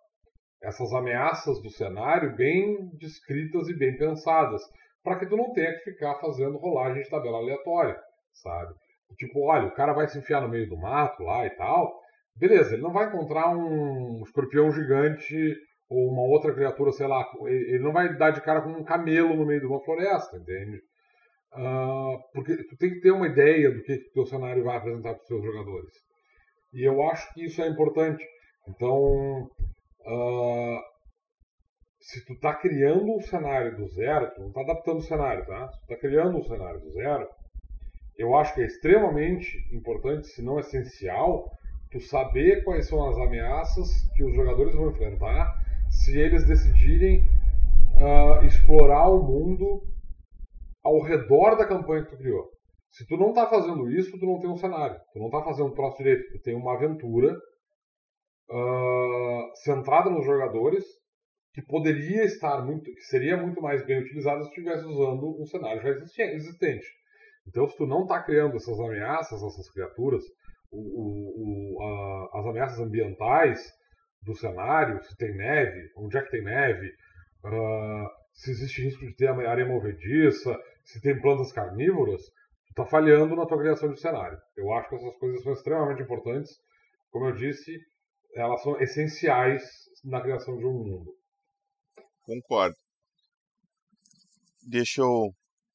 [0.63, 4.63] essas ameaças do cenário bem descritas e bem pensadas,
[5.03, 7.97] para que tu não tenha que ficar fazendo rolagem de tabela aleatória,
[8.33, 8.75] sabe?
[9.17, 12.01] Tipo, olha, o cara vai se enfiar no meio do mato lá e tal,
[12.35, 15.55] beleza, ele não vai encontrar um escorpião gigante
[15.89, 19.37] ou uma outra criatura, sei lá, ele não vai dar de cara com um camelo
[19.37, 20.81] no meio de uma floresta, entende?
[21.53, 25.15] Uh, porque tu tem que ter uma ideia do que o teu cenário vai apresentar
[25.15, 25.93] para os seus jogadores.
[26.73, 28.25] E eu acho que isso é importante.
[28.69, 30.81] Então, uh,
[32.01, 35.69] se tu está criando um cenário do zero, tu não está adaptando o cenário, tá?
[35.69, 37.27] Se tu está criando um cenário do zero,
[38.19, 41.51] eu acho que é extremamente importante, se não essencial,
[41.91, 45.55] tu saber quais são as ameaças que os jogadores vão enfrentar
[45.91, 47.23] se eles decidirem
[47.97, 49.83] uh, explorar o mundo
[50.87, 52.49] ao redor da campanha que tu criou.
[52.91, 54.97] Se tu não está fazendo isso, tu não tem um cenário.
[55.13, 56.33] Tu não está fazendo um troço direito.
[56.33, 57.37] Tu tem uma aventura
[58.51, 60.85] uh, centrada nos jogadores
[61.53, 65.83] que poderia estar muito, que seria muito mais bem utilizada se estivesse usando um cenário
[65.83, 66.87] já existente.
[67.49, 70.23] Então, se tu não está criando essas ameaças, essas criaturas,
[70.71, 73.61] o, o, o, a, as ameaças ambientais,
[74.27, 76.89] do cenário, se tem neve, onde é que tem neve,
[77.45, 83.35] uh, se existe risco de ter areia movediça, se tem plantas carnívoras, tu está falhando
[83.35, 84.39] na tua criação de cenário.
[84.57, 86.53] Eu acho que essas coisas são extremamente importantes.
[87.11, 87.77] Como eu disse,
[88.35, 89.63] elas são essenciais
[90.05, 91.13] na criação de um mundo.
[92.23, 92.77] Concordo.
[94.69, 95.31] Deixa eu.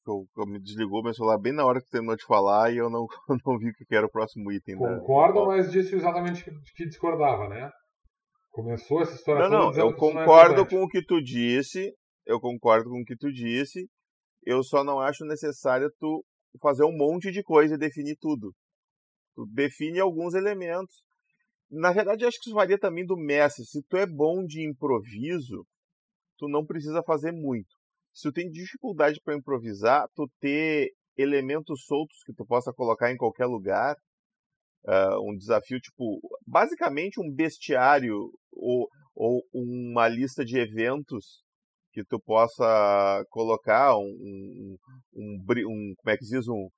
[0.08, 2.90] Eu, eu me desligou meu celular bem na hora que terminou de falar e eu
[2.90, 3.06] não,
[3.46, 4.76] não vi o que era o próximo item.
[4.76, 5.46] Concordo, da...
[5.46, 7.72] mas disse exatamente que, que discordava, né?
[8.50, 11.94] Começou essa história Não, não, eu é concordo com o que tu disse.
[12.26, 13.88] Eu concordo com o que tu disse.
[14.44, 16.24] Eu só não acho necessário tu
[16.62, 18.54] fazer um monte de coisa e definir tudo.
[19.36, 21.04] Tu define alguns elementos.
[21.70, 23.66] Na verdade, acho que isso varia também do mestre.
[23.66, 25.66] Se tu é bom de improviso,
[26.38, 27.70] tu não precisa fazer muito.
[28.14, 33.18] Se tu tem dificuldade para improvisar, tu ter elementos soltos que tu possa colocar em
[33.18, 33.96] qualquer lugar,
[34.86, 38.16] uh, um desafio tipo, basicamente um bestiário
[38.52, 41.42] ou, ou uma lista de eventos
[41.92, 44.78] que tu possa colocar um, um,
[45.16, 46.70] um, um como é que se diz, um,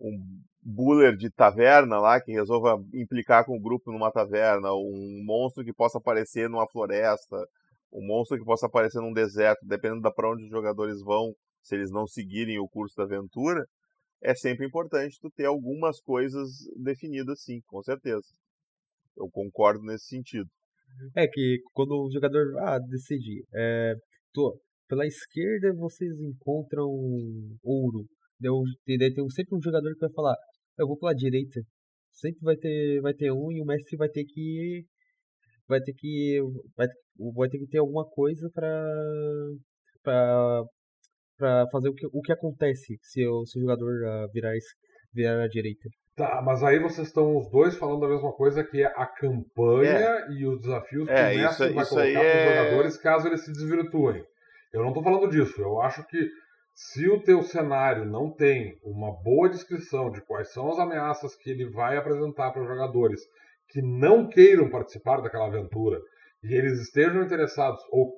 [0.00, 5.64] um buller de taverna lá que resolva implicar com o grupo numa taverna, um monstro
[5.64, 7.36] que possa aparecer numa floresta,
[7.92, 11.74] um monstro que possa aparecer num deserto, dependendo da para onde os jogadores vão, se
[11.74, 13.66] eles não seguirem o curso da aventura,
[14.22, 18.26] é sempre importante tu ter algumas coisas definidas sim, com certeza.
[19.16, 20.48] Eu concordo nesse sentido.
[21.16, 23.94] É que quando o jogador ah, decide, é,
[24.32, 26.86] tô, pela esquerda vocês encontram
[27.62, 28.06] ouro.
[28.40, 30.36] Daí, daí tem sempre um jogador que vai falar,
[30.78, 31.60] eu vou pela direita.
[32.12, 34.84] Sempre vai ter, vai ter um e o mestre vai ter que
[35.68, 36.40] vai ter que
[36.76, 36.86] vai,
[37.34, 38.84] vai ter que ter alguma coisa para
[40.02, 44.52] para fazer o que, o que acontece se o, se o jogador uh, virar
[45.12, 45.88] virar à direita.
[46.14, 49.98] Tá, mas aí vocês estão os dois falando a mesma coisa que é a campanha
[49.98, 50.32] é.
[50.32, 52.56] e os desafios que é, o mestre isso, vai isso colocar para os é...
[52.56, 54.24] jogadores caso eles se desvirtuem.
[54.72, 55.60] Eu não estou falando disso.
[55.60, 56.28] Eu acho que
[56.74, 61.50] se o teu cenário não tem uma boa descrição de quais são as ameaças que
[61.50, 63.20] ele vai apresentar para os jogadores
[63.68, 66.00] que não queiram participar daquela aventura
[66.42, 68.14] e eles estejam interessados ou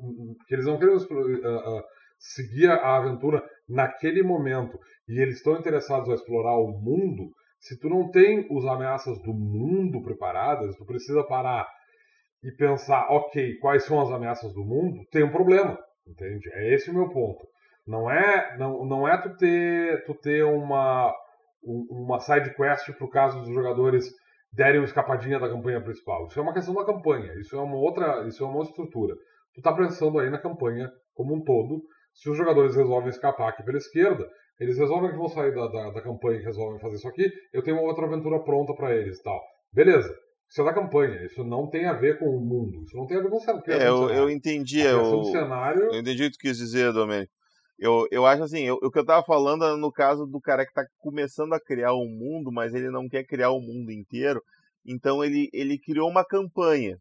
[0.46, 1.82] que eles não queiram uh, uh,
[2.18, 4.78] seguir a aventura naquele momento
[5.08, 7.30] e eles estão interessados a explorar o mundo,
[7.64, 11.66] se tu não tem os ameaças do mundo preparadas, tu precisa parar
[12.42, 16.46] e pensar, ok, quais são as ameaças do mundo, tem um problema, entende?
[16.52, 17.48] É esse o meu ponto.
[17.86, 21.10] Não é, não, não é tu ter, tu ter uma,
[21.62, 24.10] uma side quest pro caso dos jogadores
[24.52, 26.26] derem uma escapadinha da campanha principal.
[26.26, 29.14] Isso é uma questão da campanha, isso é uma outra, isso é uma outra estrutura.
[29.54, 31.80] Tu tá pensando aí na campanha como um todo.
[32.12, 35.90] Se os jogadores resolvem escapar aqui pela esquerda, eles resolvem que vão sair da, da,
[35.90, 39.20] da campanha e resolvem fazer isso aqui, eu tenho uma outra aventura pronta para eles
[39.22, 39.40] tal.
[39.72, 40.14] Beleza.
[40.48, 43.16] Isso é da campanha, isso não tem a ver com o mundo, isso não tem
[43.16, 43.72] a ver com o cenário.
[43.72, 44.80] É, eu, eu entendi.
[44.80, 45.82] Eu, cenário...
[45.84, 47.32] eu entendi o que tu quis dizer, Domênico.
[47.78, 50.64] Eu, eu acho assim, eu, o que eu tava falando é no caso do cara
[50.64, 53.90] que tá começando a criar um mundo, mas ele não quer criar o um mundo
[53.90, 54.40] inteiro.
[54.86, 56.96] Então ele, ele criou uma campanha.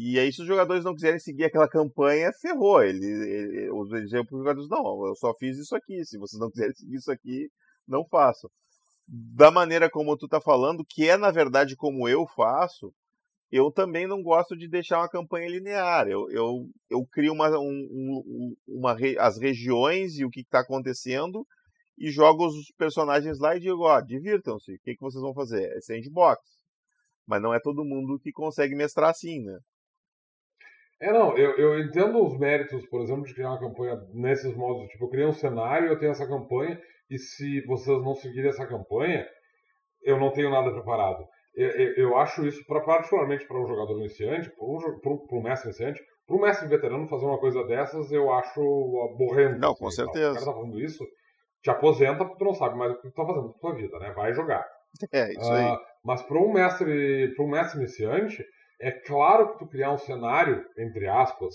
[0.00, 2.80] E aí, se os jogadores não quiserem seguir aquela campanha, ferrou.
[2.80, 6.04] Ele, ele, os jogadores, não, eu só fiz isso aqui.
[6.04, 7.48] Se vocês não quiserem seguir isso aqui,
[7.86, 8.48] não façam.
[9.08, 12.92] Da maneira como tu tá falando, que é na verdade como eu faço,
[13.50, 16.06] eu também não gosto de deixar uma campanha linear.
[16.06, 21.44] Eu, eu, eu crio uma, um, uma, as regiões e o que está acontecendo
[21.98, 24.74] e jogo os personagens lá e digo, ó, divirtam-se.
[24.74, 25.76] O que, que vocês vão fazer?
[25.76, 26.40] É sandbox.
[27.26, 29.58] Mas não é todo mundo que consegue mestrar assim, né?
[31.00, 34.88] É, não, eu, eu entendo os méritos, por exemplo, de criar uma campanha nesses modos.
[34.88, 38.66] Tipo, eu criei um cenário, eu tenho essa campanha, e se vocês não seguirem essa
[38.66, 39.26] campanha,
[40.02, 41.24] eu não tenho nada preparado.
[41.54, 45.68] Eu, eu, eu acho isso, pra, particularmente para um jogador iniciante, para um, um, mestre
[45.68, 48.60] iniciante, para um mestre veterano fazer uma coisa dessas, eu acho
[49.12, 49.58] aborrendo.
[49.58, 50.30] Não, com assim, certeza.
[50.30, 51.06] O cara tá falando isso,
[51.62, 53.98] te aposenta porque tu não sabe mais o que tu tá fazendo com tua vida,
[53.98, 54.12] né?
[54.12, 54.66] Vai jogar.
[55.12, 55.72] É, isso aí.
[55.72, 58.44] Uh, mas para um mestre, para um mestre iniciante,
[58.80, 61.54] é claro que tu criar um cenário, entre aspas,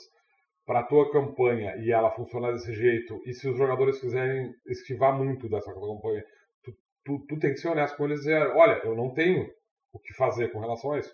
[0.65, 5.17] para a tua campanha e ela funcionar desse jeito, e se os jogadores quiserem esquivar
[5.17, 6.23] muito dessa campanha,
[6.63, 9.49] tu, tu, tu tem que ser honesto com eles e dizer, olha, eu não tenho
[9.91, 11.13] o que fazer com relação a isso.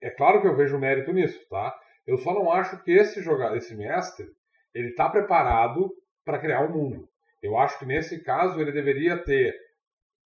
[0.00, 1.74] É claro que eu vejo mérito nisso, tá?
[2.06, 4.26] Eu só não acho que esse jogador, esse mestre,
[4.74, 5.90] ele está preparado
[6.24, 7.08] para criar um mundo.
[7.42, 9.54] Eu acho que nesse caso ele deveria ter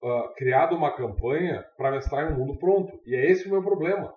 [0.03, 3.01] uh, criado uma campanha para mestrar em um mundo pronto.
[3.07, 4.15] E é esse o meu problema.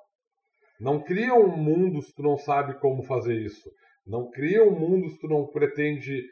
[0.80, 3.70] Não cria um mundo se tu não sabe como fazer isso.
[4.06, 6.24] Não cria um mundo se tu não pretende.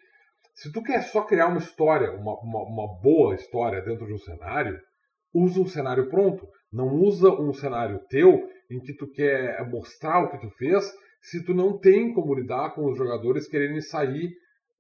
[0.54, 4.20] Se tu quer só criar uma história, uma, uma, uma boa história dentro de um
[4.20, 4.80] cenário,
[5.34, 6.48] usa um cenário pronto.
[6.72, 10.92] Não usa um cenário teu em que tu quer mostrar o que tu fez
[11.22, 14.32] se tu não tem como lidar com os jogadores querendo sair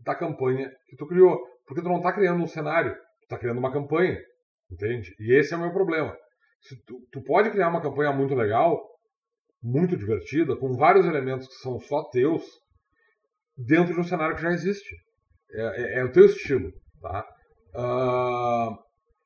[0.01, 1.39] da campanha que tu criou.
[1.65, 4.19] Porque tu não está criando um cenário, tu está criando uma campanha.
[4.71, 5.15] Entende?
[5.19, 6.15] E esse é o meu problema.
[6.85, 8.81] Tu, tu, pode criar uma campanha muito legal,
[9.63, 12.43] muito divertida, com vários elementos que são só teus,
[13.57, 14.95] dentro de um cenário que já existe.
[15.51, 16.71] É, é, é o teu estilo.
[17.01, 17.25] Tá?
[17.75, 18.77] Uh,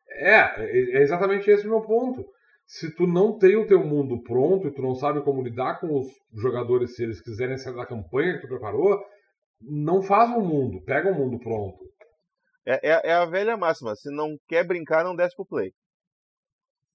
[0.09, 2.23] é, é exatamente esse o meu ponto.
[2.65, 5.99] Se tu não tem o teu mundo pronto e tu não sabe como lidar com
[5.99, 8.99] os jogadores se eles quiserem sair da campanha que tu preparou,
[9.61, 11.77] não faz um mundo, pega um mundo pronto.
[12.65, 13.95] É, é, é, a velha máxima.
[13.95, 15.71] Se não quer brincar, não desce pro play.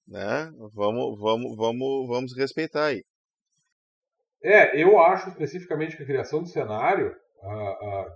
[0.06, 0.52] Né?
[0.74, 3.02] Vamos, vamos, vamos, vamos respeitar aí.
[4.42, 8.06] É, eu acho especificamente que a criação de cenário, a, a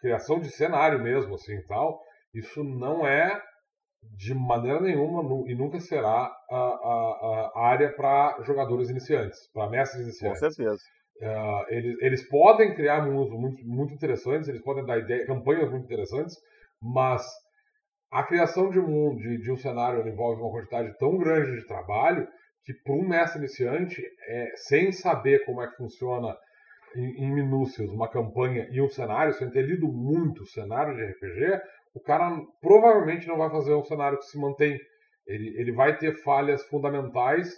[0.00, 2.00] criação de cenário mesmo, assim tal,
[2.34, 3.40] isso não é
[4.16, 10.02] de maneira nenhuma e nunca será a, a, a área para jogadores iniciantes, para mestres
[10.02, 10.40] iniciantes.
[10.40, 10.82] Com certeza.
[11.20, 15.84] Uh, eles, eles podem criar mundos muito, muito interessantes, eles podem dar ideia, campanhas muito
[15.84, 16.34] interessantes,
[16.80, 17.22] mas
[18.10, 22.26] a criação de, um, de, de um cenário envolve uma quantidade tão grande de trabalho
[22.64, 26.36] que para um mestre iniciante, é, sem saber como é que funciona
[26.94, 31.60] em, em, minúcias uma campanha e um cenário, sem ter lido muito cenário de RPG,
[31.94, 32.30] o cara
[32.60, 34.78] provavelmente não vai fazer um cenário que se mantém.
[35.26, 37.50] Ele, ele vai ter falhas fundamentais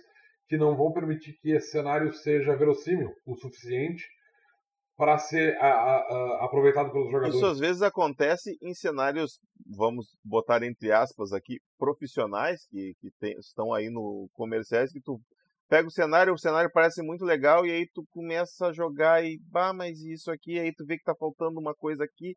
[0.49, 4.07] que não vão permitir que esse cenário seja verossímil o suficiente
[4.97, 7.37] para ser a, a, a, aproveitado pelos jogadores.
[7.37, 13.33] Isso às vezes acontece em cenários, vamos botar entre aspas aqui, profissionais, que, que tem,
[13.39, 15.21] estão aí no comerciais, que tu
[15.69, 19.39] pega o cenário, o cenário parece muito legal, e aí tu começa a jogar e,
[19.51, 22.37] bah, mas isso aqui, aí tu vê que tá faltando uma coisa aqui,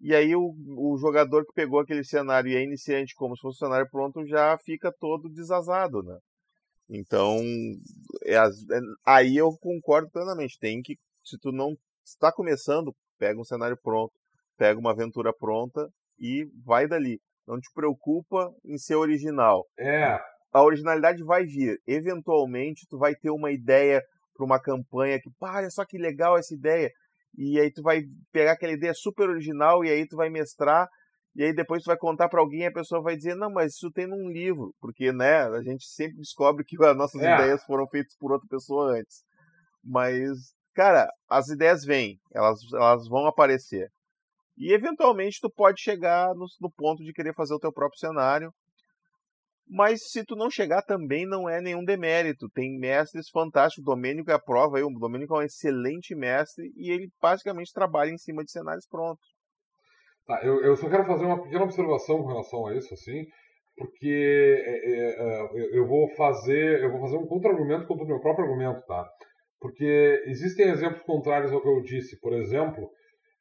[0.00, 3.62] e aí o, o jogador que pegou aquele cenário e é iniciante como se fosse
[3.62, 6.18] um cenário pronto, já fica todo desazado, né?
[6.88, 7.38] Então,
[8.24, 8.48] é, é,
[9.06, 14.12] aí eu concordo plenamente, tem que, se tu não está começando, pega um cenário pronto,
[14.56, 17.20] pega uma aventura pronta e vai dali.
[17.46, 19.66] Não te preocupa em ser original.
[19.78, 20.18] É.
[20.52, 21.78] A originalidade vai vir.
[21.86, 24.02] Eventualmente, tu vai ter uma ideia
[24.34, 26.90] para uma campanha que, pá, olha só que legal essa ideia.
[27.36, 30.88] E aí tu vai pegar aquela ideia super original e aí tu vai mestrar
[31.34, 33.74] e aí depois tu vai contar para alguém e a pessoa vai dizer, não, mas
[33.74, 37.34] isso tem num livro, porque, né, a gente sempre descobre que as nossas é.
[37.34, 39.24] ideias foram feitas por outra pessoa antes.
[39.82, 40.38] Mas
[40.74, 43.90] cara, as ideias vêm, elas, elas vão aparecer.
[44.56, 48.52] E eventualmente tu pode chegar no, no, ponto de querer fazer o teu próprio cenário.
[49.66, 52.48] Mas se tu não chegar também não é nenhum demérito.
[52.50, 53.82] Tem mestres fantásticos.
[53.82, 54.82] O Domênico é a prova aí.
[54.82, 59.26] O Domênico é um excelente mestre e ele basicamente trabalha em cima de cenários prontos.
[60.26, 63.24] Tá, eu, eu só quero fazer uma pequena observação com relação a isso, assim,
[63.76, 68.20] porque é, é, é eu vou fazer eu vou fazer um contra-argumento contra o meu
[68.20, 69.04] próprio argumento, tá?
[69.62, 72.20] Porque existem exemplos contrários ao que eu disse.
[72.20, 72.90] Por exemplo,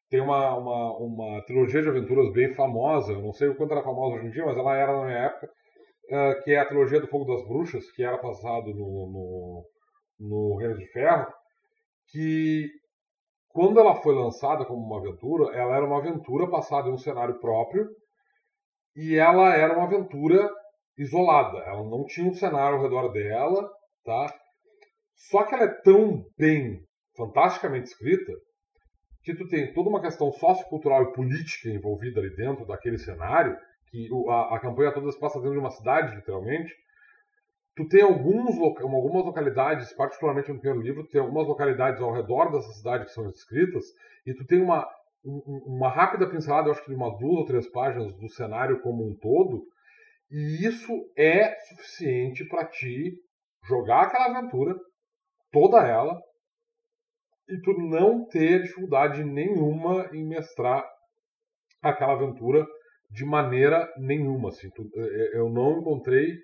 [0.07, 3.84] tem uma, uma, uma trilogia de aventuras bem famosa, eu não sei o quanto era
[3.84, 7.01] famosa hoje em dia, mas ela era na minha época, uh, que é a trilogia
[7.01, 9.65] do Fogo das Bruxas, que era passado no, no,
[10.19, 11.28] no Reino de Ferro,
[12.09, 12.69] que
[13.49, 17.39] quando ela foi lançada como uma aventura, ela era uma aventura passada em um cenário
[17.39, 17.88] próprio
[18.95, 20.49] e ela era uma aventura
[20.97, 21.57] isolada.
[21.59, 23.69] Ela não tinha um cenário ao redor dela,
[24.05, 24.41] tá?
[25.30, 26.82] Só que ela é tão bem,
[27.15, 28.34] fantasticamente escrita,
[29.24, 33.55] que tu tem toda uma questão sociocultural e política envolvida ali dentro daquele cenário,
[33.89, 36.74] que a, a campanha toda se passa dentro de uma cidade, literalmente.
[37.76, 42.51] Tu tem alguns, algumas localidades, particularmente no primeiro livro, tu tem algumas localidades ao redor
[42.51, 43.86] dessa cidade que são descritas,
[44.26, 44.88] e tu tem uma,
[45.24, 49.07] uma rápida pincelada, eu acho que de uma duas ou três páginas do cenário como
[49.07, 49.63] um todo,
[50.30, 53.13] e isso é suficiente para ti
[53.67, 54.76] jogar aquela aventura,
[55.52, 56.20] toda ela
[57.49, 60.86] e tu não ter dificuldade nenhuma em mestrar
[61.82, 62.66] aquela aventura
[63.10, 64.49] de maneira nenhuma.
[64.49, 66.38] Assim, tu, é, é, eu não encontrei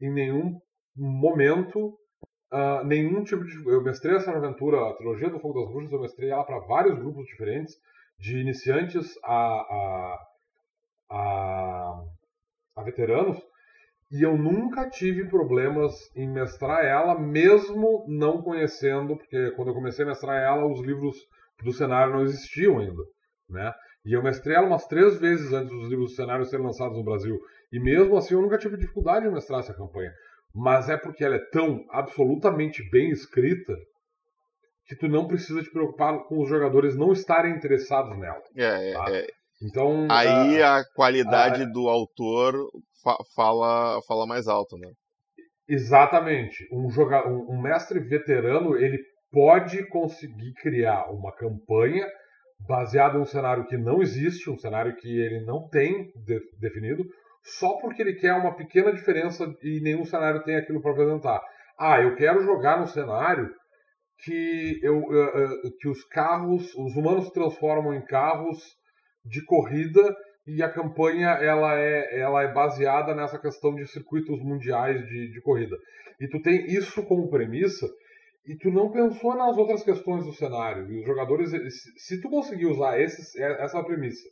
[0.00, 0.60] em nenhum
[0.96, 1.98] momento
[2.52, 3.66] uh, nenhum tipo de.
[3.66, 6.98] Eu mestrei essa aventura, a trilogia do Fogo das Bruxas, eu mestrei ela para vários
[6.98, 7.74] grupos diferentes,
[8.18, 10.18] de iniciantes a, a,
[11.10, 12.04] a,
[12.76, 13.38] a veteranos,
[14.14, 20.04] e eu nunca tive problemas em mestrar ela, mesmo não conhecendo, porque quando eu comecei
[20.04, 21.16] a mestrar ela, os livros
[21.64, 23.02] do cenário não existiam ainda,
[23.50, 23.74] né?
[24.06, 27.02] E eu mestrei ela umas três vezes antes dos livros do cenário serem lançados no
[27.02, 27.36] Brasil.
[27.72, 30.12] E mesmo assim eu nunca tive dificuldade em mestrar essa campanha.
[30.54, 33.74] Mas é porque ela é tão absolutamente bem escrita
[34.86, 38.40] que tu não precisa te preocupar com os jogadores não estarem interessados nela.
[38.54, 39.06] É, tá?
[39.08, 39.26] é,
[39.60, 42.54] Então, aí a, a qualidade a, do autor
[43.04, 44.90] fa fala, fala mais alto, né?
[45.68, 46.66] Exatamente.
[46.72, 48.98] Um, joga um, mestre veterano ele
[49.30, 52.06] pode conseguir criar uma campanha
[52.66, 57.04] baseada em um cenário que não existe, um cenário que ele não tem de definido,
[57.58, 61.42] só porque ele quer uma pequena diferença e nenhum cenário tem aquilo para apresentar.
[61.78, 63.50] Ah, eu quero jogar no cenário
[64.22, 68.58] que, eu, uh, uh, que os carros, os humanos se transformam em carros
[69.24, 70.14] de corrida
[70.46, 75.40] e a campanha ela é, ela é baseada nessa questão de circuitos mundiais de, de
[75.40, 75.76] corrida.
[76.20, 77.88] E tu tem isso como premissa
[78.46, 80.90] e tu não pensou nas outras questões do cenário.
[80.90, 81.50] E os jogadores,
[81.96, 84.28] se tu conseguir usar esse, essa premissa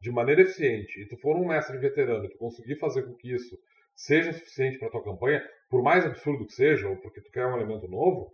[0.00, 3.34] de maneira eficiente e tu for um mestre veterano e tu conseguir fazer com que
[3.34, 3.58] isso
[3.96, 7.56] seja suficiente para tua campanha, por mais absurdo que seja, ou porque tu quer um
[7.56, 8.32] elemento novo,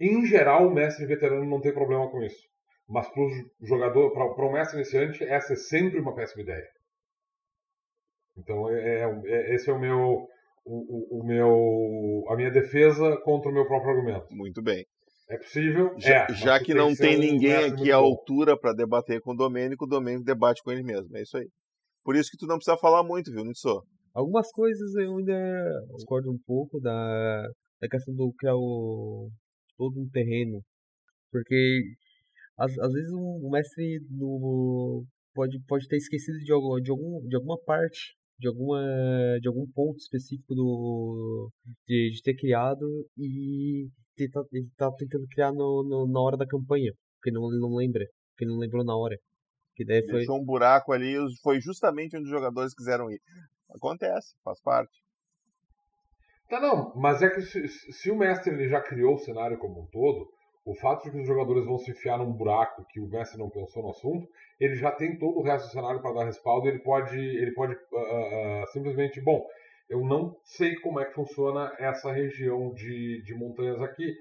[0.00, 2.42] em geral o mestre veterano não tem problema com isso.
[2.88, 6.68] Mas para o jogador, para o mestre iniciante, essa é sempre uma péssima ideia.
[8.36, 10.28] Então, é, é, é, esse é o meu,
[10.64, 14.26] o, o, o, meu, a minha defesa contra o meu próprio argumento.
[14.30, 14.84] Muito bem.
[15.30, 15.94] É possível.
[15.98, 19.32] Já, é, já tu que não ser tem ninguém aqui à altura para debater com
[19.32, 21.16] o Domênico, o Domênico debate com ele mesmo.
[21.16, 21.48] É isso aí.
[22.04, 23.82] Por isso que tu não precisa falar muito, viu, Nitso?
[24.12, 25.32] Algumas coisas eu ainda
[25.96, 27.48] discordo um pouco da,
[27.80, 29.30] da questão do criar o,
[29.78, 30.60] todo um terreno.
[31.32, 31.82] Porque
[32.56, 35.04] às, às vezes um, um mestre no,
[35.34, 38.80] pode, pode ter esquecido de, algum, de, algum, de alguma parte, de, alguma,
[39.40, 41.50] de algum ponto específico do,
[41.86, 42.86] de, de ter criado
[43.18, 47.50] e ele tá, ele tá tentando criar no, no- na hora da campanha, porque não,
[47.50, 49.16] ele não lembra, porque ele não lembrou na hora.
[49.74, 53.20] Que daí foi, Deixou um buraco ali, foi justamente onde os jogadores quiseram ir.
[53.70, 55.02] Acontece, faz parte.
[56.48, 59.82] Tá, não, mas é que se, se o mestre ele já criou o cenário como
[59.82, 60.28] um todo,
[60.64, 63.50] o fato de que os jogadores vão se enfiar num buraco que o mestre não
[63.50, 64.26] pensou no assunto,
[64.58, 67.74] ele já tem todo o resto do cenário para dar respaldo, ele pode, ele pode
[67.74, 69.44] ah, ah, simplesmente, bom,
[69.88, 74.14] eu não sei como é que funciona essa região de, de montanhas aqui,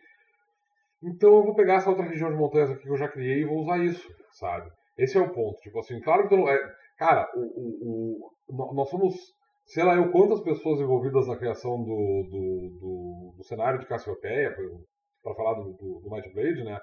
[1.03, 3.45] então eu vou pegar essa outra região de montanhas aqui que eu já criei e
[3.45, 4.70] vou usar isso, sabe?
[4.98, 5.60] Esse é o ponto.
[5.60, 6.57] Tipo assim, claro que tu não é.
[6.98, 9.14] Cara, o, o, o- nó- nós somos,
[9.65, 14.56] sei lá, eu quantas pessoas envolvidas na criação do, do, do, do cenário de Cassiopeia,
[15.24, 16.80] para falar do, do, do Might Blade, né?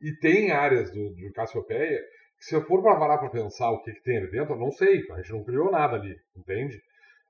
[0.00, 2.00] E tem áreas do, de Cassiopeia
[2.38, 4.58] que se eu for para parar para pensar o que, que tem ali dentro, eu
[4.58, 6.78] não sei, a gente não criou nada ali, entende?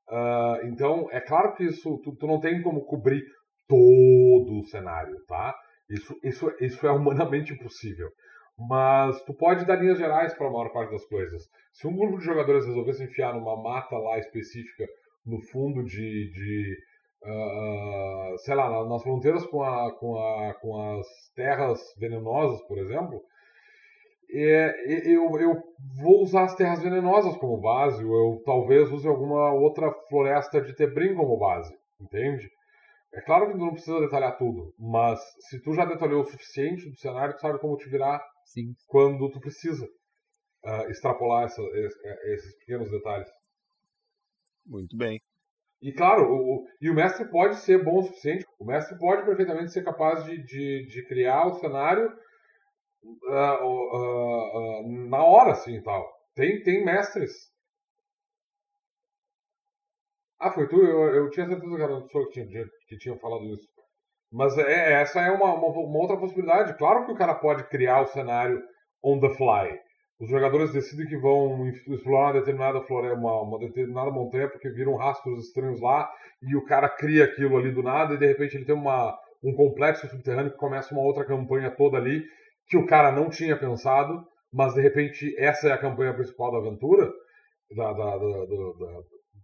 [0.09, 3.23] Ah, então, é claro que isso, tu, tu não tem como cobrir
[3.69, 5.55] todo o cenário, tá?
[5.89, 8.09] Isso, isso, isso é humanamente impossível.
[8.57, 11.43] Mas tu pode dar linhas gerais para a maior parte das coisas.
[11.73, 14.87] Se um grupo de jogadores resolvesse enfiar numa mata lá específica,
[15.27, 16.31] no fundo de.
[16.31, 16.77] de
[17.25, 22.79] ah, sei lá, na- nas fronteiras com, a, com, a, com as terras venenosas, por
[22.79, 23.23] exemplo,
[24.31, 25.63] é, eu, eu
[26.03, 30.75] vou usar as terras venenosas como base, ou eu talvez use alguma outra floresta de
[30.75, 32.49] Tebrim como base, entende?
[33.13, 36.91] É claro que tu não precisa detalhar tudo, mas se tu já detalhou o suficiente
[36.91, 39.87] do cenário, tu sabe como te virar sim, quando tu precisa
[40.65, 41.97] ah, extrapolar essa- es-
[42.35, 43.29] esses pequenos detalhes.
[44.67, 45.21] Muito bem.
[45.85, 49.73] E claro, o, e o mestre pode ser bom o suficiente, o mestre pode perfeitamente
[49.73, 52.13] ser capaz de, de, de criar o cenário
[53.03, 56.05] o- ah, ah, na hora, assim, tal.
[56.35, 57.33] Tem, tem mestres.
[60.39, 60.77] Ah, foi tu?
[60.81, 63.69] Eu, eu tinha certeza que era a pessoa que tinha, que tinha falado isso.
[64.33, 66.77] Mas é, essa é uma, uma, uma outra possibilidade.
[66.79, 68.63] Claro que o cara pode criar o cenário
[69.05, 69.79] on the fly.
[70.21, 74.95] Os jogadores decidem que vão explorar uma determinada floresta, uma, uma determinada montanha porque viram
[74.97, 76.11] rastros estranhos lá
[76.43, 79.53] e o cara cria aquilo ali do nada e de repente ele tem uma, um
[79.55, 82.23] complexo subterrâneo que começa uma outra campanha toda ali
[82.69, 86.59] que o cara não tinha pensado, mas de repente essa é a campanha principal da
[86.59, 87.13] aventura,
[87.77, 88.47] da, da- da-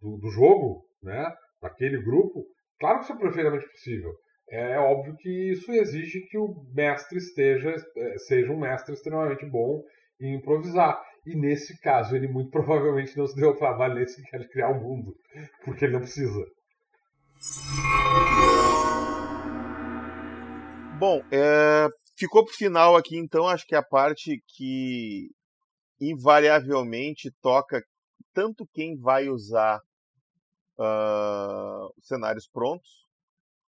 [0.01, 1.32] do- do, jogo, né?
[1.60, 2.44] Daquele grupo.
[2.78, 4.12] Claro que isso é perfeitamente possível.
[4.48, 9.82] É óbvio que isso exige que o mestre esteja, eh, seja um mestre extremamente bom
[10.20, 11.01] em improvisar.
[11.26, 14.70] E nesse caso, ele muito provavelmente não se deu ao trabalho nem sequer de criar
[14.70, 15.14] um mundo,
[15.64, 16.47] porque ele não precisa.
[20.98, 25.30] Bom, é, ficou pro final aqui, então, acho que a parte que
[26.01, 27.82] invariavelmente toca
[28.32, 29.80] tanto quem vai usar
[30.78, 33.06] ah, cenários prontos,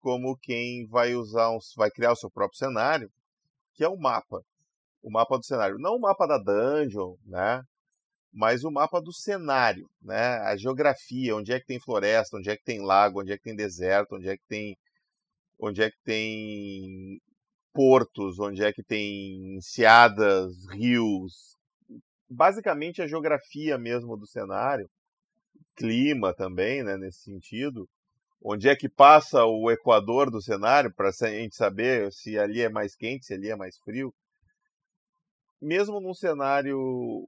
[0.01, 3.11] como quem vai usar um, vai criar o seu próprio cenário,
[3.75, 4.43] que é o mapa.
[5.07, 5.79] O mapa do cenário.
[5.79, 7.63] Não o mapa da dungeon, né?
[8.33, 10.39] Mas o mapa do cenário, né?
[10.39, 13.45] A geografia, onde é que tem floresta, onde é que tem lago, onde é que
[13.45, 14.77] tem deserto, onde é que tem
[15.61, 17.21] onde é que tem
[17.73, 21.57] portos, onde é que tem enseadas, rios.
[22.29, 24.91] Basicamente a geografia mesmo do cenário,
[25.77, 27.89] clima também, né, nesse sentido.
[28.43, 32.69] Onde é que passa o equador do cenário, para a gente saber se ali é
[32.69, 34.13] mais quente, se ali é mais frio.
[35.61, 37.27] Mesmo num cenário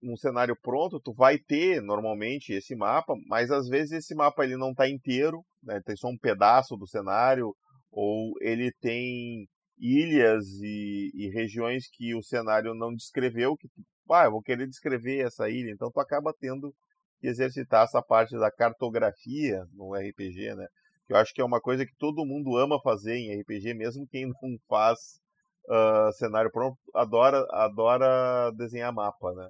[0.00, 4.56] num cenário pronto, tu vai ter normalmente esse mapa, mas às vezes esse mapa ele
[4.56, 5.80] não está inteiro, né?
[5.84, 7.52] tem só um pedaço do cenário,
[7.90, 9.48] ou ele tem
[9.78, 13.68] ilhas e, e regiões que o cenário não descreveu, que
[14.10, 16.74] ah, eu vou querer descrever essa ilha, então tu acaba tendo
[17.20, 20.66] que exercitar essa parte da cartografia no RPG, né?
[21.06, 24.06] Que eu acho que é uma coisa que todo mundo ama fazer em RPG, mesmo
[24.06, 25.20] quem não faz
[25.68, 29.48] ah, cenário pronto, adora, adora desenhar mapa, né?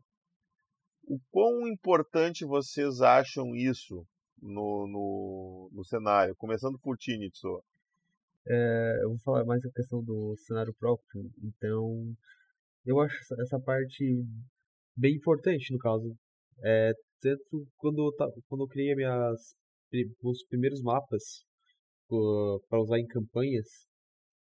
[1.05, 4.05] O quão importante vocês acham isso
[4.43, 6.35] no, no, no cenário?
[6.36, 7.62] Começando por ti, Nitsu.
[8.47, 12.15] É, eu vou falar mais a questão do cenário próprio, então
[12.85, 14.24] eu acho essa, parte
[14.97, 16.16] bem importante no caso.
[16.65, 19.55] É, tanto quando eu, quando eu criei minhas,
[20.23, 21.45] os primeiros mapas
[22.69, 23.88] para usar em campanhas,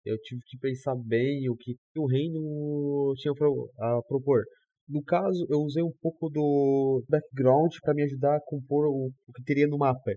[0.07, 4.43] Eu tive que pensar bem o que o reino tinha a propor.
[4.87, 9.33] No caso, eu usei um pouco do background para me ajudar a compor o, o,
[9.33, 10.13] que teria no mapa.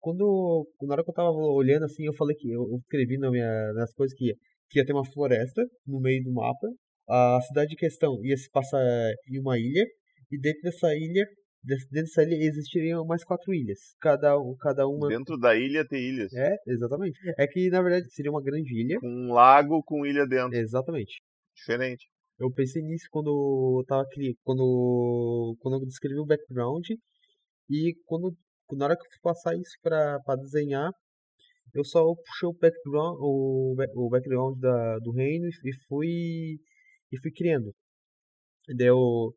[0.00, 3.72] Quando, na hora que eu tava olhando assim, eu falei que eu, escrevi na minha,
[3.74, 4.34] nas coisas que
[4.70, 6.68] que ia ter uma floresta no meio do mapa.
[7.08, 8.82] A cidade em questão ia se passar
[9.30, 9.84] em uma ilha
[10.32, 11.24] e dentro dessa ilha
[11.90, 13.78] dessa ilha existiriam mais quatro ilhas.
[14.00, 15.08] Cada, cada uma.
[15.08, 16.32] Dentro da ilha tem ilhas.
[16.34, 17.18] É, exatamente.
[17.38, 18.98] É que na verdade seria uma grande ilha.
[19.02, 20.56] Um lago com ilha dentro.
[20.56, 21.22] Exatamente.
[21.54, 22.06] Diferente.
[22.38, 23.28] Eu pensei nisso quando
[23.80, 24.04] eu tava
[24.42, 26.84] quando quando eu descrevi o background
[27.70, 28.36] e quando
[28.72, 30.90] na hora que eu fui passar isso para desenhar,
[31.72, 36.58] eu só puxei o background o, o background da, do reino e fui
[37.12, 37.72] e fui criando.
[38.76, 39.32] Deu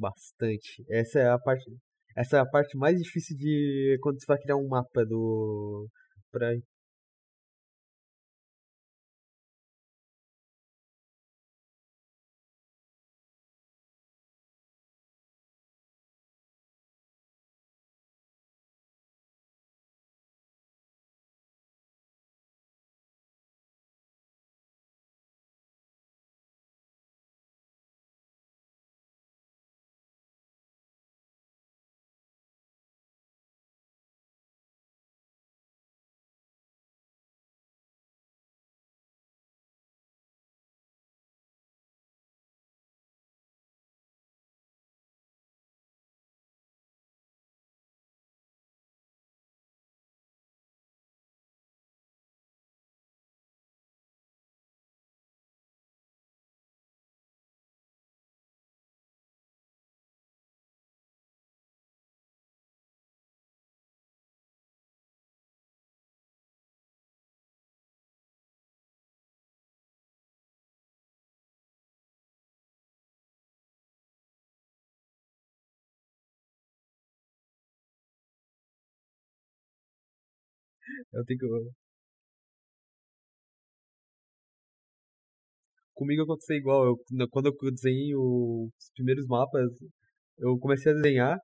[0.00, 0.84] bastante.
[0.88, 1.70] Essa é a parte
[2.16, 5.88] essa é a parte mais difícil de quando você vai criar um mapa do
[6.32, 6.54] para
[81.12, 81.46] Eu tenho que.
[85.94, 86.86] Comigo aconteceu igual.
[86.86, 86.96] Eu,
[87.30, 89.70] quando eu desenhei os primeiros mapas,
[90.38, 91.38] eu comecei a desenhar.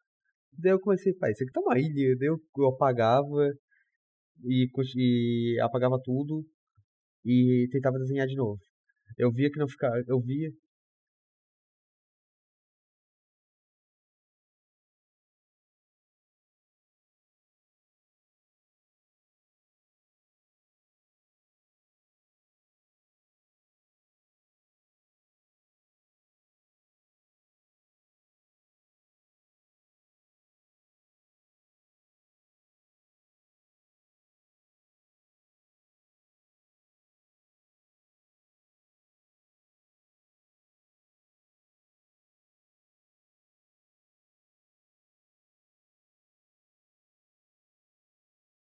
[0.59, 2.16] Daí eu comecei, pai, isso aqui tá uma ilha.
[2.18, 3.51] Daí eu, eu apagava
[4.44, 6.44] e, e apagava tudo
[7.24, 8.60] e tentava desenhar de novo.
[9.18, 9.97] Eu via que não ficava.
[10.09, 10.51] Eu via.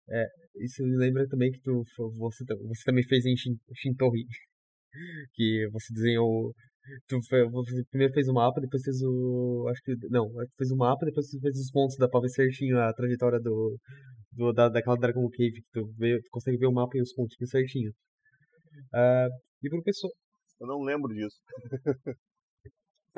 [0.10, 0.26] É,
[0.64, 1.84] isso me lembra também que tu,
[2.18, 4.26] você, você também fez em Shintori.
[5.34, 6.54] Que você desenhou.
[7.08, 7.20] Tu
[7.52, 9.68] você primeiro fez o mapa, depois fez o.
[9.70, 9.94] Acho que.
[10.10, 10.28] Não,
[10.58, 13.78] fez o mapa, depois fez os pontos, dá pra ver certinho a trajetória do.
[14.32, 17.14] do da, daquela Dragon Cave, que tu, vê, tu consegue ver o mapa e os
[17.14, 17.92] pontinhos certinho.
[18.94, 19.30] Uh,
[19.64, 20.12] e pro pessoal.
[20.62, 21.38] Eu não lembro disso.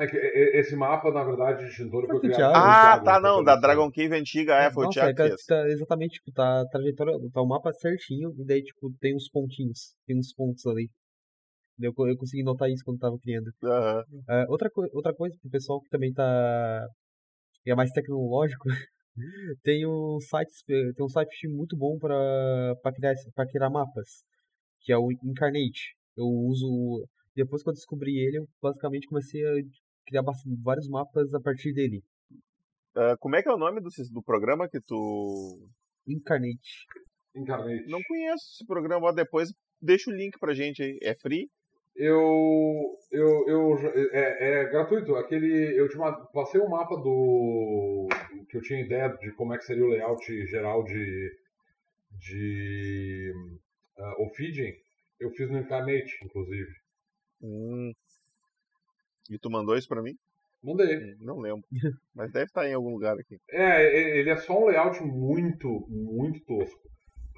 [0.00, 2.54] É que esse mapa, na verdade, de Shintori foi criado.
[2.56, 5.68] Ah, tá, não, da Dragon Cave antiga, é, foi Nossa, o Thiago é, que tá,
[5.68, 9.94] Exatamente, tipo, tá a trajetória, tá o mapa certinho, e daí, tipo, tem uns pontinhos,
[10.06, 10.88] tem uns pontos ali.
[11.78, 13.50] Eu, eu consegui notar isso quando tava criando.
[13.62, 14.00] Uhum.
[14.20, 16.86] Uh, outra, co outra coisa pro pessoal que também tá.
[17.66, 18.64] é mais tecnológico,
[19.62, 24.24] tem um site, tem um site muito bom para criar, pra criar mapas,
[24.80, 25.94] que é o Incarnate.
[26.16, 27.06] Eu uso.
[27.36, 29.52] Depois que eu descobri ele, eu basicamente comecei a
[30.06, 30.22] criar
[30.62, 32.02] vários mapas a partir dele.
[32.96, 35.68] Uh, como é que é o nome do, do programa que tu.
[36.06, 36.86] Incarnate.
[37.34, 37.88] Incarnate.
[37.88, 40.98] Não conheço esse programa, depois deixa o link pra gente aí.
[41.02, 41.48] É free?
[41.94, 42.98] Eu.
[43.10, 43.48] Eu.
[43.48, 43.78] eu
[44.12, 45.14] é, é gratuito.
[45.16, 45.78] Aquele.
[45.78, 45.96] Eu te
[46.32, 48.08] passei um mapa do.
[48.48, 51.30] que eu tinha ideia de como é que seria o layout geral de.
[52.12, 53.32] de.
[53.98, 54.72] Uh, Ophidian.
[55.20, 56.72] Eu fiz no Incarnate, inclusive.
[57.42, 57.92] Hum.
[59.30, 60.14] E tu mandou isso pra mim?
[60.62, 60.96] Mandei.
[60.96, 61.62] Hum, não lembro.
[62.14, 63.36] Mas deve estar em algum lugar aqui.
[63.50, 66.80] É, ele é só um layout muito, muito tosco.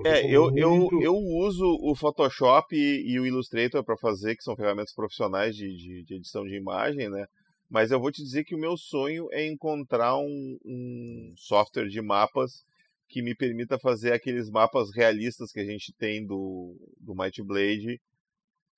[0.05, 0.97] É, eu, muito...
[0.97, 5.55] eu, eu uso o Photoshop e, e o Illustrator para fazer, que são ferramentas profissionais
[5.55, 7.27] de, de, de, edição de imagem, né?
[7.70, 12.02] Mas eu vou te dizer que o meu sonho é encontrar um, um software de
[12.02, 12.64] mapas
[13.09, 18.01] que me permita fazer aqueles mapas realistas que a gente tem do, do Might Blade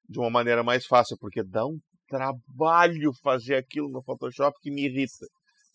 [0.08, 1.78] de uma maneira mais fácil, porque dá um
[2.08, 5.26] trabalho fazer aquilo no Photoshop que me irrita.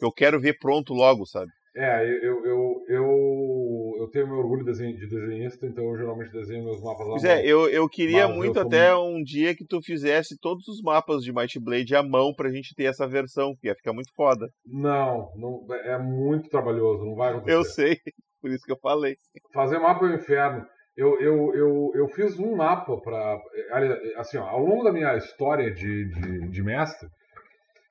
[0.02, 1.52] Eu quero ver pronto logo, sabe?
[1.76, 6.82] É, eu, eu, eu, eu tenho meu orgulho de desenhista, então eu geralmente desenho meus
[6.82, 7.12] mapas lá.
[7.12, 10.82] Pois é, eu, eu queria muito eu até um dia que tu fizesse todos os
[10.82, 14.12] mapas de Might Blade à mão pra gente ter essa versão, que ia ficar muito
[14.16, 14.50] foda.
[14.66, 17.54] Não, não é muito trabalhoso, não vai acontecer.
[17.54, 17.98] Eu sei,
[18.42, 19.16] por isso que eu falei.
[19.54, 20.66] Fazer mapa é o inferno.
[21.00, 23.40] Eu, eu, eu, eu fiz um mapa para.
[24.18, 27.08] Assim, ó, ao longo da minha história de, de, de mestre,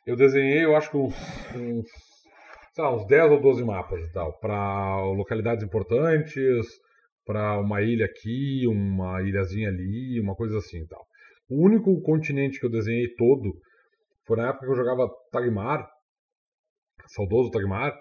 [0.06, 1.14] eu desenhei, eu acho que uns,
[1.56, 1.86] uns
[2.74, 6.66] sei lá, uns 10 ou 12 mapas e tal, para localidades importantes,
[7.24, 11.02] para uma ilha aqui, uma ilhazinha ali, uma coisa assim e tal.
[11.48, 13.55] O único continente que eu desenhei todo
[14.26, 15.89] foi na época que eu jogava Tagmar,
[17.06, 17.98] saudoso Tagmar.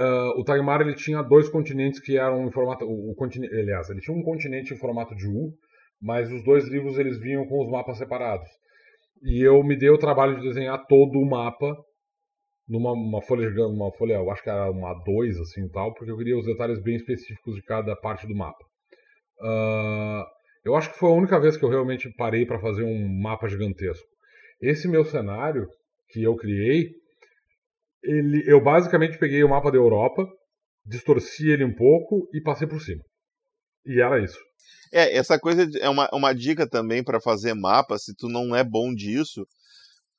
[0.00, 3.90] Uh, o Tagmar ele tinha dois continentes que eram em formato, o, o continente, aliás,
[3.90, 5.52] ele tinha um continente em formato de U,
[6.00, 8.48] mas os dois livros eles vinham com os mapas separados.
[9.22, 11.76] E eu me dei o trabalho de desenhar todo o mapa
[12.66, 16.16] numa uma folha, uma folha, eu acho que era uma A2, assim tal, porque eu
[16.16, 18.64] queria os detalhes bem específicos de cada parte do mapa.
[19.40, 20.24] Uh,
[20.64, 23.48] eu acho que foi a única vez que eu realmente parei para fazer um mapa
[23.48, 24.06] gigantesco.
[24.62, 25.66] Esse meu cenário
[26.10, 26.90] que eu criei,
[28.02, 30.26] ele, eu basicamente peguei o mapa da Europa,
[30.84, 33.02] distorci ele um pouco e passei por cima.
[33.84, 34.38] E era isso.
[34.92, 38.64] É, essa coisa é uma, uma dica também para fazer mapa, se tu não é
[38.64, 39.46] bom disso,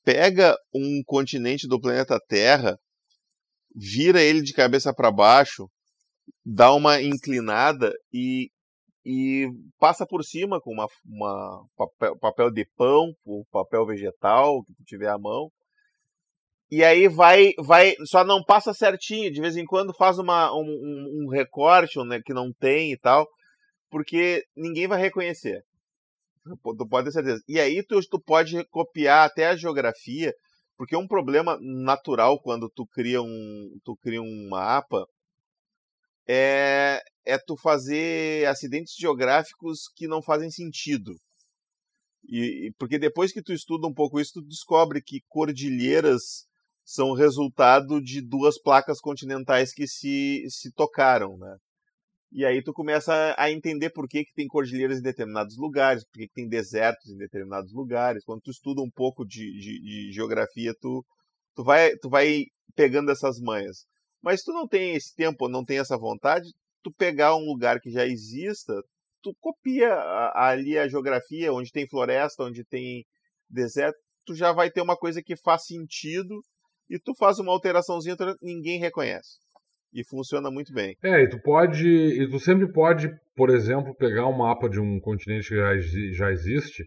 [0.04, 2.78] pega um continente do planeta Terra,
[3.76, 5.70] vira ele de cabeça para baixo,
[6.46, 8.50] dá uma inclinada e,
[9.06, 9.48] e
[9.80, 14.84] passa por cima com uma, uma papel, papel de pão, ou papel vegetal que tu
[14.86, 15.52] tiver à mão.
[16.72, 19.30] E aí vai, vai, só não passa certinho.
[19.30, 23.28] De vez em quando faz uma, um, um recorte né, que não tem e tal,
[23.90, 25.62] porque ninguém vai reconhecer.
[26.46, 27.42] Tu pode ter certeza.
[27.48, 30.34] E aí tu, tu pode copiar até a geografia,
[30.78, 35.06] porque um problema natural quando tu cria um, tu cria um mapa
[36.28, 41.12] é, é tu fazer acidentes geográficos que não fazem sentido.
[42.30, 46.46] E, porque depois que tu estuda um pouco isso, tu descobre que cordilheiras
[46.92, 51.56] são resultado de duas placas continentais que se, se tocaram, né?
[52.34, 56.20] E aí tu começa a entender por que, que tem cordilheiras em determinados lugares, por
[56.20, 58.26] que, que tem desertos em determinados lugares.
[58.26, 61.06] Quando tu estuda um pouco de, de, de geografia, tu,
[61.56, 62.44] tu, vai, tu vai
[62.76, 63.86] pegando essas manhas.
[64.22, 66.46] Mas tu não tem esse tempo, não tem essa vontade,
[66.84, 68.74] tu pegar um lugar que já exista,
[69.22, 69.94] tu copia
[70.36, 73.06] ali a geografia, onde tem floresta, onde tem
[73.50, 76.42] deserto, tu já vai ter uma coisa que faz sentido
[76.92, 79.40] e tu faz uma alteraçãozinha, ninguém reconhece
[79.94, 80.96] e funciona muito bem.
[81.04, 85.00] É, e tu pode, e tu sempre pode, por exemplo, pegar um mapa de um
[85.00, 85.78] continente que já,
[86.14, 86.84] já existe,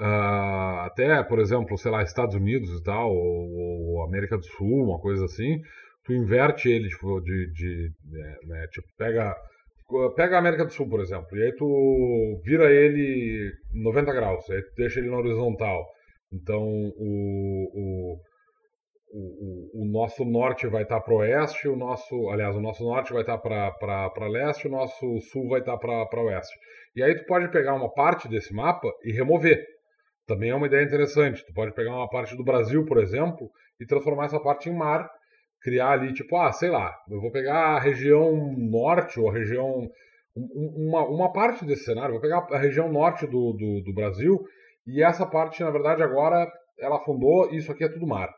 [0.00, 4.84] uh, até, por exemplo, sei lá, Estados Unidos e tal, ou, ou, América do Sul,
[4.84, 5.58] uma coisa assim,
[6.04, 9.34] tu inverte ele tipo, de, de, né, né, tipo, pega
[10.16, 14.62] pega a América do Sul, por exemplo, e aí tu vira ele 90 graus, aí
[14.62, 15.84] tu deixa ele na horizontal.
[16.32, 18.18] Então, o, o
[19.16, 23.12] o, o, nosso norte vai estar para o oeste, o nosso, aliás, o nosso norte
[23.12, 26.52] vai estar para leste, o nosso sul vai estar para oeste.
[26.96, 29.64] E aí tu pode pegar uma parte desse mapa e remover.
[30.26, 31.44] Também é uma ideia interessante.
[31.46, 33.48] Tu pode pegar uma parte do Brasil, por exemplo,
[33.80, 35.08] e transformar essa parte em mar,
[35.62, 39.88] criar ali tipo, ah, sei lá, eu vou pegar a região norte ou a região
[40.36, 44.44] uma, uma parte desse cenário, vou pegar a região norte do, do, do Brasil
[44.84, 46.50] e essa parte, na verdade, agora
[46.80, 48.28] ela afundou e isso aqui é tudo mar.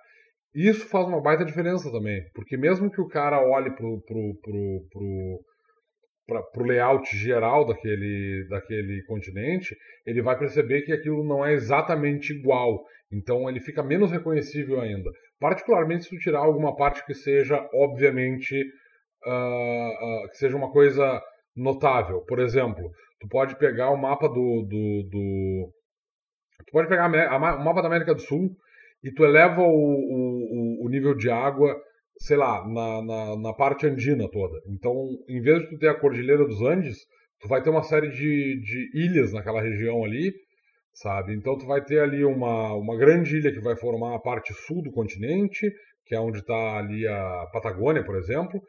[0.57, 4.87] Isso faz uma baita diferença também, porque mesmo que o cara olhe pro, pro, pro,
[4.91, 5.41] pro,
[6.27, 9.77] pra, pro layout geral daquele, daquele continente,
[10.07, 12.83] ele vai perceber que aquilo não é exatamente igual.
[13.13, 15.11] Então ele fica menos reconhecível ainda.
[15.39, 18.59] Particularmente se tu tirar alguma parte que seja, obviamente,
[19.27, 21.23] uh, uh, que seja uma coisa
[21.55, 22.23] notável.
[22.23, 24.63] Por exemplo, tu pode pegar o mapa do.
[24.63, 25.73] do, do
[26.65, 28.57] tu pode pegar o mapa da América do Sul
[29.03, 31.77] e tu eleva o, o, o nível de água,
[32.19, 34.61] sei lá, na, na, na, parte andina toda.
[34.69, 36.99] Então, em vez de tu ter a Cordilheira dos Andes,
[37.41, 40.33] tu vai ter uma série de, de ilhas naquela região ali,
[40.95, 41.35] sabe?
[41.35, 44.83] Então, tu vai ter ali uma, uma grande ilha que vai formar a parte sul
[44.83, 45.71] do continente,
[46.07, 48.61] que é onde está ali a Patagônia, por exemplo,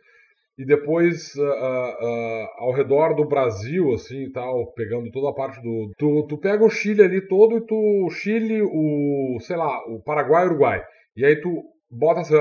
[0.58, 5.62] e depois uh, uh, ao redor do Brasil, assim e tal, pegando toda a parte
[5.62, 5.92] do.
[5.98, 7.76] Tu, tu pega o Chile ali todo e tu.
[7.76, 9.38] O Chile, o.
[9.42, 10.84] sei lá, o Paraguai e o Uruguai.
[11.16, 11.62] E aí tu
[11.92, 12.36] bota essa,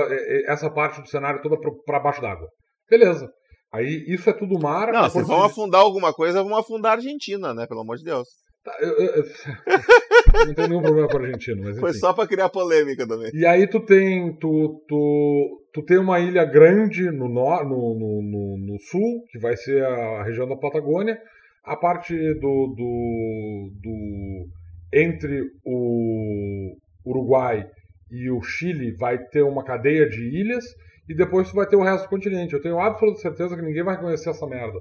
[0.47, 2.47] essa parte do cenário toda para baixo d'água.
[2.89, 3.29] Beleza.
[3.71, 4.91] Aí isso é tudo mar.
[4.91, 7.67] Não, se vão afundar alguma coisa, vão afundar a Argentina, né?
[7.67, 8.27] Pelo amor de Deus.
[8.63, 9.23] Tá, eu, eu, eu...
[10.45, 11.79] não tenho nenhum problema com a Argentina, mas enfim.
[11.79, 13.31] Foi só para criar polêmica também.
[13.33, 18.57] E aí tu tem tu, tu, tu tem uma ilha grande no, no, no, no,
[18.57, 21.19] no sul, que vai ser a região da Patagônia.
[21.63, 24.47] A parte do, do, do
[24.93, 27.65] entre o Uruguai
[28.09, 30.63] e o Chile vai ter uma cadeia de ilhas
[31.09, 32.53] e depois tu vai ter o resto do continente.
[32.53, 34.79] Eu tenho absoluta certeza que ninguém vai conhecer essa merda.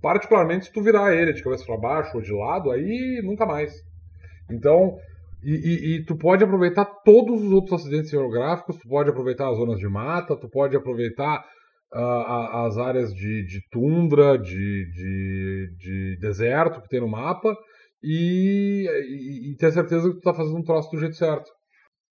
[0.00, 3.72] Particularmente se tu virar ele de cabeça para baixo ou de lado, aí nunca mais.
[4.50, 4.96] Então,
[5.42, 9.56] e, e, e, tu pode aproveitar todos os outros acidentes geográficos, tu pode aproveitar as
[9.56, 11.44] zonas de mata, tu pode aproveitar
[11.92, 17.54] uh, as áreas de, de tundra, de, de, de, deserto que tem no mapa
[18.02, 18.86] e,
[19.50, 21.50] e, ter certeza que tu tá fazendo um troço do jeito certo.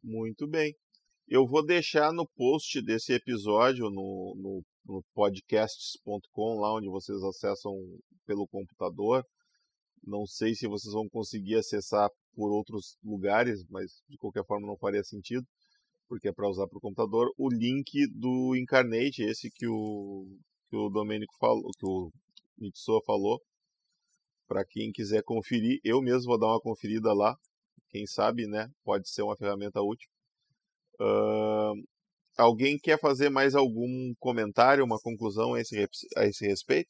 [0.03, 0.73] Muito bem.
[1.27, 7.73] Eu vou deixar no post desse episódio, no, no, no podcasts.com, lá onde vocês acessam
[8.27, 9.23] pelo computador.
[10.05, 14.77] Não sei se vocês vão conseguir acessar por outros lugares, mas de qualquer forma não
[14.77, 15.45] faria sentido,
[16.07, 17.31] porque é para usar para o computador.
[17.37, 20.27] O link do Incarnate, esse que o,
[20.69, 22.11] que o Domênico falou, que o
[22.57, 23.41] Mitsuo falou,
[24.47, 25.79] para quem quiser conferir.
[25.83, 27.35] Eu mesmo vou dar uma conferida lá,
[27.89, 28.69] quem sabe, né?
[28.83, 30.07] Pode ser uma ferramenta útil.
[30.99, 31.83] Uh,
[32.37, 36.89] alguém quer fazer mais algum comentário, uma conclusão a esse, a esse respeito?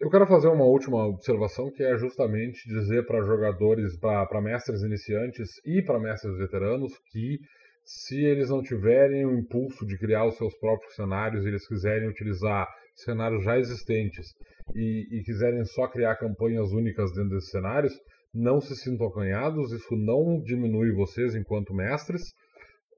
[0.00, 5.48] Eu quero fazer uma última observação que é justamente dizer para jogadores, para mestres iniciantes
[5.64, 7.38] e para mestres veteranos que
[7.84, 12.66] se eles não tiverem o impulso de criar os seus próprios cenários, eles quiserem utilizar
[12.96, 14.26] cenários já existentes
[14.74, 17.92] e, e quiserem só criar campanhas únicas dentro desses cenários,
[18.32, 22.22] não se sintam acanhados, isso não diminui vocês enquanto mestres.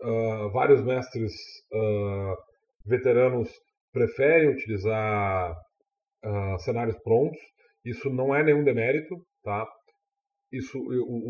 [0.00, 1.32] Uh, vários mestres
[1.72, 2.36] uh,
[2.86, 3.50] veteranos
[3.92, 5.54] preferem utilizar
[6.26, 7.38] uh, cenários prontos.
[7.84, 9.66] Isso não é nenhum demérito, tá?
[10.52, 10.78] Isso,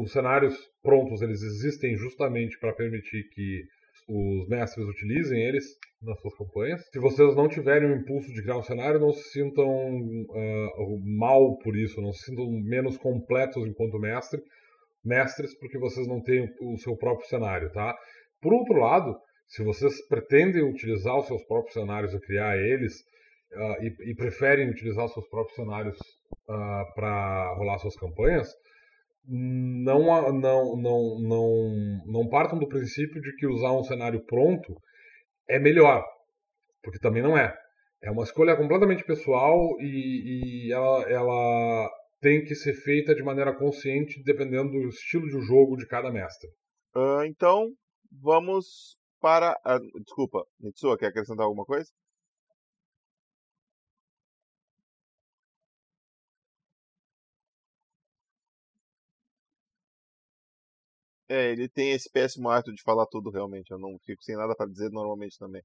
[0.00, 3.64] os cenários prontos eles existem justamente para permitir que
[4.08, 5.64] os mestres utilizem eles
[6.02, 6.82] nas suas campanhas.
[6.92, 11.56] Se vocês não tiverem o impulso de criar um cenário, não se sintam uh, mal
[11.58, 14.40] por isso, não se sintam menos completos enquanto mestre,
[15.04, 17.96] mestres, porque vocês não têm o seu próprio cenário, tá?
[18.40, 19.16] Por outro lado,
[19.48, 22.94] se vocês pretendem utilizar os seus próprios cenários e criar eles,
[23.52, 28.48] uh, e, e, preferem utilizar seus próprios cenários uh, para rolar suas campanhas,
[29.28, 34.74] não, não, não, não, não partam do princípio de que usar um cenário pronto
[35.48, 36.04] é melhor,
[36.82, 37.54] porque também não é.
[38.02, 41.90] É uma escolha completamente pessoal e, e ela, ela
[42.20, 46.48] tem que ser feita de maneira consciente, dependendo do estilo de jogo de cada mestre.
[46.94, 47.72] Uh, então,
[48.10, 49.58] vamos para.
[50.04, 51.90] Desculpa, Mitsuo, quer acrescentar alguma coisa?
[61.28, 63.70] É, ele tem esse péssimo hábito de falar tudo realmente.
[63.70, 65.62] Eu não fico sem nada para dizer normalmente também.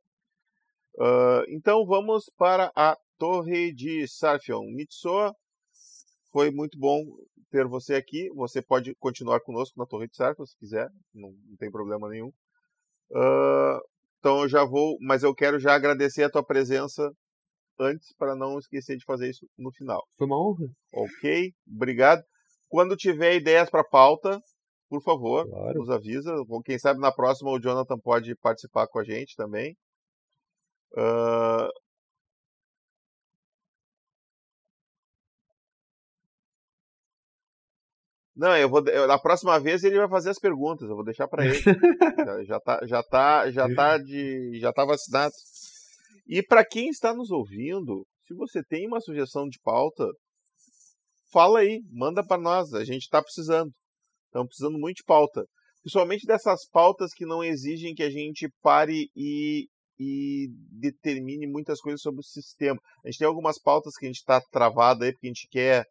[0.96, 4.64] Uh, então vamos para a Torre de Sarfion.
[4.74, 5.34] Mitsoa,
[6.32, 7.04] foi muito bom
[7.50, 8.30] ter você aqui.
[8.36, 12.30] Você pode continuar conosco na Torre de Sarfion se quiser, não, não tem problema nenhum.
[13.12, 13.80] Uh,
[14.20, 17.12] então eu já vou, mas eu quero já agradecer a tua presença
[17.80, 20.04] antes para não esquecer de fazer isso no final.
[20.18, 20.68] Foi uma honra.
[20.94, 22.24] Ok, obrigado.
[22.70, 24.40] Quando tiver ideias para pauta,
[24.92, 25.80] por favor, claro.
[25.80, 26.36] nos avisa.
[26.66, 29.74] Quem sabe na próxima o Jonathan pode participar com a gente também.
[30.92, 31.72] Uh...
[38.36, 38.86] Não, eu vou.
[38.88, 40.90] Eu, na próxima vez ele vai fazer as perguntas.
[40.90, 41.56] Eu vou deixar para ele.
[42.44, 45.34] já, já tá, já tá, já tá de, já tá vacinado.
[46.28, 50.06] E para quem está nos ouvindo, se você tem uma sugestão de pauta,
[51.32, 52.74] fala aí, manda para nós.
[52.74, 53.72] A gente está precisando.
[54.32, 55.46] Estamos precisando muito de pauta.
[55.82, 59.68] Principalmente dessas pautas que não exigem que a gente pare e,
[60.00, 60.48] e
[60.80, 62.80] determine muitas coisas sobre o sistema.
[63.04, 65.86] A gente tem algumas pautas que a gente está travado aí, porque a gente quer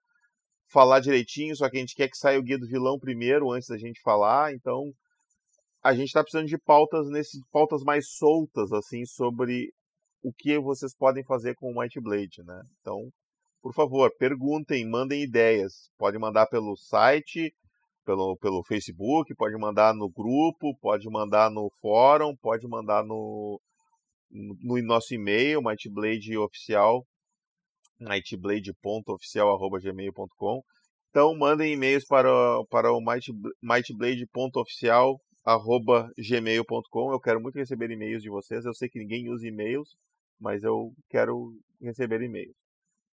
[0.73, 3.69] falar direitinho, só que a gente quer que saia o guia do vilão primeiro, antes
[3.69, 4.55] da gente falar.
[4.55, 4.91] Então,
[5.83, 9.71] a gente está precisando de pautas nesses pautas mais soltas, assim, sobre
[10.23, 12.63] o que vocês podem fazer com o Might Blade, né?
[12.81, 13.11] Então,
[13.61, 15.91] por favor, perguntem, mandem ideias.
[15.99, 17.53] Pode mandar pelo site,
[18.05, 23.59] pelo, pelo Facebook, pode mandar no grupo, pode mandar no fórum, pode mandar no,
[24.31, 27.07] no, no nosso e-mail, mightbladeoficial,
[28.01, 30.63] mightblade.oficial.gmail.com.
[31.11, 32.31] Então mandem e-mails para,
[32.71, 33.01] para o
[33.63, 37.13] mightblade.oficial arroba gmail.com.
[37.13, 38.65] Eu quero muito receber e-mails de vocês.
[38.65, 39.89] Eu sei que ninguém usa e-mails,
[40.39, 42.55] mas eu quero receber e-mails.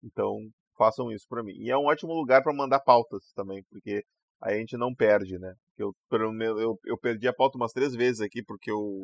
[0.04, 0.38] Então,
[0.78, 1.54] façam isso para mim.
[1.58, 4.04] E é um ótimo lugar para mandar pautas também, porque
[4.42, 5.54] aí a gente não perde, né?
[5.78, 9.02] Eu, eu, eu perdi a pauta umas três vezes aqui, porque o,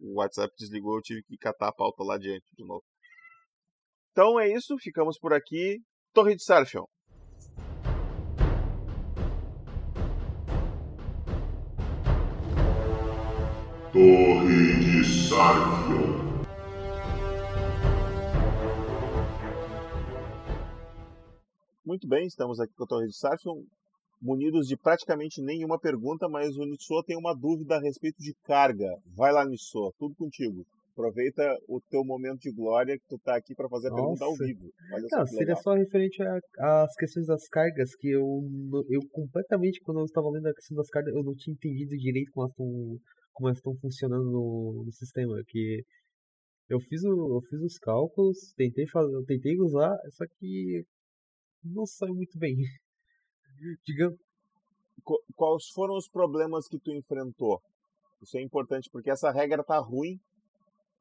[0.00, 2.84] o WhatsApp desligou, eu tive que catar a pauta lá adiante de novo.
[4.12, 5.80] Então é isso, ficamos por aqui.
[6.12, 6.84] Torre de Sarfion.
[13.92, 16.24] Torre de Sarfion.
[21.84, 23.62] Muito bem, estamos aqui com a Torre de Sarfion,
[24.24, 28.96] munidos de praticamente nenhuma pergunta, mas o Nissoa tem uma dúvida a respeito de carga.
[29.14, 30.64] Vai lá, Nissoa, tudo contigo.
[30.92, 34.34] Aproveita o teu momento de glória que tu tá aqui para fazer a pergunta ao
[34.34, 34.70] vivo.
[34.92, 35.62] Olha Não, seria legal.
[35.62, 36.22] só referente
[36.58, 38.24] às questões das cargas, que eu,
[38.88, 42.30] eu completamente, quando eu estava lendo a questão das cargas, eu não tinha entendido direito
[42.32, 43.00] como elas estão,
[43.32, 45.34] como elas estão funcionando no, no sistema.
[45.48, 45.82] Que
[46.70, 50.84] eu fiz, o, eu fiz os cálculos, tentei, fazer, tentei usar, só que
[51.62, 52.56] não saiu muito bem.
[53.86, 54.18] Digamos.
[55.36, 57.60] Quais foram os problemas que tu enfrentou?
[58.22, 60.18] Isso é importante porque essa regra tá ruim,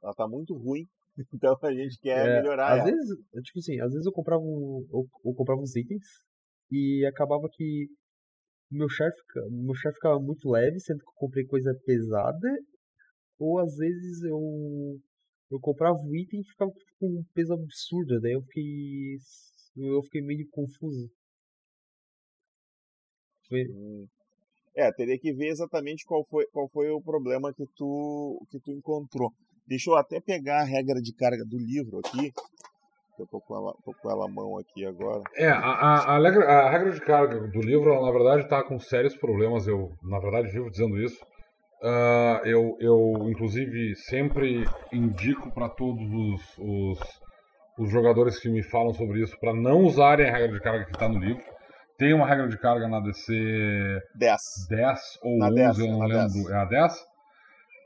[0.01, 0.85] ela tá muito ruim,
[1.33, 2.91] então a gente quer é, melhorar às ela.
[2.91, 6.05] Vezes, tipo assim, às vezes eu comprava, um, eu, eu comprava uns itens
[6.69, 7.87] e acabava que
[8.69, 9.09] meu char,
[9.49, 12.49] meu char ficava muito leve, sendo que eu comprei coisa pesada,
[13.39, 14.99] ou às vezes eu
[15.51, 19.17] eu comprava o item e ficava com um peso absurdo, daí eu fiquei
[19.77, 21.09] eu fiquei meio confuso.
[23.47, 23.63] Foi...
[23.69, 24.05] Hum.
[24.75, 28.71] É, teria que ver exatamente qual foi, qual foi o problema que tu, que tu
[28.71, 29.31] encontrou.
[29.67, 32.31] Deixa eu até pegar a regra de carga do livro aqui.
[33.19, 35.21] Eu tô com ela, tô com ela à mão aqui agora.
[35.35, 38.79] É, a, a, a, regra, a regra de carga do livro, na verdade, está com
[38.79, 39.67] sérios problemas.
[39.67, 41.23] Eu, na verdade, vivo dizendo isso.
[41.83, 46.99] Uh, eu, eu, inclusive, sempre indico para todos os, os
[47.77, 50.91] os jogadores que me falam sobre isso para não usarem a regra de carga que
[50.91, 51.43] está no livro.
[52.03, 53.31] Tem uma regra de carga na DC
[54.13, 56.33] 10, 10 ou na 11, 10, eu não lembro.
[56.33, 56.49] 10.
[56.49, 56.93] É a 10?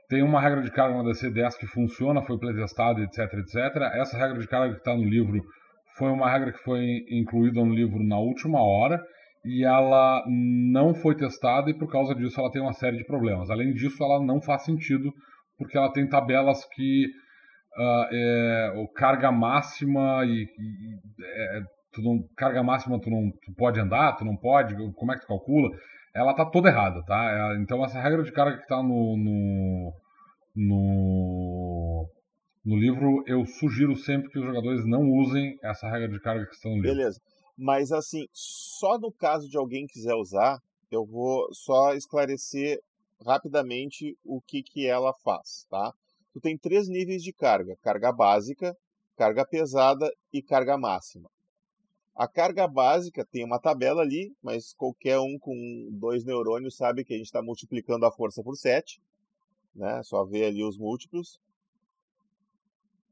[0.10, 3.56] Tem uma regra de carga na DC 10 que funciona, foi playtestada, etc, etc.
[3.94, 5.40] Essa regra de carga que está no livro
[6.00, 9.00] foi uma regra que foi incluída no livro na última hora
[9.46, 13.52] e ela não foi testada e por causa disso ela tem uma série de problemas.
[13.52, 15.14] Além disso, ela não faz sentido
[15.60, 22.24] porque ela tem tabelas que uh, é, o carga máxima e, e é, tu não,
[22.36, 25.70] carga máxima tu não tu pode andar, tu não pode, como é que tu calcula?
[26.14, 27.54] Ela tá toda errada, tá?
[27.54, 29.94] É, então essa regra de carga que tá no, no,
[30.56, 32.10] no,
[32.66, 36.56] no livro, eu sugiro sempre que os jogadores não usem essa regra de carga que
[36.56, 36.90] está no livro.
[36.90, 37.20] Beleza.
[37.58, 40.60] Mas assim, só no caso de alguém quiser usar,
[40.92, 42.80] eu vou só esclarecer
[43.26, 45.92] rapidamente o que, que ela faz, tá?
[46.38, 48.76] tu tem três níveis de carga: carga básica,
[49.16, 51.30] carga pesada e carga máxima.
[52.18, 57.14] A carga básica tem uma tabela ali, mas qualquer um com dois neurônios sabe que
[57.14, 59.00] a gente está multiplicando a força por 7.
[59.76, 60.02] Né?
[60.02, 61.40] Só ver ali os múltiplos.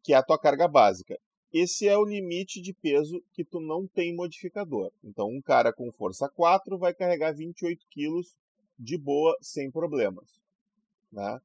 [0.01, 1.19] Que é a tua carga básica.
[1.53, 4.91] Esse é o limite de peso que tu não tem modificador.
[5.03, 8.35] Então, um cara com força 4 vai carregar 28 quilos
[8.77, 10.41] de boa, sem problemas.
[11.11, 11.39] Né?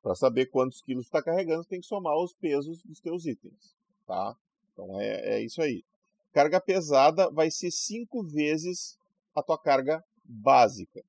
[0.00, 3.76] Para saber quantos quilos está carregando, tem que somar os pesos dos teus itens,
[4.06, 4.36] tá?
[4.72, 5.84] Então é, é isso aí.
[6.32, 8.98] Carga pesada vai ser cinco vezes
[9.34, 11.02] a tua carga básica,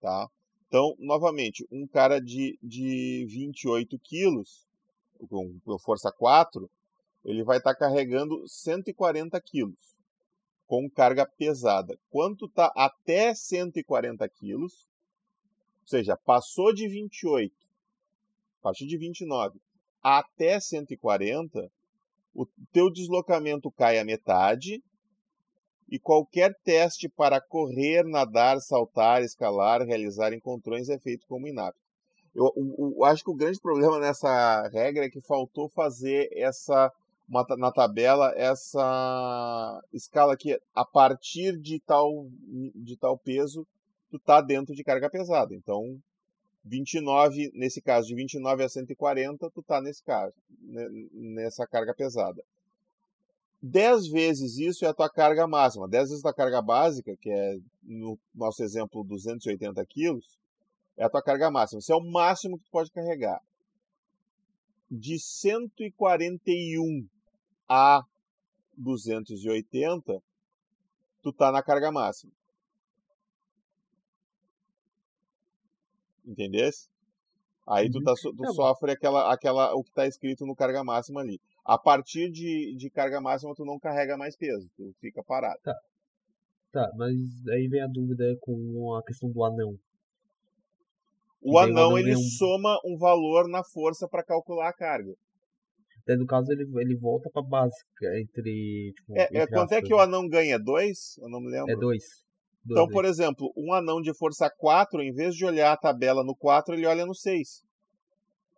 [0.00, 0.28] tá?
[0.68, 4.68] Então, novamente, um cara de, de 28 quilos,
[5.28, 6.70] com, com força 4,
[7.24, 9.96] ele vai estar tá carregando 140 quilos
[10.66, 11.98] com carga pesada.
[12.10, 14.88] Quanto está até 140 quilos,
[15.84, 17.52] seja, passou de 28,
[18.60, 19.58] a partir de 29
[20.02, 21.70] até 140,
[22.34, 24.82] o teu deslocamento cai a metade
[25.90, 31.80] e qualquer teste para correr, nadar, saltar, escalar, realizar encontrões é feito como inapto.
[32.34, 36.92] Eu, eu, eu, acho que o grande problema nessa regra é que faltou fazer essa
[37.28, 42.26] uma, na tabela essa escala que a partir de tal
[42.74, 43.66] de tal peso
[44.10, 45.54] tu tá dentro de carga pesada.
[45.54, 45.98] Então,
[46.64, 52.42] 29, nesse caso, de 29 a 140, tu tá nesse caso, né, nessa carga pesada.
[53.62, 55.88] 10 vezes isso é a tua carga máxima.
[55.88, 60.38] 10 vezes a tua carga básica, que é, no nosso exemplo, 280 quilos,
[60.96, 61.80] é a tua carga máxima.
[61.80, 63.40] Isso é o máximo que tu pode carregar.
[64.90, 67.06] De 141
[67.68, 68.02] a
[68.76, 70.22] 280,
[71.22, 72.32] tu tá na carga máxima.
[76.30, 76.88] Entendesse?
[77.68, 78.04] Aí tu, Uhum.
[78.04, 81.40] tá, tu É, sofre aquela, aquela, o que tá escrito no carga máxima ali.
[81.64, 85.60] A partir de, de carga máxima, tu não carrega mais peso, tu fica parado.
[86.72, 87.16] Tá, mas
[87.48, 89.76] aí vem a dúvida com a questão do anão.
[91.42, 94.72] O daí o anão, anão ele um- soma um valor na força para calcular a
[94.72, 95.14] carga.
[96.06, 98.92] Daí no caso ele, ele volta pra básica, entre.
[98.96, 100.02] Tipo, É, é, entre quanto é aspas, que o né?
[100.04, 100.58] anão ganha?
[100.58, 101.18] Dois?
[101.18, 101.72] Eu não me lembro.
[101.72, 102.04] É dois.
[102.64, 106.36] Então, por exemplo, um anão de força 4, em vez de olhar a tabela no
[106.36, 107.62] 4, ele olha no 6.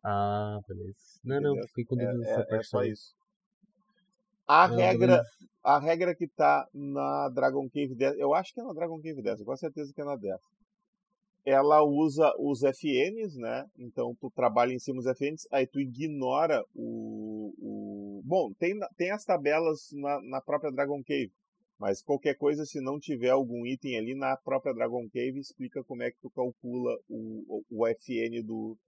[0.04, 0.96] Ah, beleza.
[1.24, 1.68] Não, não, Entendeu?
[1.68, 3.14] fiquei com É, dúvida é- é parte só isso.
[4.46, 5.30] A Não, regra, beleza.
[5.64, 9.22] a regra que tá na Dragon Cave 10, eu acho que é na Dragon Cave
[9.22, 10.40] 10, eu com certeza que é na 10.
[11.44, 13.64] Ela usa os FNs, né?
[13.76, 17.52] Então tu trabalha em cima dos FNs, aí tu ignora o.
[17.58, 18.22] o...
[18.24, 21.32] Bom, tem, tem as tabelas na, na própria Dragon Cave,
[21.82, 26.04] mas qualquer coisa, se não tiver algum item ali na própria Dragon Cave, explica como
[26.04, 28.78] é que tu calcula o, o, FN do,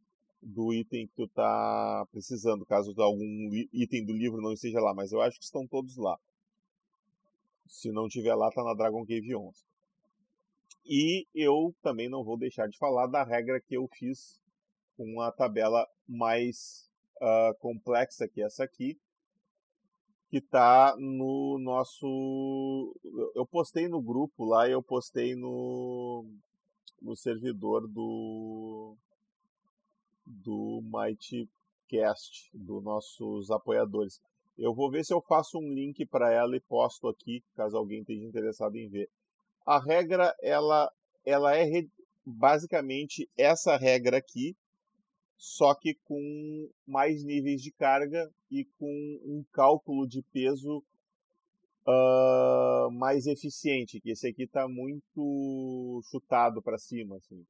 [0.40, 5.10] do item que tu tá precisando, caso algum item do livro não esteja lá, mas
[5.10, 6.16] eu acho que estão todos lá.
[7.66, 9.64] Se não tiver lá, tá na Dragon Cave 11.
[10.86, 14.40] E eu também não vou deixar de falar da regra que eu fiz
[14.96, 16.88] com a tabela mais
[17.20, 18.96] ah, complexa que essa aqui,
[20.34, 22.92] que tá no nosso.
[23.36, 26.24] eu- postei no grupo lá e eu postei no,
[27.02, 28.96] no servidor do
[30.26, 34.20] do Mightcast, dos nossos apoiadores.
[34.56, 38.00] Eu vou ver se eu faço um link para ela e posto aqui, caso alguém
[38.00, 39.08] esteja interessado em ver.
[39.66, 40.90] A regra, ela,
[41.24, 41.90] ela é re-
[42.26, 44.56] basicamente essa regra aqui,
[45.36, 50.82] só que com mais níveis de carga e com um cálculo de peso
[51.86, 57.44] ah, mais eficiente, que esse aqui está muito chutado para cima, assim.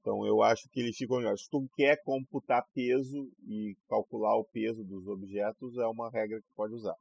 [0.00, 1.36] Então eu acho que ele fica melhor.
[1.38, 6.54] Se tu quer computar peso e calcular o peso dos objetos, é uma regra que
[6.56, 6.96] pode usar.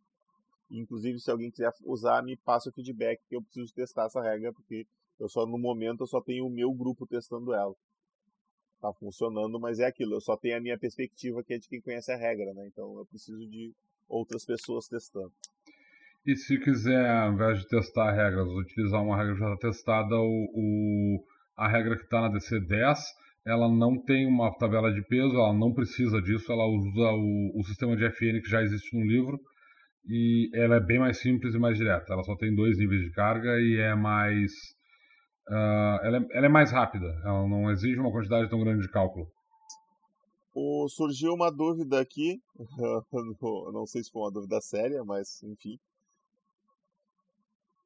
[0.70, 4.54] Inclusive, se alguém quiser usar, me passa o feedback que eu preciso testar essa regra,
[4.54, 4.86] porque
[5.20, 7.76] eu só no momento eu só tenho o meu grupo testando ela.
[8.82, 11.80] Tá funcionando, mas é aquilo, eu só tenho a minha perspectiva que é de quem
[11.82, 12.68] conhece a regra, né?
[12.68, 13.72] Então eu preciso de
[14.10, 15.32] outras pessoas testando.
[16.26, 21.24] E se quiser, ao invés de testar regras, utilizar uma regra já testada, o, o-
[21.58, 23.00] a regra que está na DC10,
[23.46, 27.64] ela não tem uma tabela de peso, ela não precisa disso, ela usa o, o
[27.64, 29.40] sistema de FN que já existe no livro
[30.08, 32.14] e ela é bem mais simples e mais direta.
[32.14, 34.52] Ela só tem dois níveis de carga e é mais.
[35.50, 38.92] Ah, ela, é, ela é mais rápida, ela não exige uma quantidade tão grande de
[38.92, 39.28] cálculo.
[40.90, 42.42] Surgiu uma dúvida aqui,
[43.74, 45.80] não sei se foi uma dúvida séria, mas enfim.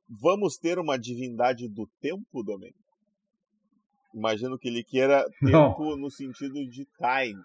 [0.10, 2.80] Vamos ter uma divindade do tempo, Domênico?
[4.14, 5.70] Imagino que ele queira Não.
[5.74, 7.42] tempo no sentido de time,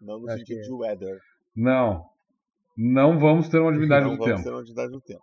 [0.00, 0.62] não no Acho sentido que é.
[0.62, 1.20] de weather.
[1.56, 2.04] Não.
[2.76, 4.42] Não vamos ter uma divindade não do vamos tempo.
[4.44, 5.22] ter uma divindade do tempo.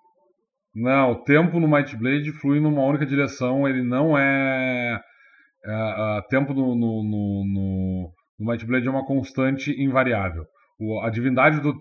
[0.76, 5.00] Não, o tempo no Might Blade flui numa única direção, ele não é.
[5.66, 10.46] é, é, tempo no, no, no, no, no Might Blade é uma constante invariável.
[10.80, 11.74] O- a divindade do.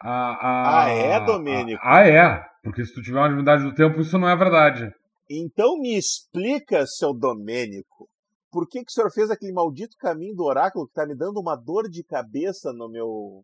[0.00, 1.80] A, a- Ah, é, Domênico?
[1.84, 2.44] Ah, é.
[2.62, 4.90] Porque se tu tiver uma divindade do tempo, isso não é verdade.
[5.28, 8.08] Então me explica, seu Domênico,
[8.50, 11.40] por que, que o senhor fez aquele maldito caminho do oráculo que tá me dando
[11.40, 13.42] uma dor de cabeça no meu.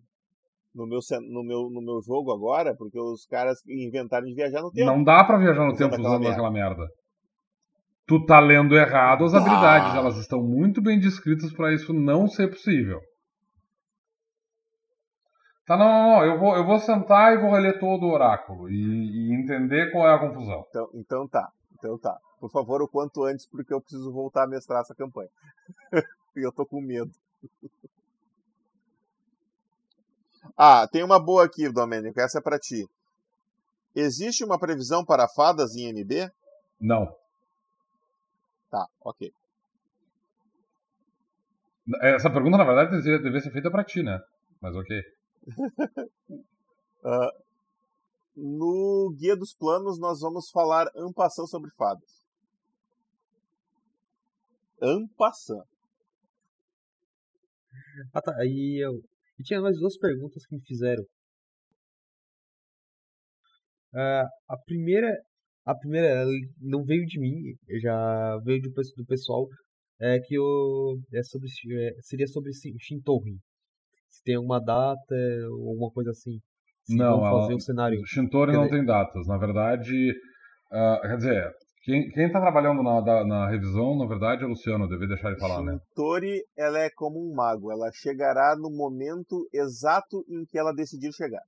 [0.74, 4.70] No meu, no, meu, no meu jogo agora, porque os caras inventaram de viajar no
[4.70, 4.86] tempo.
[4.86, 6.88] Não dá pra viajar no tempo usando aquela merda.
[8.06, 9.98] Tu tá lendo errado as habilidades, Ah.
[9.98, 13.00] elas estão muito bem descritas pra isso não ser possível.
[15.66, 16.24] Tá, não, não, não.
[16.24, 20.08] Eu vou, eu vou sentar e vou reler todo o oráculo e, e entender qual
[20.08, 20.64] é a confusão.
[20.68, 22.16] Então, então tá, então tá.
[22.40, 25.30] Por favor, o quanto antes, porque eu preciso voltar a mestrar essa campanha.
[26.36, 27.10] e eu tô com medo.
[30.56, 32.88] Ah, tem uma boa aqui, Domênico, essa é pra ti.
[33.94, 36.30] Existe uma previsão para fadas em MB?
[36.80, 37.14] Não.
[38.70, 39.32] Tá, ok.
[42.00, 44.20] Essa pergunta, na verdade, deveria, ser feita pra ti, né?
[44.60, 45.02] Mas ok.
[47.04, 47.32] Ah,
[48.36, 52.24] no Guia dos Planos, nós vamos falar ampassão sobre fadas.
[54.80, 55.64] Ampassão.
[58.14, 59.02] Ah tá, aí eu.
[59.42, 61.02] E tinha mais duas perguntas que me fizeram.
[63.92, 65.12] Ah, a primeira.
[65.64, 66.24] A primeira
[66.60, 67.34] não veio de mim,
[67.80, 69.46] já veio do, pes- do pessoal.
[70.00, 70.96] É que eu.
[71.12, 73.36] É sobre, é, seria sobre Shi- Shintorin.
[74.10, 75.14] Se tem alguma data
[75.58, 76.38] ou alguma coisa assim.
[76.84, 78.00] Se Não, vão ela- fazer o cenário.
[78.06, 79.26] Shintori não tem datas.
[79.26, 80.12] Na verdade,
[80.72, 81.52] ah, quer dizer,
[81.82, 85.08] Quem, quem tá trabalhando na, da, na revisão, na verdade, é o Luciano, eu devia
[85.08, 85.80] deixar ele falar, né?
[85.96, 91.12] Tori, ela é como um mago, ela chegará no momento exato em que ela decidir
[91.12, 91.42] chegar.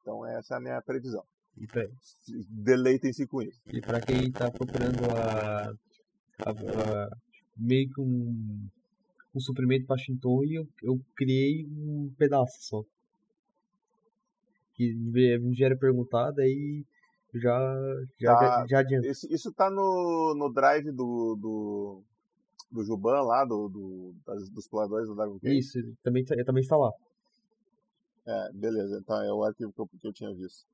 [0.00, 1.24] Então essa é a minha previsão.
[1.58, 1.84] E pra,
[2.48, 3.60] Deleitem-se com isso.
[3.66, 5.70] e pra quem tá procurando a,
[6.46, 7.10] a- a-
[7.56, 8.68] meio que um,
[9.34, 12.82] um suprimento pra Shintori, eu, eu criei um pedaço só.
[14.74, 16.84] Que me me gera perguntada aí
[17.34, 17.76] já,
[18.20, 18.66] já, Tá.
[18.68, 19.06] já adianta.
[19.06, 22.02] Isso, isso tá no, no drive do, do,
[22.70, 25.54] do Juban lá, do, do, das- dos exploradores do Dragon Quest.
[25.76, 26.90] Isso, também, tá- também está lá.
[28.26, 28.98] É, beleza.
[29.00, 30.64] Então é o arquivo que eu, que eu tinha visto.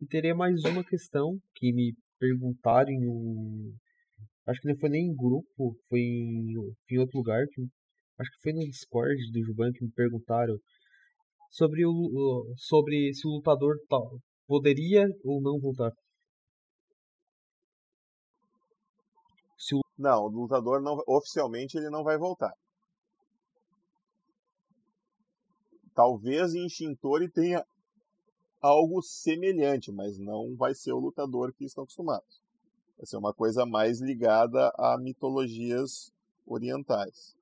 [0.00, 3.74] E teria mais uma questão que me perguntaram em um.
[4.46, 6.54] Acho que não foi nem em grupo, foi em,
[6.90, 7.46] em outro lugar.
[7.48, 7.62] Que,
[8.18, 10.56] acho que foi no Discord do Juban que me perguntaram
[11.50, 15.92] sobre, o- sobre se o lutador tal poderia ou não voltar.
[19.72, 22.52] O, Não, o lutador não, oficialmente ele não vai voltar.
[25.94, 27.64] Talvez em Shintori tenha
[28.60, 32.42] algo semelhante, mas não vai ser o lutador que estão acostumados.
[32.96, 36.12] Vai ser uma coisa mais ligada a mitologias
[36.46, 37.36] orientais.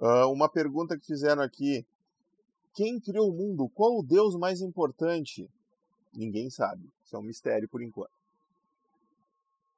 [0.00, 1.86] Ah, uma pergunta que fizeram aqui:
[2.76, 3.70] quem criou o mundo?
[3.74, 5.48] Qual o deus mais importante?
[6.14, 6.82] Ninguém sabe.
[7.02, 8.10] Isso é um mistério por enquanto.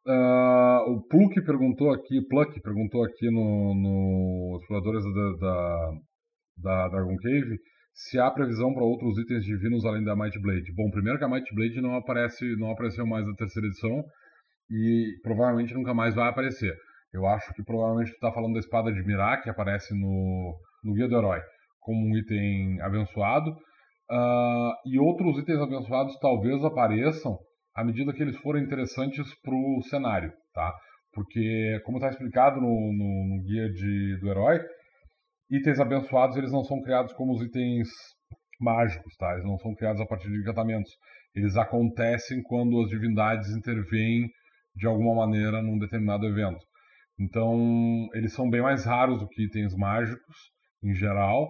[0.07, 5.91] Ah, o Pluck perguntou aqui, Pluck perguntou aqui no, no Exploradores da, da,
[6.57, 7.59] da Dragon Cave
[7.93, 10.73] se há previsão para outros itens divinos além da Might Blade.
[10.75, 14.05] Bom, primeiro que a Might Blade não aparece, não apareceu mais na terceira edição
[14.71, 16.75] e provavelmente nunca mais vai aparecer.
[17.13, 20.95] Eu acho que provavelmente tu está falando da espada de Mirá, que aparece no, no
[20.95, 21.41] Guia do Herói
[21.89, 23.57] como um item abençoado.
[24.11, 27.39] Ah, e outros itens abençoados talvez apareçam
[27.75, 30.71] à medida que eles forem interessantes para o cenário, tá?
[31.15, 34.61] Porque, como está explicado no, no- no guia de, do herói,
[35.51, 37.89] itens abençoados eles não são criados como os itens
[38.61, 39.33] mágicos, tá?
[39.33, 40.91] Eles não são criados a partir de encantamentos.
[41.35, 44.29] Eles acontecem quando as divindades intervêm
[44.75, 46.59] de alguma maneira num determinado evento.
[47.19, 50.37] Então, eles são bem mais raros do que itens mágicos,
[50.85, 51.49] em geral,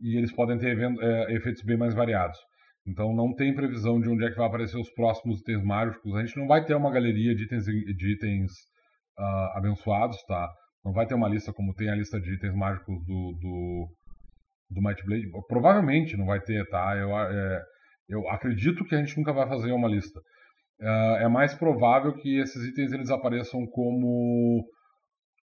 [0.00, 2.38] e eles podem ter eh, efeitos bem mais variados.
[2.86, 6.14] Então não tem previsão de onde é que vai aparecer os próximos itens mágicos.
[6.14, 8.52] A gente não vai ter uma galeria de itens, de itens
[9.18, 10.48] ah, abençoados, tá?
[10.84, 13.88] Não vai ter uma lista como tem a lista de itens mágicos do, do,
[14.70, 15.30] do Might Blade.
[15.46, 16.96] Provavelmente não vai ter, tá?
[16.96, 17.62] Eu, é,
[18.08, 20.20] eu acredito que a gente nunca vai fazer uma lista.
[20.80, 24.64] Ah, é mais provável que esses itens eles apareçam como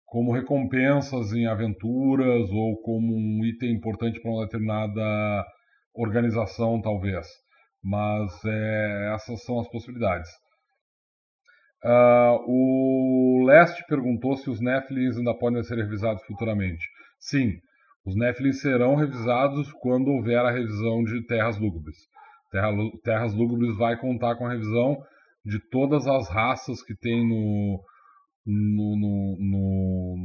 [0.08, 5.46] como recompensas em aventuras ou como um item importante para uma determinada
[5.94, 7.28] organização, talvez.
[7.84, 10.30] Mas é, essas são as possibilidades.
[11.84, 16.86] Ah, o Leste perguntou se os Nephilims ainda podem ser revisados futuramente.
[17.20, 17.52] Sim,
[18.06, 21.98] os Nephilims serão revisados quando houver a revisão de Terras Lúgubres.
[22.50, 22.70] Terra,
[23.04, 24.98] Terras Lúgubres vai contar com a revisão
[25.44, 27.82] de todas as raças que tem no,
[28.48, 30.16] no, no, no-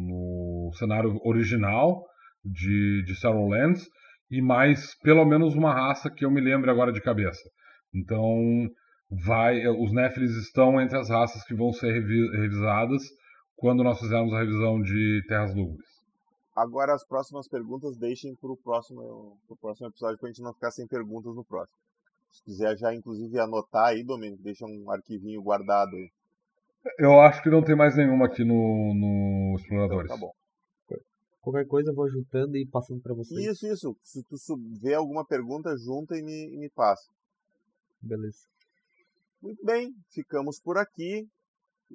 [0.68, 2.02] no cenário original
[2.44, 3.86] de, de Shadowlands
[4.30, 7.42] e mais pelo menos uma raça que eu me lembro agora de cabeça.
[7.94, 8.68] Então,
[9.26, 13.02] vai, os Nephilims estão entre as raças que vão ser revi- revisadas
[13.56, 15.86] quando nós fizermos a revisão de Terras Lúgubres.
[16.56, 20.70] Agora as próximas perguntas deixem para o próximo, próximo episódio para a gente não ficar
[20.70, 21.76] sem perguntas no próximo.
[22.30, 26.10] Se quiser já inclusive anotar aí, Domênico, deixa um arquivinho guardado aí.
[26.98, 28.54] Eu acho que não tem mais nenhuma aqui no,
[28.94, 30.08] no Então, Exploradores.
[30.08, 30.32] tá bom.
[31.40, 33.40] qualquer coisa eu vou juntando e passando pra vocês.
[33.44, 33.96] Isso, isso.
[34.02, 34.36] Se tu
[34.80, 37.08] vê alguma pergunta, junta e me, e me passa.
[38.00, 38.38] Beleza.
[39.40, 41.28] Muito bem, ficamos por aqui.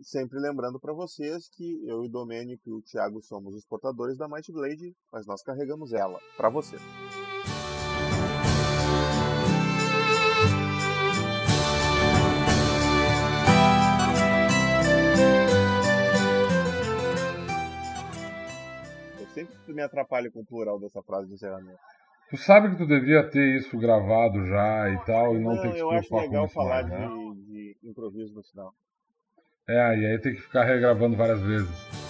[0.03, 4.15] Sempre lembrando para vocês que eu e o Domênico e o Thiago somos os portadores
[4.17, 6.77] da Might Blade, mas nós carregamos ela para você.
[19.45, 21.79] Sempre me atrapalho com o plural dessa frase de encerramento.
[22.29, 25.75] Tu sabe que tu devia ter isso gravado já e tal, e não, ter que
[25.75, 27.07] se eu acho preocupar legal falar mais, né?
[27.35, 28.73] de, de improviso no final.
[29.69, 32.06] É, e aí tem que ficar regravando várias vezes.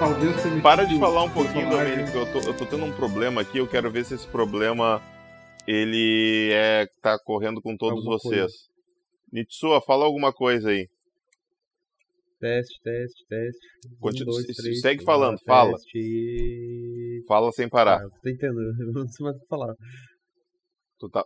[0.00, 3.42] Talvez tenha Para de falar um pouquinho, Domênico, eu tô, eu tô tendo um problema
[3.42, 4.98] aqui, eu quero ver se esse problema
[5.68, 8.50] ele é tá correndo com todos Alguma vocês.
[9.30, 10.88] Nitsua, fala alguma coisa aí.
[12.40, 13.66] Teste, teste, teste.
[14.00, 15.44] Continua- um, dois, três, segue falando, teste.
[15.46, 15.76] fala.
[17.28, 17.98] Fala sem parar.
[17.98, 19.74] Ah, tô tentando, eu não sei mais o que falar.
[20.98, 21.24] Tu tá.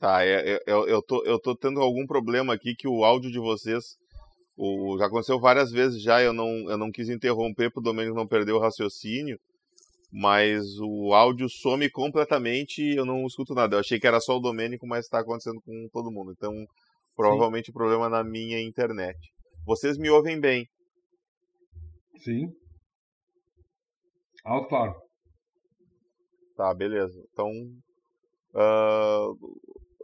[0.00, 3.30] Tá, é- é- eu, eu, tô, eu tô tendo algum problema aqui que o áudio
[3.30, 3.84] de vocês.
[4.56, 8.26] O, já aconteceu várias vezes já, eu não, eu não quis interromper pro Domênico não
[8.26, 9.38] perder o raciocínio,
[10.12, 13.76] mas o áudio some completamente e eu não escuto nada.
[13.76, 16.32] Eu achei que era só o Domênico, mas tá acontecendo com todo mundo.
[16.32, 16.52] Então,
[17.16, 19.18] provavelmente o problema é na minha internet.
[19.64, 20.66] Vocês me ouvem bem.
[22.18, 22.52] Sim.
[24.44, 24.94] Alto, claro.
[26.56, 27.18] Tá, beleza.
[27.32, 27.50] Então,
[28.54, 29.28] ah,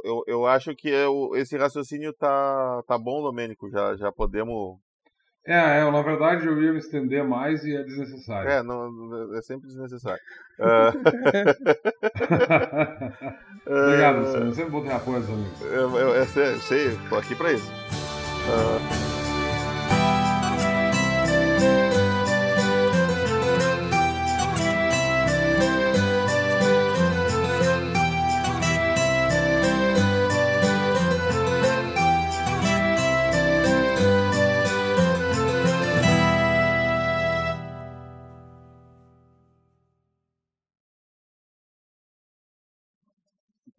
[0.09, 3.71] eu, eu acho que eu- esse raciocínio tá, tá bom, Domênico.
[3.71, 4.79] Já, já podemos.
[5.47, 8.51] É, é, na verdade eu ia me estender mais e é desnecessário.
[8.51, 10.21] É, não, é sempre desnecessário.
[10.61, 10.93] Ah,
[13.67, 14.55] Obrigado, Luciano.
[14.55, 15.61] Sempre vou ter apoio dos amigos.
[15.63, 17.71] eu, eu, eu sei, eu sei, tô aqui pra isso.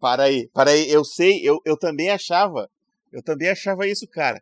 [0.00, 2.68] Para aí, para aí, eu sei, eu, eu também achava,
[3.12, 4.40] eu também achava isso, cara.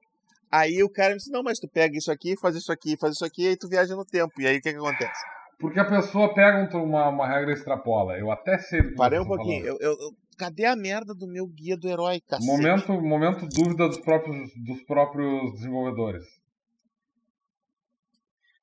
[0.51, 3.15] Aí o cara me disse, não, mas tu pega isso aqui, faz isso aqui, faz
[3.17, 4.41] isso aqui, e aí tu viaja no tempo.
[4.41, 5.21] E aí o que que acontece?
[5.59, 8.17] Porque a pessoa pega um- uma, uma regra e extrapola.
[8.17, 11.27] Eu até sei do que Parei um pouquinho, eu, eu- eu- cadê a merda do
[11.27, 12.47] meu guia do herói, cacete?
[12.47, 16.25] Momento, momento dúvida dos próprios, dos próprios desenvolvedores.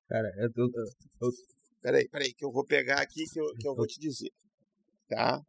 [0.08, 0.70] Cara, eu, eu,
[1.22, 1.30] eu,
[1.82, 4.32] Peraí, peraí, que eu vou pegar aqui que eu, que eu vou te dizer,
[5.10, 5.40] tá?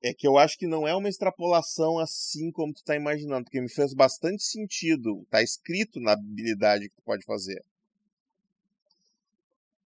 [0.00, 3.60] É que eu acho que não é uma extrapolação assim como tu tá imaginando, porque
[3.60, 7.64] me fez bastante sentido, tá escrito na habilidade que tu pode fazer.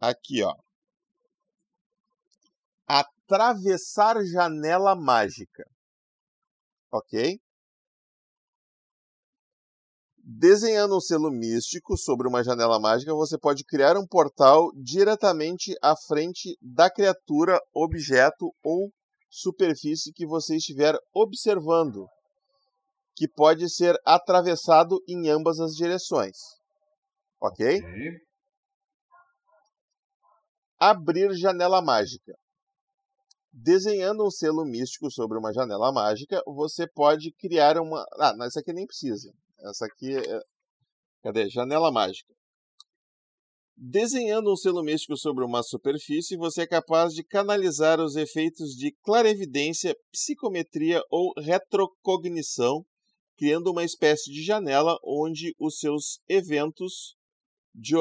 [0.00, 0.56] Aqui, ó.
[2.86, 5.64] Atravessar janela mágica.
[6.90, 7.38] Ok?
[10.32, 15.94] Desenhando um selo místico sobre uma janela mágica, você pode criar um portal diretamente à
[15.96, 18.92] frente da criatura, objeto ou
[19.30, 22.06] superfície que você estiver observando,
[23.14, 26.36] que pode ser atravessado em ambas as direções.
[27.40, 27.78] Ok?
[27.78, 28.30] Ok?
[30.78, 32.32] Abrir janela mágica.
[33.52, 38.04] Desenhando um selo místico sobre uma janela mágica, você pode criar uma.
[38.14, 39.30] Ah, não, essa aqui nem precisa.
[39.58, 40.40] Essa aqui é.
[41.22, 41.50] Cadê?
[41.50, 42.32] Janela mágica.
[43.82, 48.94] Desenhando um selo místico sobre uma superfície, você é capaz de canalizar os efeitos de
[49.02, 52.84] clarevidência, psicometria ou retrocognição,
[53.38, 57.16] criando uma espécie de janela onde os seus eventos,
[57.74, 57.94] de,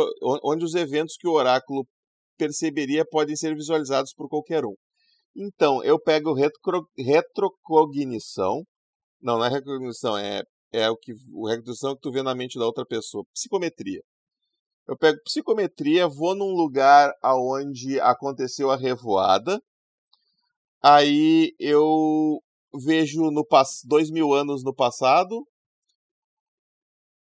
[0.44, 1.88] onde os eventos que o oráculo
[2.38, 4.76] perceberia podem ser visualizados por qualquer um.
[5.34, 8.64] Então, eu pego retro, retrocognição.
[9.22, 10.44] Não, não é retrocognição, é,
[10.74, 13.24] é o que o retrocognição que tu vê na mente da outra pessoa.
[13.34, 14.02] Psicometria.
[14.90, 19.62] Eu pego psicometria, vou num lugar aonde aconteceu a revoada.
[20.82, 22.42] Aí eu
[22.74, 23.46] vejo no
[23.86, 25.46] dois mil anos no passado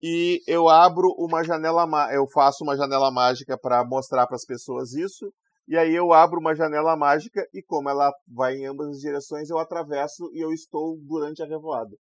[0.03, 4.93] e eu abro uma janela, eu faço uma janela mágica para mostrar para as pessoas
[4.95, 5.33] isso.
[5.69, 9.49] E aí eu abro uma janela mágica e como ela vai em ambas as direções,
[9.49, 11.97] eu atravesso e eu estou durante a revoada.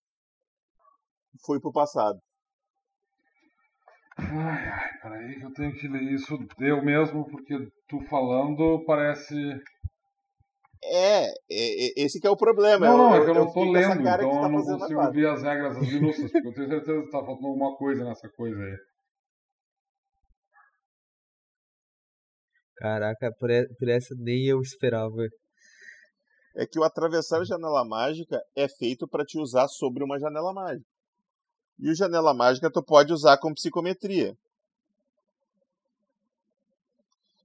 [1.47, 2.19] Fui pro passado.
[4.19, 7.55] Ai, ai, peraí que eu tenho que ler isso eu mesmo, porque
[7.89, 9.35] tu falando parece.
[10.85, 12.87] É, é, é esse que é o problema.
[12.87, 15.43] Não, não, é que eu não tô lendo, então tá eu não consigo ver as
[15.43, 18.77] regras, as minúcias, porque eu tenho certeza que tá faltando alguma coisa nessa coisa aí.
[22.83, 23.49] caraca, por,
[23.79, 25.23] por essa nem eu esperava.
[26.57, 30.53] É que o atravessar a janela mágica é feito para te usar sobre uma janela
[30.53, 30.92] mágica.
[31.83, 34.39] E o janela mágica tu pode usar com psicometria.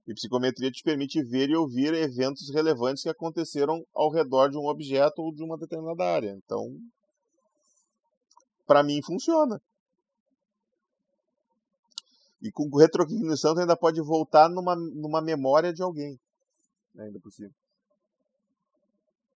[0.06, 4.68] E psicometria te permite ver e ouvir eventos relevantes que aconteceram ao redor de um
[4.68, 6.30] objeto ou de uma determinada área.
[6.30, 6.78] Então,
[8.64, 9.60] para mim funciona.
[12.40, 16.16] E com retrocognição tu ainda pode voltar numa, numa memória de alguém.
[16.94, 17.52] né, Ainda possível.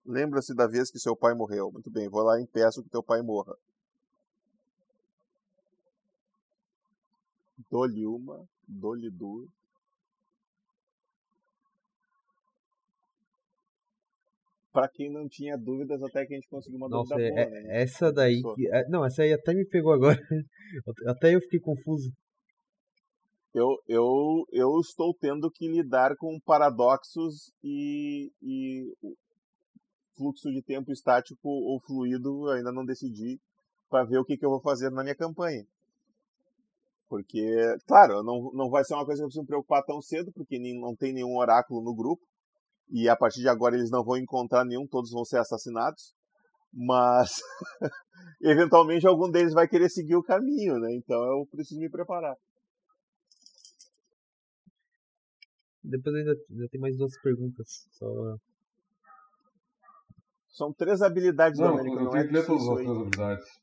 [0.06, 1.72] Lembra-se da vez que seu pai morreu.
[1.72, 3.56] Muito bem, vou lá e impeço que teu pai morra.
[7.73, 9.49] Dou-lhe uma, dou-lhe duas.
[14.70, 17.59] para quem não tinha dúvidas, até que a gente conseguiu uma Nossa, dúvida é- boa,
[17.59, 17.82] é- né?
[17.82, 18.40] essa daí.
[18.55, 20.16] Que- é, não, essa aí até me pegou agora.
[21.07, 22.11] Até eu fiquei confuso.
[23.55, 28.94] Eu, eu, eu estou tendo que lidar com paradoxos e, e
[30.16, 33.39] fluxo de tempo estático ou fluido, eu ainda não decidi,
[33.90, 35.66] para ver o que, que eu vou fazer na minha campanha.
[37.12, 37.44] Porque,
[37.86, 40.59] claro, não, não vai ser uma coisa que eu preciso me preocupar tão cedo, porque
[40.59, 42.22] nem, não tem nenhum oráculo no grupo,
[42.90, 46.14] e a partir de agora eles não vão encontrar nenhum, todos vão ser assassinados.
[46.72, 47.34] Mas,
[48.40, 50.89] eventualmente, algum deles vai querer seguir o caminho, né?
[50.94, 52.34] Então eu preciso me preparar.
[55.84, 57.86] Depois ainda, ainda tem mais duas perguntas.
[57.90, 58.06] Só...
[60.48, 63.62] São três habilidades, Não, Domênico, eu não tenho é três habilidades.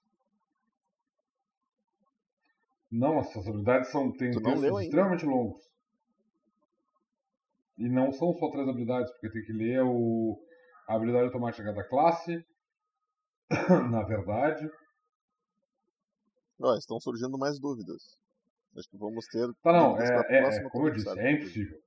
[2.92, 4.82] Não, essas habilidades são, têm textos ainda?
[4.84, 5.64] extremamente longos.
[7.78, 10.38] E não são só três habilidades, porque tem que ler o,
[10.88, 12.44] a habilidade automática da classe,
[13.92, 14.70] na verdade.
[16.60, 18.18] Ó, estão surgindo mais dúvidas.
[18.78, 19.48] Acho que vamos ter.
[19.64, 21.80] Tá, não, é, é- como eu disse, é impossível.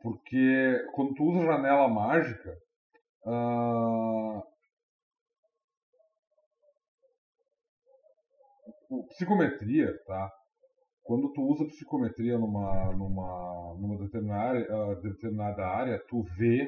[0.00, 2.56] Porque quando tu usa janela mágica,
[8.88, 10.30] o- psicometria, tá?
[11.04, 16.66] Quando tu usa psicometria numa, numa, numa determinada, área, ah, determinada área, tu vê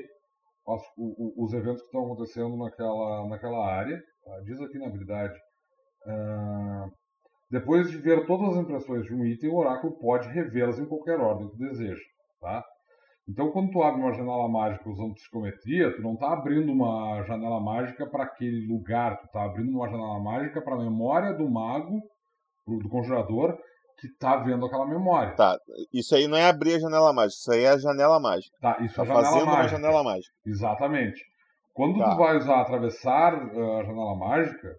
[1.37, 4.03] os eventos que estão acontecendo naquela, naquela área.
[4.25, 4.41] tá?
[4.45, 5.39] Diz aqui na habilidade.
[6.07, 6.87] ah,
[7.51, 11.19] depois de ver todas as impressões de um item, o oráculo pode revê-las em qualquer
[11.21, 12.03] ordem que deseja.
[12.41, 12.65] Tá?
[13.29, 17.61] Então, quando tu abre uma janela mágica usando psicometria, tu não está abrindo uma janela
[17.61, 22.01] mágica para aquele lugar, tu está abrindo uma janela mágica para a memória do mago,
[22.67, 23.57] do conjurador,
[23.99, 25.35] que está vendo aquela memória.
[25.35, 25.59] Tá,
[25.93, 28.57] isso aí não é abrir a janela mágica, isso aí é a janela mágica.
[28.61, 29.77] Tá, isso Tá é janela fazendo uma mágica.
[29.77, 30.35] janela mágica.
[30.45, 31.25] Exatamente.
[31.73, 32.11] Quando Tá.
[32.11, 34.77] tu vai usar atravessar ah, a janela mágica,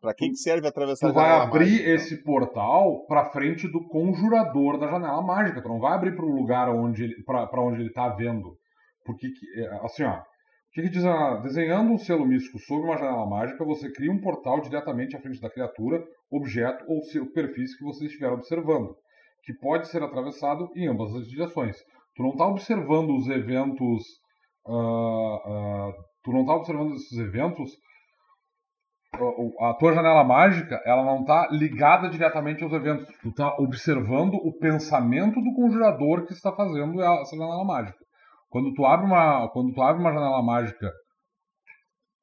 [0.00, 1.82] Pra que, que serve atravessar tu a vai janela abrir mágica?
[1.82, 1.94] então?
[1.94, 5.62] esse portal para frente do conjurador da janela mágica.
[5.62, 8.56] Tu não vai abrir para um lugar onde ele, para onde ele está vendo.
[9.04, 10.20] Porque, que- é, assim, ó.
[10.76, 14.20] Que, que diz a, Desenhando um selo místico sobre uma janela mágica, você cria um
[14.20, 18.94] portal diretamente à frente da criatura, objeto ou superfície que você estiver observando,
[19.42, 21.78] que pode ser atravessado em ambas as direções.
[22.14, 24.02] Tu não está observando os eventos.
[24.68, 25.92] ah, ah,
[26.22, 27.70] tu não está observando esses eventos
[29.60, 33.06] a tua janela mágica, ela não está ligada diretamente aos eventos.
[33.22, 38.05] Tu está observando o pensamento do conjurador que está fazendo essa janela mágica.
[38.56, 40.90] Quando tu abre uma, quando tu abre uma janela mágica,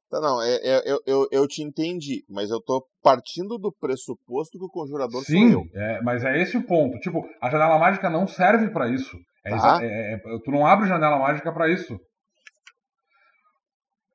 [0.09, 4.57] Tá, não, é, é- eu, eu, eu te entendi, mas eu tô partindo do pressuposto
[4.57, 6.97] que o conjurador sim, é, mas é esse o ponto.
[7.01, 9.15] Tipo, a janela mágica não serve para isso.
[9.45, 9.77] É Tá.
[9.79, 11.99] é- é- tu não abre janela mágica para isso.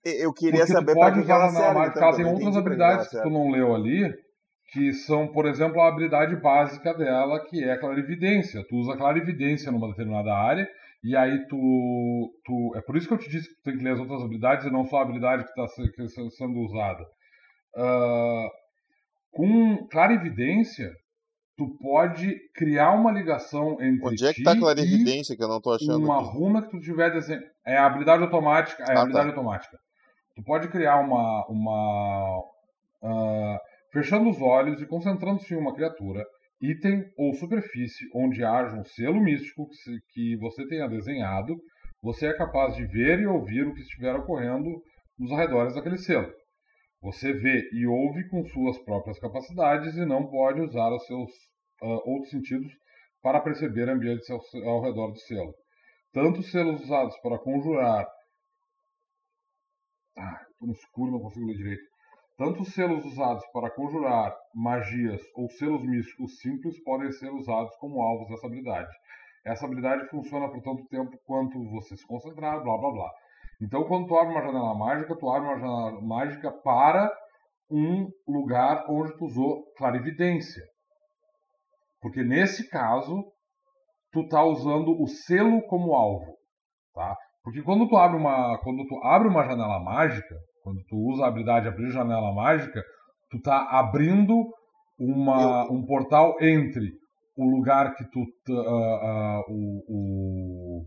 [0.05, 1.99] Eu queria Porque tu saber pra pode usar a ela janela mágica.
[1.99, 4.13] então, Ela tem outras habilidades que tu não leu ali,
[4.73, 8.65] que são, por exemplo, a habilidade básica dela, que é a clarividência.
[8.69, 10.69] Tu usa clarividência numa determinada área,
[11.05, 12.73] e aí tu, tu.
[12.77, 14.67] É por isso que eu te disse que tu tem que ler as outras habilidades
[14.67, 15.67] e não só a habilidade que está
[16.31, 17.05] sendo usada.
[17.77, 18.49] Ah,
[19.33, 20.91] com clarividência,
[21.57, 25.61] tu pode criar uma ligação entre Onde é que tá a clarividência que eu não
[25.61, 26.37] tô achando uma aqui?
[26.37, 27.43] runa que tu tiver desenho.
[27.67, 28.83] É a habilidade automática.
[28.85, 29.33] É a Ah, habilidade tá.
[29.37, 29.79] automática.
[30.35, 31.47] Tu pode criar uma.
[31.49, 32.43] uma
[33.03, 33.59] ah,
[33.93, 36.25] fechando os olhos e concentrando-se em uma criatura,
[36.61, 39.69] item ou superfície onde haja um selo místico
[40.13, 41.57] que, você tenha desenhado,
[42.03, 44.69] você é capaz de ver e ouvir o que estiver ocorrendo
[45.19, 46.33] nos arredores daquele selo.
[47.01, 51.31] Você vê e ouve com suas próprias capacidades e não pode usar os seus
[51.83, 52.73] ah, outros sentidos
[53.23, 55.55] para perceber ambientes ao, ao redor do selo.
[56.13, 58.07] Tanto os selos usados para conjurar.
[60.17, 61.98] Ah, estou no escuro, não consigo ler direito.
[62.39, 68.01] Tanto os selos usados para conjurar magias ou selos místicos simples podem ser usados como
[68.01, 68.89] alvos dessa habilidade.
[69.45, 73.11] Essa habilidade funciona por tanto tempo quanto você se concentrar, blá blá blá.
[73.61, 77.13] Então, quando tu abre uma janela mágica, tu abre uma janela mágica para
[77.69, 80.63] um lugar onde tu usou clarividência.
[82.01, 83.25] Porque nesse caso,
[84.13, 86.37] tu tá usando o selo como alvo,
[86.95, 87.17] tá?
[87.43, 90.37] Porque quando tu abre uma, quando tu abre uma janela mágica,
[90.69, 92.85] quando tu usa a habilidade abrir janela mágica,
[93.31, 94.53] tu tá abrindo
[94.99, 96.93] uma, um portal entre
[97.35, 100.85] o lugar que tu ah, ah, o,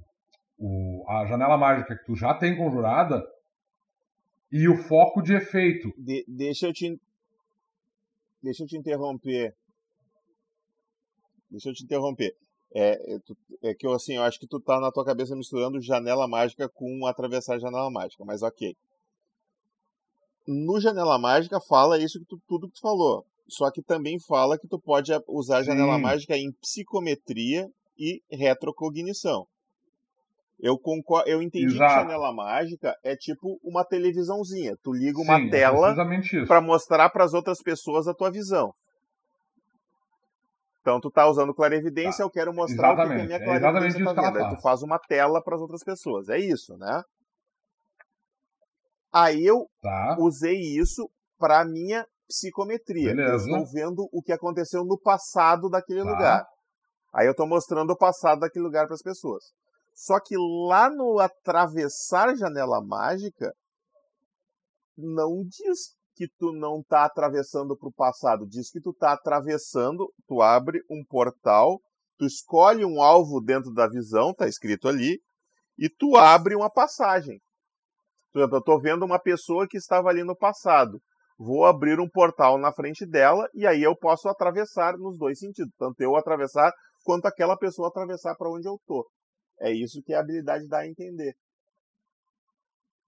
[0.59, 3.23] o, a janela mágica que tu já tem conjurada
[4.51, 5.91] e o foco de efeito.
[5.97, 6.99] De- deixa eu te.
[8.43, 9.55] Deixa eu te interromper.
[11.49, 12.35] Deixa eu te interromper.
[12.73, 13.19] É, é,
[13.63, 16.69] é, que eu assim, eu acho que tu tá na tua cabeça misturando janela mágica
[16.69, 18.75] com atravessar janela mágica, mas ok.
[20.51, 23.25] No janela mágica fala isso que tu, tudo que tu falou.
[23.47, 26.01] Só que também fala que tu pode usar a janela Sim.
[26.01, 27.67] mágica em psicometria
[27.97, 29.45] e retrocognição.
[30.59, 31.93] Eu concordo, eu entendi Exato.
[31.93, 34.75] que janela mágica é tipo uma televisãozinha.
[34.83, 36.47] Tu liga uma Sim, é tela isso.
[36.47, 38.71] para mostrar para as outras pessoas a tua visão.
[40.81, 44.03] Então tu tá usando clarevidência, eu quero mostrar o que Exatamente, minha é exatamente clarevidência
[44.03, 44.37] isso tá vendo.
[44.37, 44.63] Aí tu faz.
[44.63, 46.29] faz uma tela para as outras pessoas.
[46.29, 47.03] É isso, né?
[49.13, 50.15] Aí eu Tá?
[50.19, 53.11] usei isso para minha psicometria.
[53.11, 53.49] Eu Beleza.
[53.49, 56.09] estou vendo o que aconteceu no passado daquele Tá.
[56.09, 56.45] lugar.
[57.13, 59.43] Aí eu estou mostrando o passado daquele lugar para as pessoas.
[59.93, 60.35] Só que
[60.69, 63.53] lá no atravessar janela mágica,
[64.97, 70.11] não diz que tu não tá atravessando para o passado, diz que tu tá atravessando,
[70.27, 71.79] tu abre um portal,
[72.17, 75.19] tu escolhe um alvo dentro da visão, tá escrito ali,
[75.77, 77.39] e tu abre uma passagem.
[78.33, 81.01] Eu estou vendo uma pessoa que estava ali no passado.
[81.37, 85.73] Vou abrir um portal na frente dela e aí eu posso atravessar nos dois sentidos.
[85.77, 86.71] Tanto eu atravessar
[87.03, 89.09] quanto aquela pessoa atravessar para onde eu tô.
[89.59, 91.33] É isso que a habilidade dá a entender.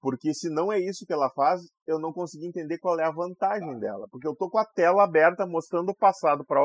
[0.02, 3.12] Porque se não é isso que ela faz, eu não consegui entender qual é a
[3.12, 4.08] vantagem dela.
[4.12, 6.60] Porque eu tô com a tela aberta mostrando o passado para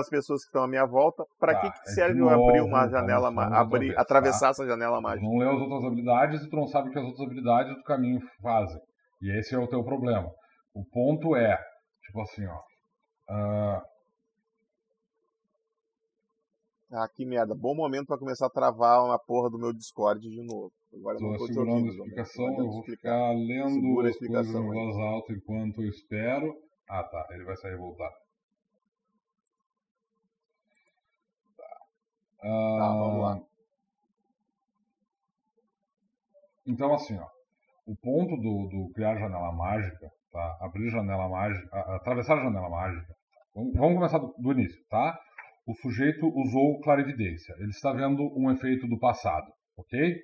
[0.00, 1.24] as pessoas que estão à minha volta.
[1.38, 4.50] Para Tá, que, que é serve eu abrir uma janela, outra abrir, vez, atravessar tá?
[4.50, 5.26] essa janela mágica?
[5.26, 7.82] não lê as outras habilidades e tu não sabe o que as outras habilidades do
[7.84, 8.80] caminho fazem.
[9.22, 10.28] E esse é o teu problema.
[10.74, 11.56] O ponto é,
[12.04, 12.58] tipo assim, ó.
[13.30, 13.82] ah,
[16.92, 17.54] Ah, que merda.
[17.54, 20.70] Bom momento para começar a travar uma porra do meu Discord de novo.
[20.94, 23.10] Agora eu Tô não tô te segurando a explicação, Não eu vou explicar.
[23.10, 26.54] ficar lendo Segura as coisas em voz alta enquanto eu espero.
[26.88, 28.10] Ah, tá, ele vai sair e voltar.
[32.44, 32.78] Tá.
[32.78, 33.32] Tá, vamos lá.
[33.34, 33.40] Ah,
[36.66, 37.26] Então, assim, ó,
[37.86, 40.58] o ponto do, do criar janela mágica, tá?
[40.60, 43.14] Abrir janela mágica, atravessar a janela mágica.
[43.54, 45.18] Vamos, vamos começar do, do início, tá?
[45.66, 47.54] O sujeito usou clarividência.
[47.58, 49.46] Ele está vendo um efeito do passado,
[49.78, 50.16] ok?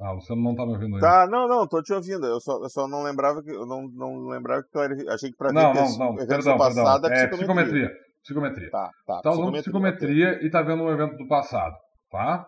[0.00, 1.06] Ah, você não está me ouvindo ainda.
[1.06, 2.24] Tá, não, não, tô te ouvindo.
[2.26, 3.50] Eu só, eu só não lembrava que.
[3.50, 6.58] Eu não, não lembrava que clarifi- Achei que Não, ver não, não, eventos perdão, do
[6.58, 7.18] passado perdão.
[7.18, 8.09] é É psicometria.
[8.22, 8.70] Psicometria.
[8.70, 9.20] Tá, tá.
[9.22, 11.74] Tá usando psicometria, psicometria e tá vendo um evento do passado,
[12.10, 12.46] tá?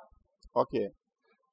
[0.55, 0.89] Ok.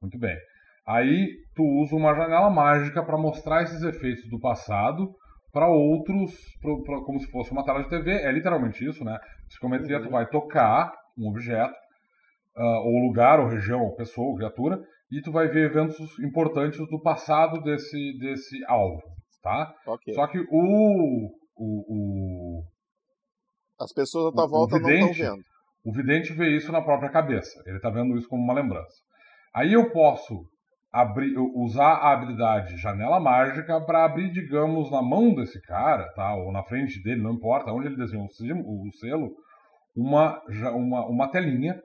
[0.01, 0.37] Muito bem.
[0.85, 5.13] Aí tu usa uma janela mágica para mostrar esses efeitos do passado
[5.51, 6.31] para outros,
[6.61, 8.11] pro- pro- como se fosse uma tela de TV.
[8.11, 9.17] É literalmente isso, né?
[9.47, 10.03] Psicometria Uhum.
[10.05, 11.73] tu vai tocar um objeto,
[12.55, 14.79] ah, ou lugar, ou região, ou pessoa, ou criatura,
[15.11, 19.01] e tu vai ver eventos importantes do passado desse, desse alvo,
[19.41, 19.73] tá?
[19.87, 20.13] Ok.
[20.13, 22.63] Só que o, o, o,
[23.79, 25.43] As pessoas à tua o volta não estão vidente- vendo.
[25.85, 27.61] o vidente vê isso na própria cabeça.
[27.65, 28.97] Ele está vendo isso como uma lembrança.
[29.53, 30.45] Aí eu posso
[30.91, 36.35] abrir, usar a habilidade janela mágica para abrir, digamos, na mão desse cara, tá?
[36.35, 39.29] Ou na frente dele, não importa, onde ele desenhou o selo,
[39.95, 40.41] o uma,
[40.75, 41.79] uma, uma telinha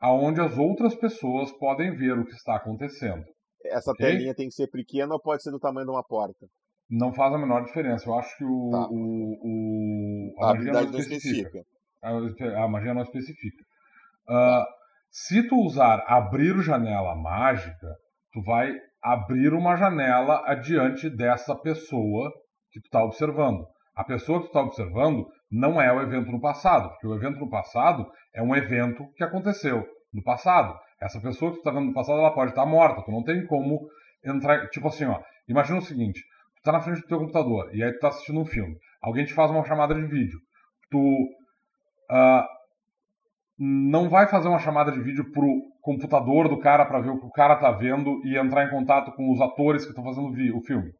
[0.00, 3.24] aonde as outras pessoas podem ver o que está acontecendo.
[3.64, 4.06] Essa Ok.
[4.06, 6.46] telinha tem que ser pequena ou pode ser do tamanho de uma porta?
[6.90, 8.08] Não faz a menor diferença.
[8.08, 8.86] Eu acho que o, Tá.
[8.90, 11.62] o, o- A, magia habilidade não especifica.
[12.02, 13.64] A, a magia não especifica.
[14.28, 14.64] Ah,
[15.10, 17.88] se tu usar abrir janela mágica,
[18.32, 22.30] tu vai abrir uma janela adiante dessa pessoa
[22.70, 23.66] que tu está observando.
[23.96, 27.38] A pessoa que tu está observando não é o evento no passado, porque o evento
[27.38, 30.78] no passado é um evento que aconteceu no passado.
[31.00, 33.02] Essa pessoa que tu está vendo no passado, ela pode estar morta.
[33.04, 33.88] Tu não tem como
[34.24, 34.68] entrar.
[34.70, 35.20] Tipo assim, ó.
[35.48, 36.20] Imagina o seguinte:
[36.62, 38.76] tá na frente do teu computador e aí tu tá assistindo um filme.
[39.02, 40.38] Alguém te faz uma chamada de vídeo.
[40.90, 41.28] Tu
[42.10, 42.46] ah,
[43.58, 45.46] não vai fazer uma chamada de vídeo pro
[45.82, 49.12] computador do cara para ver o que o cara tá vendo e entrar em contato
[49.12, 50.92] com os atores que estão fazendo o filme.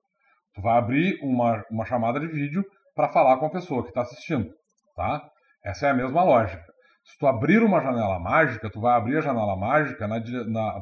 [0.55, 2.65] Tu vai abrir uma, uma chamada de vídeo
[2.95, 4.51] para falar com a pessoa que está assistindo,
[4.97, 5.23] tá?
[5.65, 6.65] Essa é a mesma lógica.
[7.05, 10.09] Se tu abrir uma janela mágica, tu vai abrir a janela mágica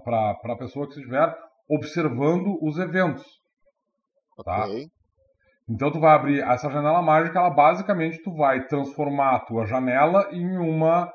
[0.02, 1.36] para a pessoa que estiver
[1.68, 3.24] observando os eventos.
[4.44, 4.68] Tá.
[5.68, 10.28] Então tu vai abrir essa janela mágica, ela basicamente tu vai transformar a tua janela
[10.30, 11.10] em uma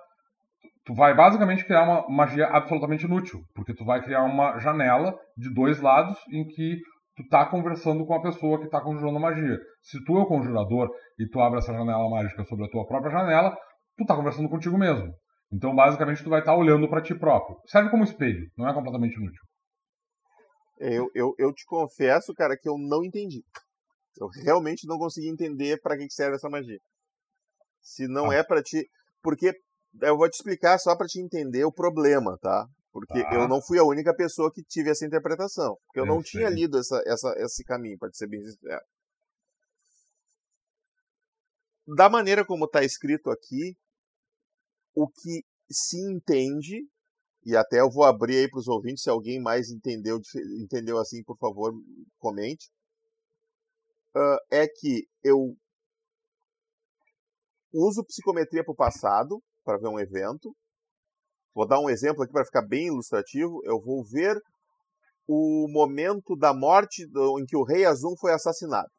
[0.84, 5.54] tu vai basicamente criar uma magia absolutamente inútil, porque tu vai criar uma janela de
[5.54, 6.80] dois lados em que
[7.16, 9.58] tu tá conversando com a pessoa que tá conjurando a magia.
[9.82, 10.90] Se tu é o conjurador
[11.20, 13.56] e tu abre essa janela mágica sobre a tua própria janela,
[13.98, 15.14] tu tá conversando contigo mesmo.
[15.54, 17.58] Então basicamente tu vai estar olhando para ti próprio.
[17.68, 19.42] Serve como espelho, não é completamente inútil.
[20.84, 23.44] Eu, eu, eu te confesso, cara, que eu não entendi.
[24.20, 26.80] Eu realmente não consegui entender para que serve essa magia.
[27.82, 28.36] Se não Ah.
[28.36, 28.90] é para ti.
[29.22, 29.54] Porque
[30.02, 32.66] Eu vou te explicar só para te entender o problema, tá?
[32.94, 33.34] Porque Tá.
[33.36, 35.76] eu não fui a única pessoa que tive essa interpretação.
[35.86, 36.56] Porque eu, Eu não tinha sei.
[36.56, 38.82] lido essa, essa, esse caminho, para ser bem sincero.
[41.88, 43.76] Da maneira como está escrito aqui,
[44.96, 46.88] o que se entende,
[47.46, 50.20] e até eu vou abrir aí para os ouvintes, se alguém mais entendeu,
[50.62, 51.74] entendeu assim, por favor,
[52.20, 52.70] comente,
[54.16, 55.56] ah, é que eu
[57.74, 60.56] uso psicometria para o passado, para ver um evento.
[61.56, 63.62] Vou dar um exemplo aqui para ficar bem ilustrativo.
[63.64, 64.38] Eu vou ver
[65.28, 68.90] o momento da morte do- em que o rei Azum foi assassinado.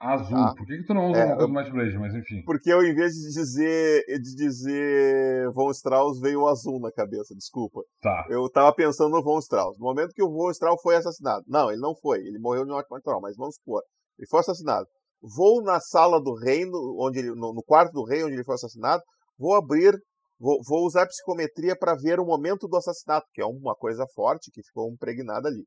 [0.00, 0.36] Azul.
[0.36, 0.54] Tá.
[0.56, 1.98] Por que, que tu não usa É, uma coisa Blade?
[1.98, 2.42] Mas enfim.
[2.44, 7.34] Porque eu, em vez de dizer, de dizer Von Strauss, veio o azul na cabeça,
[7.34, 7.82] desculpa.
[8.00, 8.26] Tá.
[8.30, 9.76] Eu tava pensando no Von Strauss.
[9.78, 11.44] No momento que o Von Strauss foi assassinado.
[11.48, 12.18] Não, ele não foi.
[12.18, 13.82] Ele morreu de morte natural, mas vamos supor.
[14.18, 14.86] Ele foi assassinado.
[15.20, 18.54] Vou na sala do reino, onde ele, no, no quarto do rei onde ele foi
[18.54, 19.02] assassinado.
[19.36, 19.98] Vou abrir,
[20.38, 24.50] vou, vou usar psicometria para ver o momento do assassinato, que é uma coisa forte
[24.52, 25.64] que ficou impregnada ali.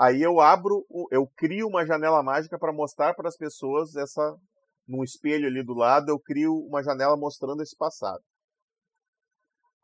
[0.00, 4.34] Aí eu abro, eu crio uma janela mágica para mostrar para as pessoas essa
[4.88, 8.22] num espelho ali do lado, eu crio uma janela mostrando esse passado.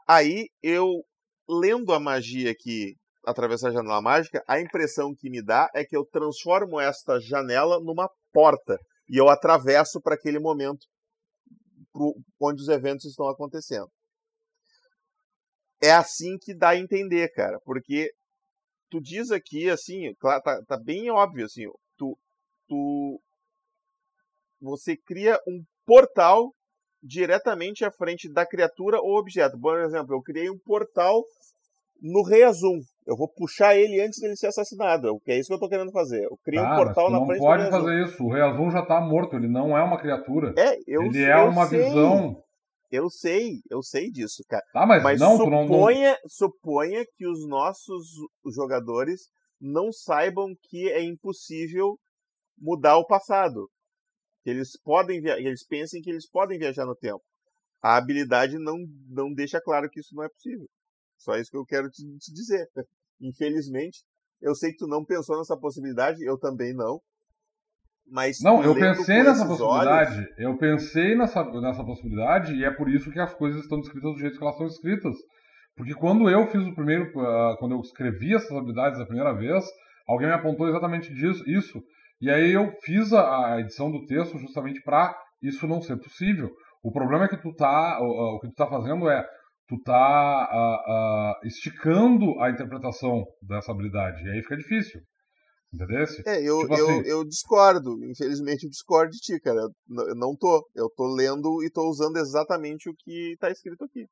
[0.09, 1.05] Aí eu
[1.47, 2.95] lendo a magia aqui
[3.27, 7.79] através da janela mágica, a impressão que me dá é que eu transformo esta janela
[7.79, 8.79] numa porta
[9.11, 10.87] e eu atravesso para aquele momento
[11.93, 13.91] pro- onde os eventos estão acontecendo.
[15.83, 18.11] É assim que dá a entender, cara, porque
[18.91, 21.65] tu diz aqui assim, tá, tá bem óbvio assim,
[21.97, 22.17] tu,
[22.69, 23.21] tu
[24.61, 26.53] você cria um portal
[27.03, 29.59] diretamente à frente da criatura ou objeto.
[29.61, 31.23] Por exemplo, eu criei um portal
[32.03, 32.79] no Rei Azul.
[33.07, 35.21] Eu vou puxar ele antes dele ser assassinado.
[35.29, 36.25] É isso que eu tô querendo fazer.
[36.25, 37.81] Eu criei Tá, um portal na não frente pode do Rei Azul.
[37.89, 38.25] fazer isso.
[38.25, 40.53] O Rei Azul já tá morto, ele não é uma criatura.
[40.59, 42.43] É, eu ele sei, é eu uma sei, visão.
[42.91, 44.65] Eu sei, eu sei disso, cara.
[44.73, 48.07] Tá, mas, Mas não, tu não, suponha, suponha que os nossos
[48.55, 49.29] jogadores
[49.61, 51.99] não saibam que é impossível
[52.59, 53.69] mudar o passado.
[54.43, 57.23] Que eles podem eles pensem que eles podem viajar no tempo.
[57.83, 58.77] A habilidade não,
[59.09, 60.67] não deixa claro que isso não é possível.
[61.19, 62.69] Só isso que eu quero te, te dizer.
[63.21, 64.05] Infelizmente,
[64.41, 67.01] eu sei que tu não pensou nessa possibilidade, eu também não.
[68.11, 70.17] Mas Não, eu pensei nessa possibilidade.
[70.19, 74.13] olhos- Eu pensei nessa, nessa possibilidade e é por isso que as coisas estão descritas
[74.13, 75.17] do jeito que elas estão escritas.
[75.77, 79.65] Porque quando eu fiz o primeiro, ah, quando eu escrevi essas habilidades a primeira vez,
[80.09, 81.83] alguém me apontou exatamente disso, isso.
[82.21, 86.51] E aí eu fiz a, a edição do texto justamente para isso não ser possível.
[86.83, 89.27] O problema é que tu tá, o, o que tu tá fazendo é
[89.69, 94.25] tu tá ah, ah, esticando a interpretação dessa habilidade.
[94.25, 95.01] E aí fica difícil.
[95.77, 96.05] Entendeu?
[96.27, 98.05] É, eu, Tipo eu, assim- eu discordo.
[98.05, 99.61] Infelizmente, eu discordo de ti, cara.
[99.61, 100.67] Eu não tô.
[100.75, 104.07] Eu tô lendo e tô usando exatamente o que tá escrito aqui.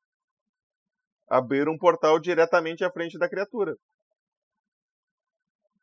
[1.29, 3.75] Abrir um portal diretamente à frente da criatura.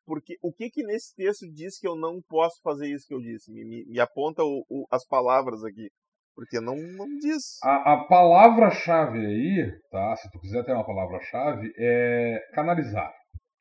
[0.05, 3.21] Porque o que que nesse texto diz que eu não posso fazer isso que eu
[3.21, 3.53] disse?
[3.53, 5.89] Me, me- me aponta o- o- as palavras aqui.
[6.35, 7.59] Porque não, não diz.
[7.63, 10.17] A, a palavra-chave aí, tá?
[10.17, 13.13] Se tu quiser ter uma palavra-chave, é canalizar,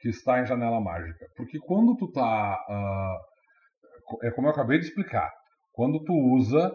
[0.01, 1.25] que está em janela mágica.
[1.35, 2.21] Porque quando tu tá.
[2.21, 3.17] ah,
[4.23, 5.31] é como eu acabei de explicar.
[5.73, 6.71] Quando tu usa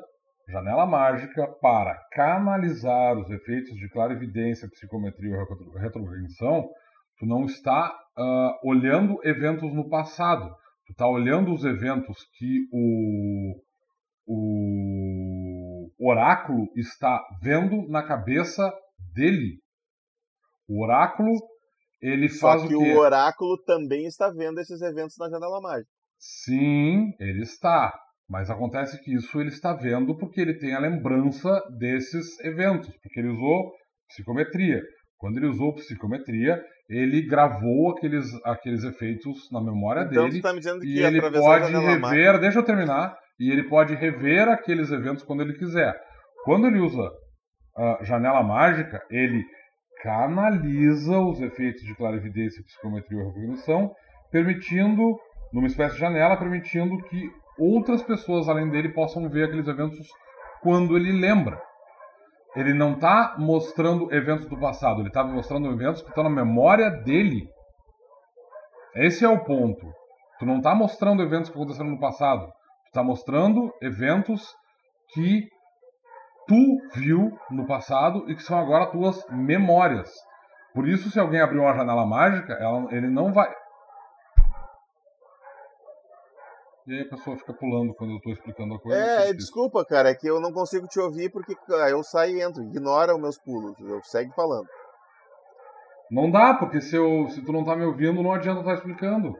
[0.48, 6.68] janela mágica para canalizar os efeitos de clarividência, psicometria ou retro- retrocognição,
[7.18, 10.48] tu não está ah, olhando eventos no passado.
[10.86, 13.60] Tu está olhando os eventos que o,
[14.28, 18.72] o oráculo está vendo na cabeça
[19.14, 19.58] dele.
[20.68, 21.30] O oráculo,
[22.00, 25.90] ele faz Só que o oráculo também está vendo esses eventos na janela mágica.
[26.18, 27.92] Sim, ele está.
[28.28, 33.20] Mas acontece que isso ele está vendo porque ele tem a lembrança desses eventos, porque
[33.20, 33.72] ele usou
[34.08, 34.82] psicometria.
[35.16, 40.58] Quando ele usou psicometria, ele gravou aqueles, aqueles efeitos na memória Então dele tá me
[40.58, 42.08] dizendo e que ele atravessar a pode janela mágica.
[42.08, 45.94] rever, deixa eu terminar, e ele pode rever aqueles eventos quando ele quiser.
[46.44, 47.08] Quando ele usa
[47.76, 49.44] a janela mágica, ele
[50.02, 53.94] canaliza os efeitos de clarividência, psicometria ou recognição,
[54.30, 55.18] permitindo,
[55.52, 60.08] numa espécie de janela, permitindo que outras pessoas além dele possam ver aqueles eventos
[60.62, 61.60] quando ele lembra.
[62.54, 66.90] Ele não está mostrando eventos do passado, ele está mostrando eventos que estão na memória
[66.90, 67.48] dele.
[68.94, 69.86] Esse é o ponto.
[70.38, 72.46] Tu não está mostrando eventos que aconteceram no passado.
[72.46, 74.54] Tu está mostrando eventos
[75.12, 75.48] que
[76.46, 80.10] tu viu no passado e que são agora tuas memórias.
[80.74, 83.52] Por isso, se alguém abrir uma janela mágica, ela- ele não vai.
[86.86, 88.96] e aí a pessoa fica pulando quando eu tô explicando a coisa.
[89.00, 91.56] É, desculpa, cara, é que eu não consigo te ouvir porque
[91.90, 94.68] eu saio e entro, ignora os meus pulos, eu segue falando.
[96.08, 99.36] Não dá, porque se, eu, se tu não tá me ouvindo, não adianta estar explicando.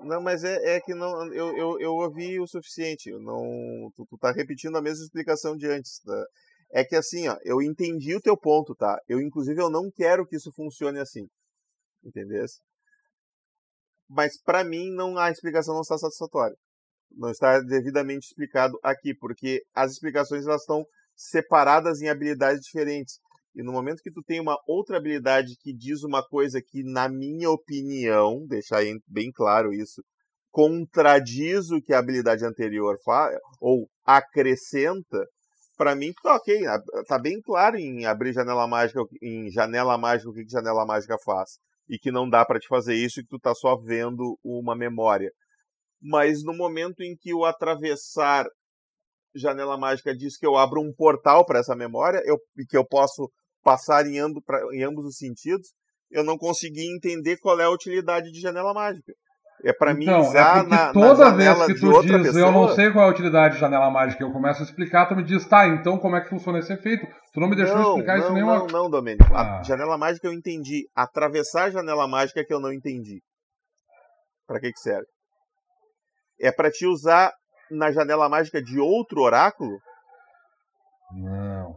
[0.00, 4.04] Não, mas é, é que não, eu, eu, eu ouvi o suficiente, eu não, tu,
[4.04, 6.00] tu tá repetindo a mesma explicação de antes.
[6.00, 6.24] Tá?
[6.72, 8.98] É que assim, ó, eu entendi o teu ponto, tá?
[9.08, 11.28] Eu, inclusive, eu não quero que isso funcione assim,
[12.04, 12.44] entendeu?
[14.08, 16.56] Mas para mim, não a explicação não está satisfatória.
[17.12, 20.84] Não está devidamente explicado aqui, porque as explicações elas estão
[21.16, 23.18] separadas em habilidades diferentes.
[23.54, 27.08] E no momento que tu tem uma outra habilidade que diz uma coisa que, na
[27.08, 30.02] minha opinião, deixar em- bem claro isso,
[30.50, 35.26] contradiz o que a habilidade anterior faz, ou acrescenta,
[35.78, 36.62] para mim, tá ok.
[37.08, 41.16] Tá bem claro em abrir janela mágica, em janela mágica, o que, que janela mágica
[41.24, 41.58] faz.
[41.88, 44.76] E que não dá para te fazer isso e que tu tá só vendo uma
[44.76, 45.32] memória.
[46.02, 48.46] Mas no momento em que o atravessar
[49.34, 52.86] janela mágica diz que eu abro um portal para essa memória eu, e que eu
[52.86, 53.30] posso
[53.62, 55.68] passar em, pra- em ambos os sentidos,
[56.10, 59.12] eu não consegui entender qual é a utilidade de janela mágica.
[59.64, 62.26] É para mim Então, usar é na, na toda vez janela que tu outra diz
[62.28, 62.46] pessoa.
[62.46, 65.16] eu não sei qual é a utilidade de janela mágica, eu começo a explicar, tu
[65.16, 67.06] me diz, tá, então como é que funciona esse efeito?
[67.34, 68.58] Tu não me deixou não, explicar isso não, nenhuma.
[68.58, 69.24] não, não, Domênico.
[69.34, 69.58] Ah.
[69.58, 70.88] A janela mágica eu entendi.
[70.94, 73.20] Atravessar a janela mágica é que eu não entendi.
[74.46, 75.06] Para que que serve?
[76.40, 77.32] É para te usar
[77.70, 79.78] na janela mágica de outro oráculo?
[81.12, 81.76] Não.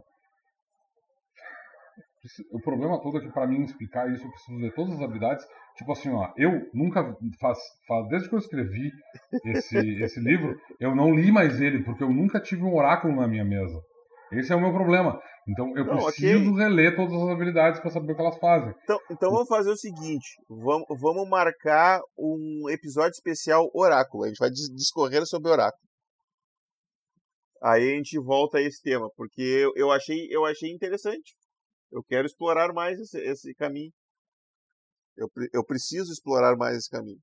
[2.52, 5.44] O problema todo é que pra mim explicar isso eu preciso ler todas as habilidades.
[5.76, 7.58] Tipo assim, ó, eu nunca faz,
[7.88, 8.92] faz desde que eu escrevi
[9.44, 13.26] esse, esse livro, eu não li mais ele porque eu nunca tive um oráculo na
[13.26, 13.80] minha mesa.
[14.30, 15.20] Esse é o meu problema.
[15.48, 18.72] Então eu Não, preciso reler todas as habilidades pra saber o que elas fazem.
[18.84, 24.24] Então, então vamos fazer o seguinte: vamos, vamos marcar um episódio especial Oráculo.
[24.24, 25.82] A gente vai dis- discorrer sobre Oráculo.
[27.60, 31.34] Aí a gente volta a esse tema, porque eu achei, eu achei interessante.
[31.92, 33.92] Eu quero explorar mais esse, esse caminho.
[35.16, 37.20] Eu, eu preciso explorar mais esse caminho.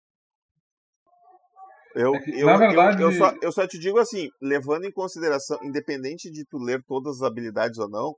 [1.95, 4.85] Eu, É que, eu, na eu- verdade- eu, só, eu só te digo assim, levando
[4.85, 8.15] em consideração, independente de tu ler todas as habilidades ou não,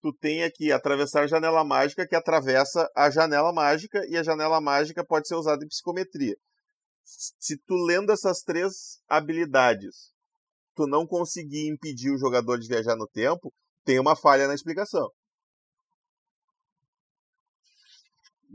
[0.00, 5.04] tu tem aqui atravessar janela mágica que atravessa a janela mágica e a janela mágica
[5.04, 6.36] pode ser usada em psicometria.
[7.04, 10.12] Se tu lendo essas três habilidades,
[10.76, 13.52] tu não conseguir impedir o jogador de viajar no tempo,
[13.84, 15.10] tem uma falha na explicação.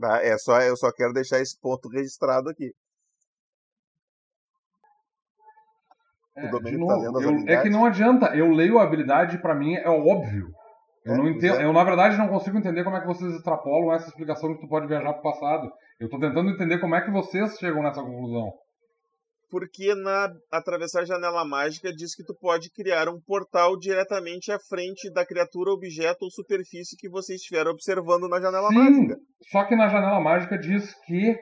[0.00, 0.22] Tá?
[0.24, 2.72] É só, eu só quero deixar esse ponto registrado aqui.
[6.36, 8.34] O É, Domênico tá novo, lendo as eu- é que não adianta.
[8.34, 10.48] Eu leio a habilidade pra mim é óbvio.
[11.04, 11.60] Eu É, não entendo.
[11.60, 11.64] é.
[11.64, 14.68] Eu na verdade não consigo entender como é que vocês extrapolam essa explicação que tu
[14.68, 15.70] pode viajar pro passado.
[15.98, 18.52] Eu tô tentando entender como é que vocês chegam nessa conclusão.
[19.50, 24.58] Porque na atravessar a janela mágica diz que tu pode criar um portal diretamente à
[24.60, 29.16] frente da criatura, objeto ou superfície que você estiver observando na janela Sim, mágica.
[29.50, 31.36] só que na janela mágica diz que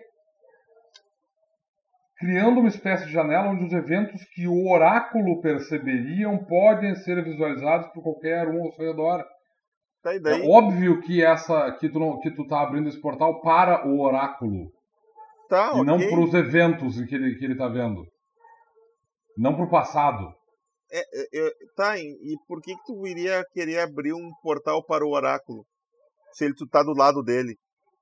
[2.19, 7.89] criando uma espécie de janela onde os eventos que o oráculo perceberiam podem ser visualizados
[7.93, 9.25] por qualquer um ao seu redor.
[10.03, 10.15] Tá?
[10.15, 14.01] É óbvio que essa que tu não, que tu tá abrindo esse portal para o
[14.01, 14.71] oráculo
[15.49, 16.09] Tá, e não ok.
[16.11, 18.05] para os eventos que ele que ele tá vendo.
[19.37, 20.29] Não para o passado.
[20.91, 25.07] É, é, é, tá, e por que, que tu iria querer abrir um portal para
[25.07, 25.65] o oráculo?
[26.33, 27.57] Se ele tu tá do lado dele.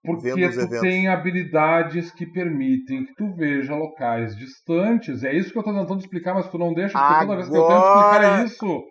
[0.05, 0.81] Porque tu eventos.
[0.81, 5.25] tem habilidades que permitem que tu veja locais distantes.
[5.25, 7.57] É isso que eu tô tentando explicar, mas tu não deixa, porque toda vez que
[7.57, 8.85] eu tento explicar é Agora- isso.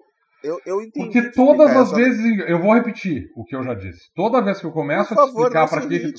[0.43, 1.05] Eu, eu entendi.
[1.05, 2.23] Porque todas as só- vezes.
[2.47, 4.11] Eu vou repetir o que eu já disse.
[4.13, 6.13] Toda vez que eu começo Por a te favor, explicar não para que.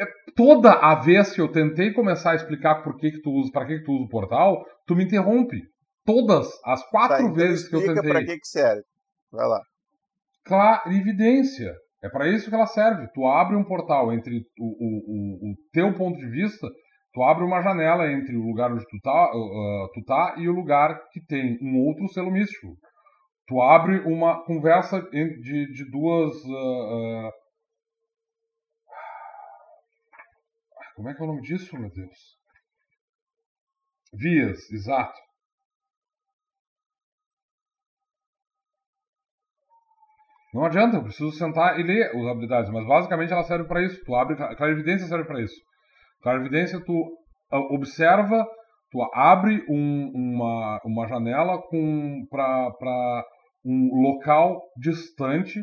[0.00, 0.34] Irrite.
[0.36, 3.66] Toda a vez que eu tentei começar a explicar por que, que tu usa, para
[3.66, 5.62] que, que tu usa o portal, tu me interrompe.
[6.04, 8.10] Todas as Tá, quatro então vezes que eu tentei.
[8.10, 8.82] pra que que serve.
[9.32, 9.60] Vai lá.
[10.44, 11.72] clarividência.
[12.02, 13.08] É para isso que ela serve.
[13.12, 16.66] Tu abre um portal entre o, o, o, o teu ponto de vista,
[17.12, 20.52] tu abre uma janela entre o lugar onde tu tá, uh, tu tá e o
[20.52, 22.68] lugar que tem um outro selo místico.
[23.48, 26.34] Tu abre uma conversa de, de duas.
[26.44, 27.30] uh, uh,
[30.98, 32.36] Como é que é o nome disso, meu Deus?
[34.12, 35.16] Vias, exato.
[40.52, 44.04] Não adianta, eu preciso sentar e ler as habilidades, mas basicamente ela serve para isso.
[44.04, 45.54] Tu abre, clarividência serve para isso.
[46.20, 47.16] Clarividência tu
[47.52, 48.44] ah, observa,
[48.90, 53.24] tu abre um- uma, uma janela com para
[53.64, 55.62] um local distante.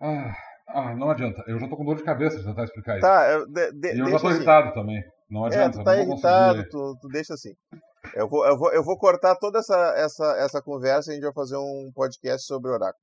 [0.00, 0.34] Ah,
[0.74, 1.42] ah, não adianta.
[1.46, 3.00] Eu já tô com dor de cabeça de tentar explicar isso.
[3.06, 4.36] Tá, eu- de- de- e eu já tô assim.
[4.36, 5.02] irritado também.
[5.30, 7.54] Não É, adianta, tu tá conseguir irritado, tu, tu deixa assim.
[8.14, 11.24] Eu vou, eu vou, eu vou cortar toda essa, essa, essa conversa e a gente
[11.24, 13.00] vai fazer um podcast sobre oráculos.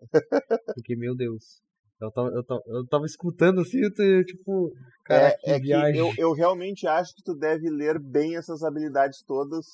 [0.74, 1.62] Porque, meu Deus.
[2.00, 4.72] Eu tava, eu tava, eu tava escutando assim, eu tipo,
[5.04, 5.92] cara, é, que é viagem.
[5.92, 9.64] que eu, eu realmente acho que tu deve ler bem essas habilidades todas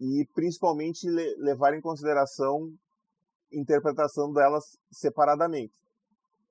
[0.00, 2.72] e principalmente le- levar em consideração
[3.52, 5.74] interpretação delas separadamente.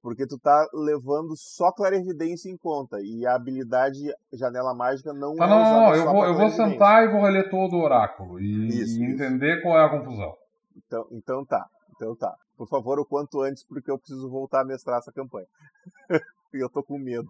[0.01, 3.99] Porque tu tá levando só clarividência em conta e a habilidade
[4.33, 5.95] janela mágica não Tá, é não, usada não, não.
[5.95, 9.13] Eu vou, eu vou sentar e vou reler todo o oráculo e, Isso, e isso.
[9.13, 10.35] entender qual é a confusão.
[10.77, 11.65] Então, então tá,
[11.95, 12.35] então tá.
[12.55, 15.47] Por favor, o quanto antes, porque eu preciso voltar a mestrar essa campanha.
[16.53, 17.27] e eu tô com medo.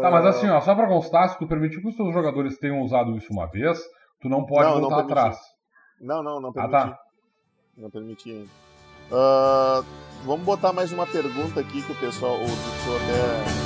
[0.00, 2.80] Tá, mas assim, ó, só pra constar, se tu permitir que os teus jogadores tenham
[2.82, 3.82] usado isso uma vez,
[4.20, 5.18] tu não pode Não, não voltar permiti.
[5.18, 5.55] atrás.
[6.00, 6.72] Não, não, não Ah, permiti.
[6.72, 6.98] tá.
[7.76, 8.48] Não permiti ainda.
[9.12, 9.82] Ah,
[10.24, 13.65] vamos botar mais uma pergunta aqui que o pessoal, o até